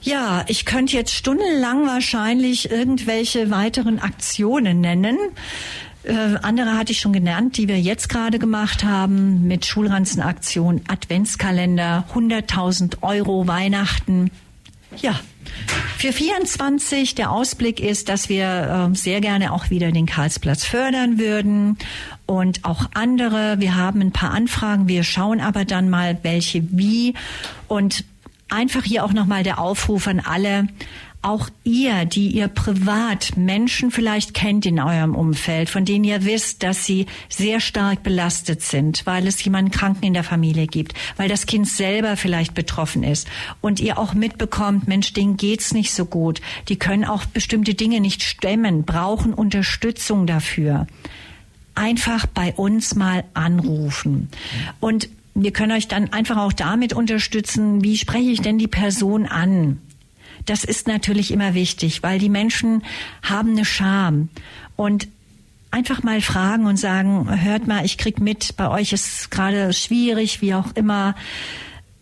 Ja, 0.01 0.45
ich 0.47 0.65
könnte 0.65 0.95
jetzt 0.95 1.13
stundenlang 1.13 1.85
wahrscheinlich 1.85 2.71
irgendwelche 2.71 3.51
weiteren 3.51 3.99
Aktionen 3.99 4.79
nennen. 4.79 5.17
Äh, 6.03 6.37
andere 6.41 6.77
hatte 6.77 6.93
ich 6.93 6.99
schon 6.99 7.11
genannt, 7.11 7.57
die 7.57 7.67
wir 7.67 7.77
jetzt 7.77 8.07
gerade 8.07 8.39
gemacht 8.39 8.85
haben 8.85 9.45
mit 9.45 9.65
Schulranzenaktion, 9.65 10.81
Adventskalender, 10.87 12.05
100.000 12.15 13.01
Euro 13.01 13.47
Weihnachten. 13.47 14.31
Ja, 14.97 15.19
für 15.97 16.13
24 16.13 17.15
der 17.15 17.31
Ausblick 17.31 17.79
ist, 17.79 18.09
dass 18.09 18.29
wir 18.29 18.89
äh, 18.91 18.95
sehr 18.95 19.21
gerne 19.21 19.53
auch 19.53 19.69
wieder 19.69 19.91
den 19.91 20.05
Karlsplatz 20.05 20.65
fördern 20.65 21.19
würden. 21.19 21.77
Und 22.25 22.63
auch 22.63 22.85
andere. 22.93 23.59
Wir 23.59 23.75
haben 23.75 24.01
ein 24.01 24.11
paar 24.11 24.31
Anfragen, 24.31 24.87
wir 24.87 25.03
schauen 25.03 25.41
aber 25.41 25.65
dann 25.65 25.89
mal, 25.89 26.17
welche 26.21 26.63
wie. 26.71 27.15
Und 27.67 28.05
einfach 28.49 28.83
hier 28.83 29.03
auch 29.03 29.13
nochmal 29.13 29.43
der 29.43 29.59
Aufruf 29.59 30.07
an 30.07 30.19
alle, 30.19 30.67
auch 31.21 31.49
ihr, 31.65 32.05
die 32.05 32.29
ihr 32.29 32.47
privat 32.47 33.35
Menschen 33.35 33.91
vielleicht 33.91 34.33
kennt 34.33 34.65
in 34.65 34.79
eurem 34.79 35.15
Umfeld, 35.15 35.69
von 35.69 35.83
denen 35.83 36.05
ihr 36.05 36.23
wisst, 36.23 36.63
dass 36.63 36.85
sie 36.85 37.07
sehr 37.27 37.59
stark 37.59 38.03
belastet 38.03 38.61
sind, 38.61 39.05
weil 39.05 39.27
es 39.27 39.43
jemanden 39.43 39.71
Kranken 39.71 40.05
in 40.05 40.13
der 40.13 40.23
Familie 40.23 40.67
gibt, 40.67 40.93
weil 41.17 41.27
das 41.27 41.45
Kind 41.45 41.67
selber 41.67 42.15
vielleicht 42.15 42.53
betroffen 42.53 43.03
ist 43.03 43.27
und 43.59 43.81
ihr 43.81 43.97
auch 43.97 44.13
mitbekommt, 44.13 44.87
Mensch, 44.87 45.11
denen 45.11 45.35
geht's 45.35 45.73
nicht 45.73 45.93
so 45.93 46.05
gut, 46.05 46.39
die 46.69 46.79
können 46.79 47.03
auch 47.03 47.25
bestimmte 47.25 47.73
Dinge 47.73 47.99
nicht 47.99 48.23
stemmen, 48.23 48.83
brauchen 48.83 49.33
Unterstützung 49.33 50.25
dafür. 50.25 50.87
Einfach 51.75 52.27
bei 52.27 52.53
uns 52.53 52.95
mal 52.95 53.25
anrufen. 53.33 54.29
Und 54.79 55.09
wir 55.35 55.51
können 55.51 55.71
euch 55.73 55.87
dann 55.87 56.11
einfach 56.11 56.37
auch 56.37 56.53
damit 56.53 56.93
unterstützen, 56.93 57.83
wie 57.83 57.97
spreche 57.97 58.29
ich 58.29 58.41
denn 58.41 58.57
die 58.57 58.67
Person 58.67 59.25
an? 59.25 59.79
Das 60.45 60.63
ist 60.63 60.87
natürlich 60.87 61.31
immer 61.31 61.53
wichtig, 61.53 62.03
weil 62.03 62.19
die 62.19 62.29
Menschen 62.29 62.83
haben 63.21 63.51
eine 63.51 63.65
Scham 63.65 64.29
und 64.75 65.07
einfach 65.71 66.03
mal 66.03 66.21
fragen 66.21 66.65
und 66.65 66.77
sagen, 66.77 67.27
hört 67.43 67.67
mal, 67.67 67.85
ich 67.85 67.97
krieg 67.97 68.19
mit, 68.19 68.55
bei 68.57 68.69
euch 68.69 68.93
ist 68.93 69.31
gerade 69.31 69.73
schwierig, 69.73 70.41
wie 70.41 70.53
auch 70.53 70.71
immer. 70.75 71.15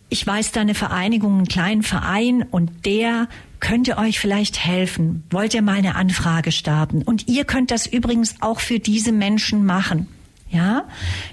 Ich 0.08 0.26
weiß 0.26 0.52
da 0.52 0.62
eine 0.62 0.74
Vereinigung, 0.74 1.36
einen 1.36 1.48
kleinen 1.48 1.82
Verein 1.82 2.42
und 2.42 2.86
der 2.86 3.28
könnte 3.60 3.98
euch 3.98 4.20
vielleicht 4.20 4.64
helfen. 4.64 5.24
Wollt 5.30 5.52
ihr 5.52 5.62
mal 5.62 5.76
eine 5.76 5.96
Anfrage 5.96 6.52
starten? 6.52 7.02
Und 7.02 7.28
ihr 7.28 7.44
könnt 7.44 7.70
das 7.70 7.86
übrigens 7.86 8.36
auch 8.40 8.60
für 8.60 8.78
diese 8.78 9.12
Menschen 9.12 9.66
machen. 9.66 10.08
Ja? 10.50 10.84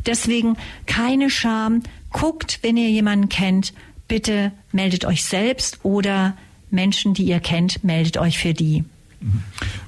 Deswegen 0.06 0.58
keine 0.86 1.30
Scham. 1.30 1.84
Guckt, 2.12 2.60
wenn 2.64 2.78
ihr 2.78 2.90
jemanden 2.90 3.30
kennt, 3.30 3.74
bitte 4.08 4.52
meldet 4.72 5.06
euch 5.06 5.24
selbst 5.24 5.80
oder 5.84 6.36
Menschen, 6.72 7.14
die 7.14 7.24
ihr 7.24 7.40
kennt, 7.40 7.84
meldet 7.84 8.18
euch 8.18 8.38
für 8.38 8.54
die. 8.54 8.84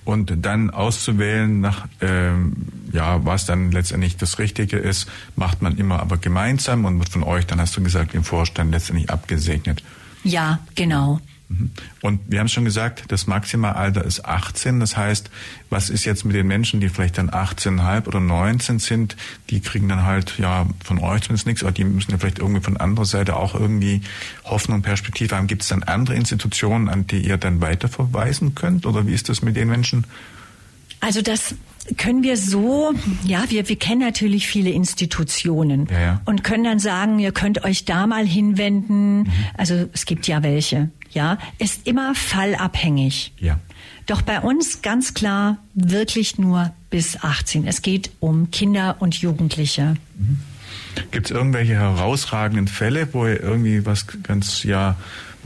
Und 0.03 0.34
dann 0.41 0.69
auszuwählen, 0.69 1.59
nach, 1.59 1.88
ähm, 2.01 2.53
ja, 2.91 3.23
was 3.25 3.45
dann 3.45 3.71
letztendlich 3.71 4.17
das 4.17 4.39
Richtige 4.39 4.78
ist, 4.78 5.07
macht 5.36 5.61
man 5.61 5.78
immer 5.78 5.99
aber 5.99 6.17
gemeinsam 6.17 6.86
und 6.86 6.97
wird 6.97 7.09
von 7.09 7.23
euch, 7.23 7.45
dann 7.45 7.59
hast 7.59 7.75
du 7.78 7.84
gesagt, 7.84 8.15
im 8.15 8.23
Vorstand 8.23 8.71
letztendlich 8.71 9.09
abgesegnet. 9.09 9.84
Ja, 10.23 10.59
genau. 10.75 11.19
Mhm. 11.49 11.71
Und 12.01 12.19
wir 12.27 12.39
haben 12.39 12.49
schon 12.49 12.65
gesagt, 12.65 13.05
das 13.09 13.27
Maximalalter 13.27 14.03
ist 14.03 14.25
18. 14.25 14.79
Das 14.79 14.97
heißt, 14.97 15.29
was 15.69 15.89
ist 15.89 16.05
jetzt 16.05 16.25
mit 16.25 16.35
den 16.35 16.47
Menschen, 16.47 16.79
die 16.79 16.89
vielleicht 16.89 17.17
dann 17.17 17.29
18,5 17.29 18.07
oder 18.07 18.19
19 18.19 18.79
sind? 18.79 19.15
Die 19.49 19.59
kriegen 19.59 19.87
dann 19.87 20.03
halt 20.03 20.37
ja 20.37 20.67
von 20.83 20.99
euch 20.99 21.21
zumindest 21.21 21.47
nichts, 21.47 21.63
aber 21.63 21.71
die 21.71 21.83
müssen 21.83 22.11
ja 22.11 22.17
vielleicht 22.17 22.39
irgendwie 22.39 22.61
von 22.61 22.77
anderer 22.77 23.05
Seite 23.05 23.35
auch 23.35 23.55
irgendwie 23.55 24.01
Hoffnung 24.43 24.77
und 24.77 24.83
Perspektive 24.83 25.35
haben. 25.35 25.47
Gibt 25.47 25.61
es 25.61 25.69
dann 25.69 25.83
andere 25.83 26.15
Institutionen, 26.15 26.89
an 26.89 27.07
die 27.07 27.25
ihr 27.25 27.37
dann 27.37 27.61
weiterverweisen 27.61 28.55
könnt? 28.55 28.85
Oder 28.85 29.07
wie 29.07 29.13
ist 29.13 29.29
das 29.29 29.41
mit 29.41 29.55
den 29.55 29.69
Menschen? 29.69 30.05
Also 30.99 31.21
das 31.21 31.55
können 31.95 32.23
wir 32.23 32.35
so, 32.35 32.91
ja, 33.23 33.45
wir, 33.49 33.69
wir 33.69 33.75
kennen 33.77 34.01
natürlich 34.01 34.47
viele 34.47 34.71
Institutionen 34.71 35.87
ja, 35.89 35.99
ja. 35.99 36.21
und 36.25 36.43
können 36.43 36.65
dann 36.65 36.79
sagen, 36.79 37.19
ihr 37.19 37.31
könnt 37.31 37.63
euch 37.63 37.85
da 37.85 38.07
mal 38.07 38.25
hinwenden. 38.25 39.19
Mhm. 39.19 39.27
Also 39.55 39.87
es 39.93 40.05
gibt 40.05 40.27
ja 40.27 40.43
welche, 40.43 40.89
ja. 41.11 41.37
Ist 41.57 41.87
immer 41.87 42.15
fallabhängig. 42.15 43.33
Ja. 43.39 43.59
Doch 44.05 44.21
bei 44.21 44.39
uns 44.39 44.81
ganz 44.81 45.13
klar 45.13 45.57
wirklich 45.73 46.37
nur 46.37 46.71
bis 46.89 47.21
18. 47.21 47.67
Es 47.67 47.81
geht 47.81 48.11
um 48.19 48.51
Kinder 48.51 48.95
und 48.99 49.15
Jugendliche. 49.15 49.95
Mhm. 50.17 50.39
Gibt 51.11 51.27
es 51.27 51.31
irgendwelche 51.31 51.73
herausragenden 51.73 52.67
Fälle, 52.67 53.07
wo 53.13 53.27
ihr 53.27 53.39
irgendwie 53.39 53.85
was 53.85 54.07
ganz, 54.23 54.63
ja, 54.63 54.95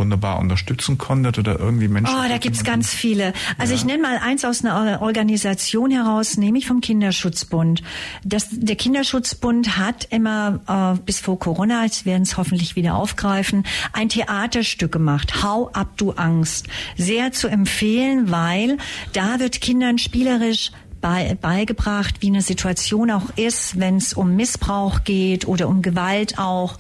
wunderbar 0.02 0.40
unterstützen 0.40 0.98
konntet 0.98 1.38
oder 1.38 1.60
irgendwie 1.60 1.88
Menschen? 1.88 2.14
Oh, 2.14 2.28
da 2.28 2.38
gibt's 2.38 2.64
ganz 2.64 2.90
viele. 2.94 3.34
Also 3.58 3.74
ja. 3.74 3.78
ich 3.78 3.86
nenne 3.86 4.02
mal 4.02 4.18
eins 4.18 4.44
aus 4.44 4.66
einer 4.66 5.02
Organisation 5.02 5.92
heraus, 5.92 6.38
nämlich 6.38 6.68
vom 6.68 6.82
Kinderschutzbund. 6.82 7.84
Das, 8.24 8.48
der 8.52 8.76
Kinderschutzbund 8.76 9.78
hat 9.78 10.08
immer 10.10 10.96
äh, 10.98 11.00
bis 11.06 11.20
vor 11.20 11.38
Corona, 11.38 11.84
jetzt 11.84 12.06
werden 12.06 12.24
es 12.24 12.36
hoffentlich 12.36 12.76
wieder 12.76 12.96
aufgreifen, 12.96 13.64
ein 13.94 14.10
Theaterstück 14.10 14.92
gemacht. 14.92 15.44
Hau 15.44 15.70
ab, 15.70 15.90
du 15.98 16.12
Angst. 16.12 16.68
Sehr 16.98 17.32
zu 17.32 17.48
empfehlen, 17.48 18.32
weil 18.32 18.78
da 19.14 19.40
wird 19.40 19.62
Kindern 19.62 20.00
spielerisch 20.00 20.72
bei, 21.02 21.38
beigebracht, 21.40 22.16
wie 22.22 22.28
eine 22.28 22.42
Situation 22.42 23.12
auch 23.12 23.30
ist, 23.36 23.80
wenn 23.80 23.98
es 23.98 24.14
um 24.14 24.36
Missbrauch 24.36 25.04
geht 25.04 25.48
oder 25.48 25.68
um 25.68 25.82
Gewalt 25.82 26.38
auch. 26.38 26.78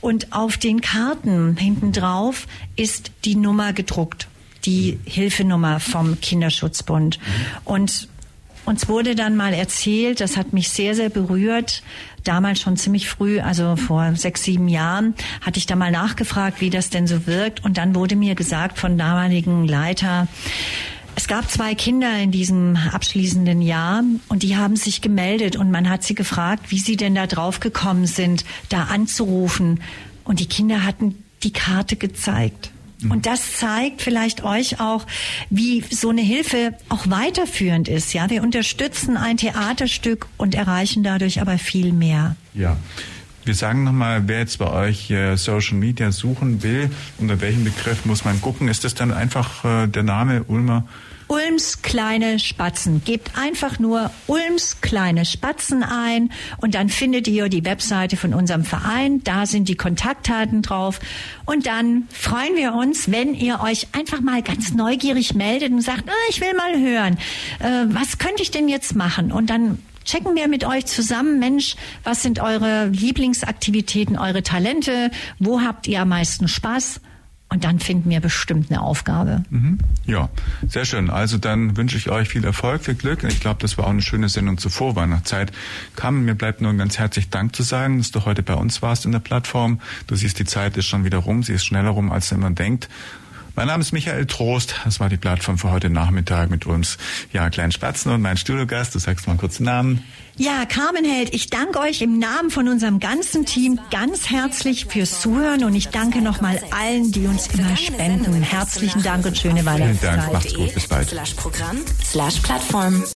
Und 0.00 0.32
auf 0.32 0.56
den 0.56 0.80
Karten 0.80 1.56
hinten 1.56 1.92
drauf 1.92 2.46
ist 2.76 3.12
die 3.24 3.36
Nummer 3.36 3.72
gedruckt, 3.72 4.28
die 4.64 4.98
Hilfenummer 5.04 5.80
vom 5.80 6.20
Kinderschutzbund. 6.20 7.18
Und 7.64 8.08
uns 8.64 8.86
wurde 8.88 9.14
dann 9.14 9.36
mal 9.36 9.54
erzählt, 9.54 10.20
das 10.20 10.36
hat 10.36 10.52
mich 10.52 10.68
sehr, 10.68 10.94
sehr 10.94 11.08
berührt, 11.08 11.82
damals 12.24 12.60
schon 12.60 12.76
ziemlich 12.76 13.08
früh, 13.08 13.40
also 13.40 13.76
vor 13.76 14.14
sechs, 14.14 14.42
sieben 14.42 14.68
Jahren, 14.68 15.14
hatte 15.40 15.58
ich 15.58 15.64
da 15.64 15.74
mal 15.74 15.90
nachgefragt, 15.90 16.60
wie 16.60 16.68
das 16.68 16.90
denn 16.90 17.06
so 17.06 17.26
wirkt. 17.26 17.64
Und 17.64 17.78
dann 17.78 17.94
wurde 17.94 18.14
mir 18.14 18.34
gesagt 18.34 18.78
von 18.78 18.98
damaligen 18.98 19.66
Leiter, 19.66 20.28
es 21.18 21.26
gab 21.26 21.50
zwei 21.50 21.74
Kinder 21.74 22.16
in 22.16 22.30
diesem 22.30 22.76
abschließenden 22.76 23.60
Jahr 23.60 24.04
und 24.28 24.44
die 24.44 24.56
haben 24.56 24.76
sich 24.76 25.00
gemeldet 25.00 25.56
und 25.56 25.68
man 25.68 25.90
hat 25.90 26.04
sie 26.04 26.14
gefragt, 26.14 26.66
wie 26.68 26.78
sie 26.78 26.96
denn 26.96 27.16
da 27.16 27.26
drauf 27.26 27.58
gekommen 27.58 28.06
sind, 28.06 28.44
da 28.68 28.84
anzurufen. 28.84 29.82
Und 30.22 30.38
die 30.38 30.46
Kinder 30.46 30.84
hatten 30.84 31.24
die 31.42 31.52
Karte 31.52 31.96
gezeigt. 31.96 32.70
Mhm. 33.00 33.10
Und 33.10 33.26
das 33.26 33.56
zeigt 33.56 34.00
vielleicht 34.00 34.44
euch 34.44 34.78
auch, 34.78 35.08
wie 35.50 35.82
so 35.90 36.10
eine 36.10 36.20
Hilfe 36.20 36.74
auch 36.88 37.10
weiterführend 37.10 37.88
ist. 37.88 38.14
Ja, 38.14 38.30
wir 38.30 38.44
unterstützen 38.44 39.16
ein 39.16 39.38
Theaterstück 39.38 40.28
und 40.36 40.54
erreichen 40.54 41.02
dadurch 41.02 41.40
aber 41.40 41.58
viel 41.58 41.92
mehr. 41.92 42.36
Ja. 42.54 42.76
Wir 43.44 43.56
sagen 43.56 43.82
nochmal, 43.82 44.28
wer 44.28 44.38
jetzt 44.38 44.58
bei 44.58 44.70
euch 44.70 45.10
äh, 45.10 45.34
Social 45.34 45.78
Media 45.78 46.12
suchen 46.12 46.62
will, 46.62 46.90
unter 47.16 47.40
welchem 47.40 47.64
Begriff 47.64 48.04
muss 48.04 48.24
man 48.24 48.40
gucken? 48.40 48.68
Ist 48.68 48.84
das 48.84 48.94
dann 48.94 49.12
einfach 49.12 49.64
äh, 49.64 49.88
der 49.88 50.04
Name 50.04 50.44
Ulmer 50.44 50.86
Ulms 51.28 51.82
kleine 51.82 52.38
Spatzen. 52.38 53.02
Gebt 53.04 53.38
einfach 53.38 53.78
nur 53.78 54.10
Ulms 54.26 54.80
kleine 54.80 55.24
Spatzen 55.24 55.82
ein 55.82 56.32
und 56.56 56.74
dann 56.74 56.88
findet 56.88 57.28
ihr 57.28 57.48
die 57.48 57.64
Webseite 57.64 58.16
von 58.16 58.34
unserem 58.34 58.64
Verein. 58.64 59.22
Da 59.24 59.46
sind 59.46 59.68
die 59.68 59.76
Kontaktdaten 59.76 60.62
drauf. 60.62 61.00
Und 61.44 61.66
dann 61.66 62.08
freuen 62.10 62.56
wir 62.56 62.74
uns, 62.74 63.10
wenn 63.10 63.34
ihr 63.34 63.60
euch 63.60 63.88
einfach 63.92 64.20
mal 64.20 64.42
ganz 64.42 64.72
neugierig 64.72 65.34
meldet 65.34 65.70
und 65.70 65.82
sagt, 65.82 66.04
oh, 66.06 66.30
ich 66.30 66.40
will 66.40 66.54
mal 66.54 66.78
hören, 66.78 67.18
äh, 67.60 67.94
was 67.94 68.18
könnte 68.18 68.42
ich 68.42 68.50
denn 68.50 68.68
jetzt 68.68 68.94
machen? 68.94 69.30
Und 69.30 69.50
dann 69.50 69.78
checken 70.04 70.34
wir 70.34 70.48
mit 70.48 70.64
euch 70.64 70.86
zusammen, 70.86 71.38
Mensch, 71.38 71.76
was 72.02 72.22
sind 72.22 72.40
eure 72.40 72.86
Lieblingsaktivitäten, 72.86 74.18
eure 74.18 74.42
Talente, 74.42 75.10
wo 75.38 75.60
habt 75.60 75.86
ihr 75.86 76.00
am 76.00 76.08
meisten 76.08 76.48
Spaß? 76.48 77.00
Und 77.50 77.64
dann 77.64 77.78
finden 77.78 78.10
wir 78.10 78.20
bestimmt 78.20 78.70
eine 78.70 78.82
Aufgabe. 78.82 79.42
Mhm. 79.48 79.78
Ja, 80.04 80.28
sehr 80.68 80.84
schön. 80.84 81.08
Also 81.08 81.38
dann 81.38 81.78
wünsche 81.78 81.96
ich 81.96 82.10
euch 82.10 82.28
viel 82.28 82.44
Erfolg, 82.44 82.84
viel 82.84 82.94
Glück. 82.94 83.24
Ich 83.24 83.40
glaube, 83.40 83.60
das 83.62 83.78
war 83.78 83.86
auch 83.86 83.90
eine 83.90 84.02
schöne 84.02 84.28
Sendung 84.28 84.58
zur 84.58 84.70
Vorweihnachtszeit. 84.70 85.50
Kam, 85.96 86.26
mir 86.26 86.34
bleibt 86.34 86.60
nur 86.60 86.74
ganz 86.74 86.98
herzlich 86.98 87.30
Dank 87.30 87.56
zu 87.56 87.62
sagen, 87.62 87.98
dass 87.98 88.10
du 88.10 88.26
heute 88.26 88.42
bei 88.42 88.54
uns 88.54 88.82
warst 88.82 89.06
in 89.06 89.12
der 89.12 89.20
Plattform. 89.20 89.80
Du 90.06 90.14
siehst, 90.14 90.38
die 90.38 90.44
Zeit 90.44 90.76
ist 90.76 90.86
schon 90.86 91.06
wieder 91.06 91.18
rum. 91.18 91.42
Sie 91.42 91.54
ist 91.54 91.64
schneller 91.64 91.90
rum, 91.90 92.12
als 92.12 92.30
man 92.32 92.54
denkt. 92.54 92.90
Mein 93.58 93.66
Name 93.66 93.80
ist 93.80 93.90
Michael 93.90 94.24
Trost. 94.26 94.76
Das 94.84 95.00
war 95.00 95.08
die 95.08 95.16
Plattform 95.16 95.58
für 95.58 95.72
heute 95.72 95.90
Nachmittag 95.90 96.48
mit 96.48 96.64
uns, 96.64 96.96
ja, 97.32 97.50
kleinen 97.50 97.72
Spatzen 97.72 98.12
und 98.12 98.22
mein 98.22 98.36
Studiogast. 98.36 98.94
Du 98.94 99.00
sagst 99.00 99.26
mal 99.26 99.36
kurz 99.36 99.56
den 99.56 99.66
Namen. 99.66 100.04
Ja, 100.36 100.64
Carmen 100.64 101.04
Held, 101.04 101.34
ich 101.34 101.50
danke 101.50 101.80
euch 101.80 102.00
im 102.00 102.20
Namen 102.20 102.50
von 102.50 102.68
unserem 102.68 103.00
ganzen 103.00 103.46
Team 103.46 103.80
ganz 103.90 104.30
herzlich 104.30 104.86
fürs 104.86 105.20
Zuhören 105.20 105.64
und 105.64 105.74
ich 105.74 105.88
danke 105.88 106.22
nochmal 106.22 106.62
allen, 106.70 107.10
die 107.10 107.26
uns 107.26 107.48
immer 107.48 107.76
spenden. 107.76 108.44
Herzlichen 108.44 109.02
Dank 109.02 109.26
und 109.26 109.36
schöne 109.36 109.66
Weihnachtszeit. 109.66 110.12
Vielen 110.12 110.20
Dank, 110.20 110.32
macht's 110.32 110.54
gut, 110.54 110.74
bis 110.74 110.86
bald. 110.86 111.08
Slash 111.08 111.34
Programm, 111.34 111.78
slash 112.04 112.38
Plattform. 112.38 113.02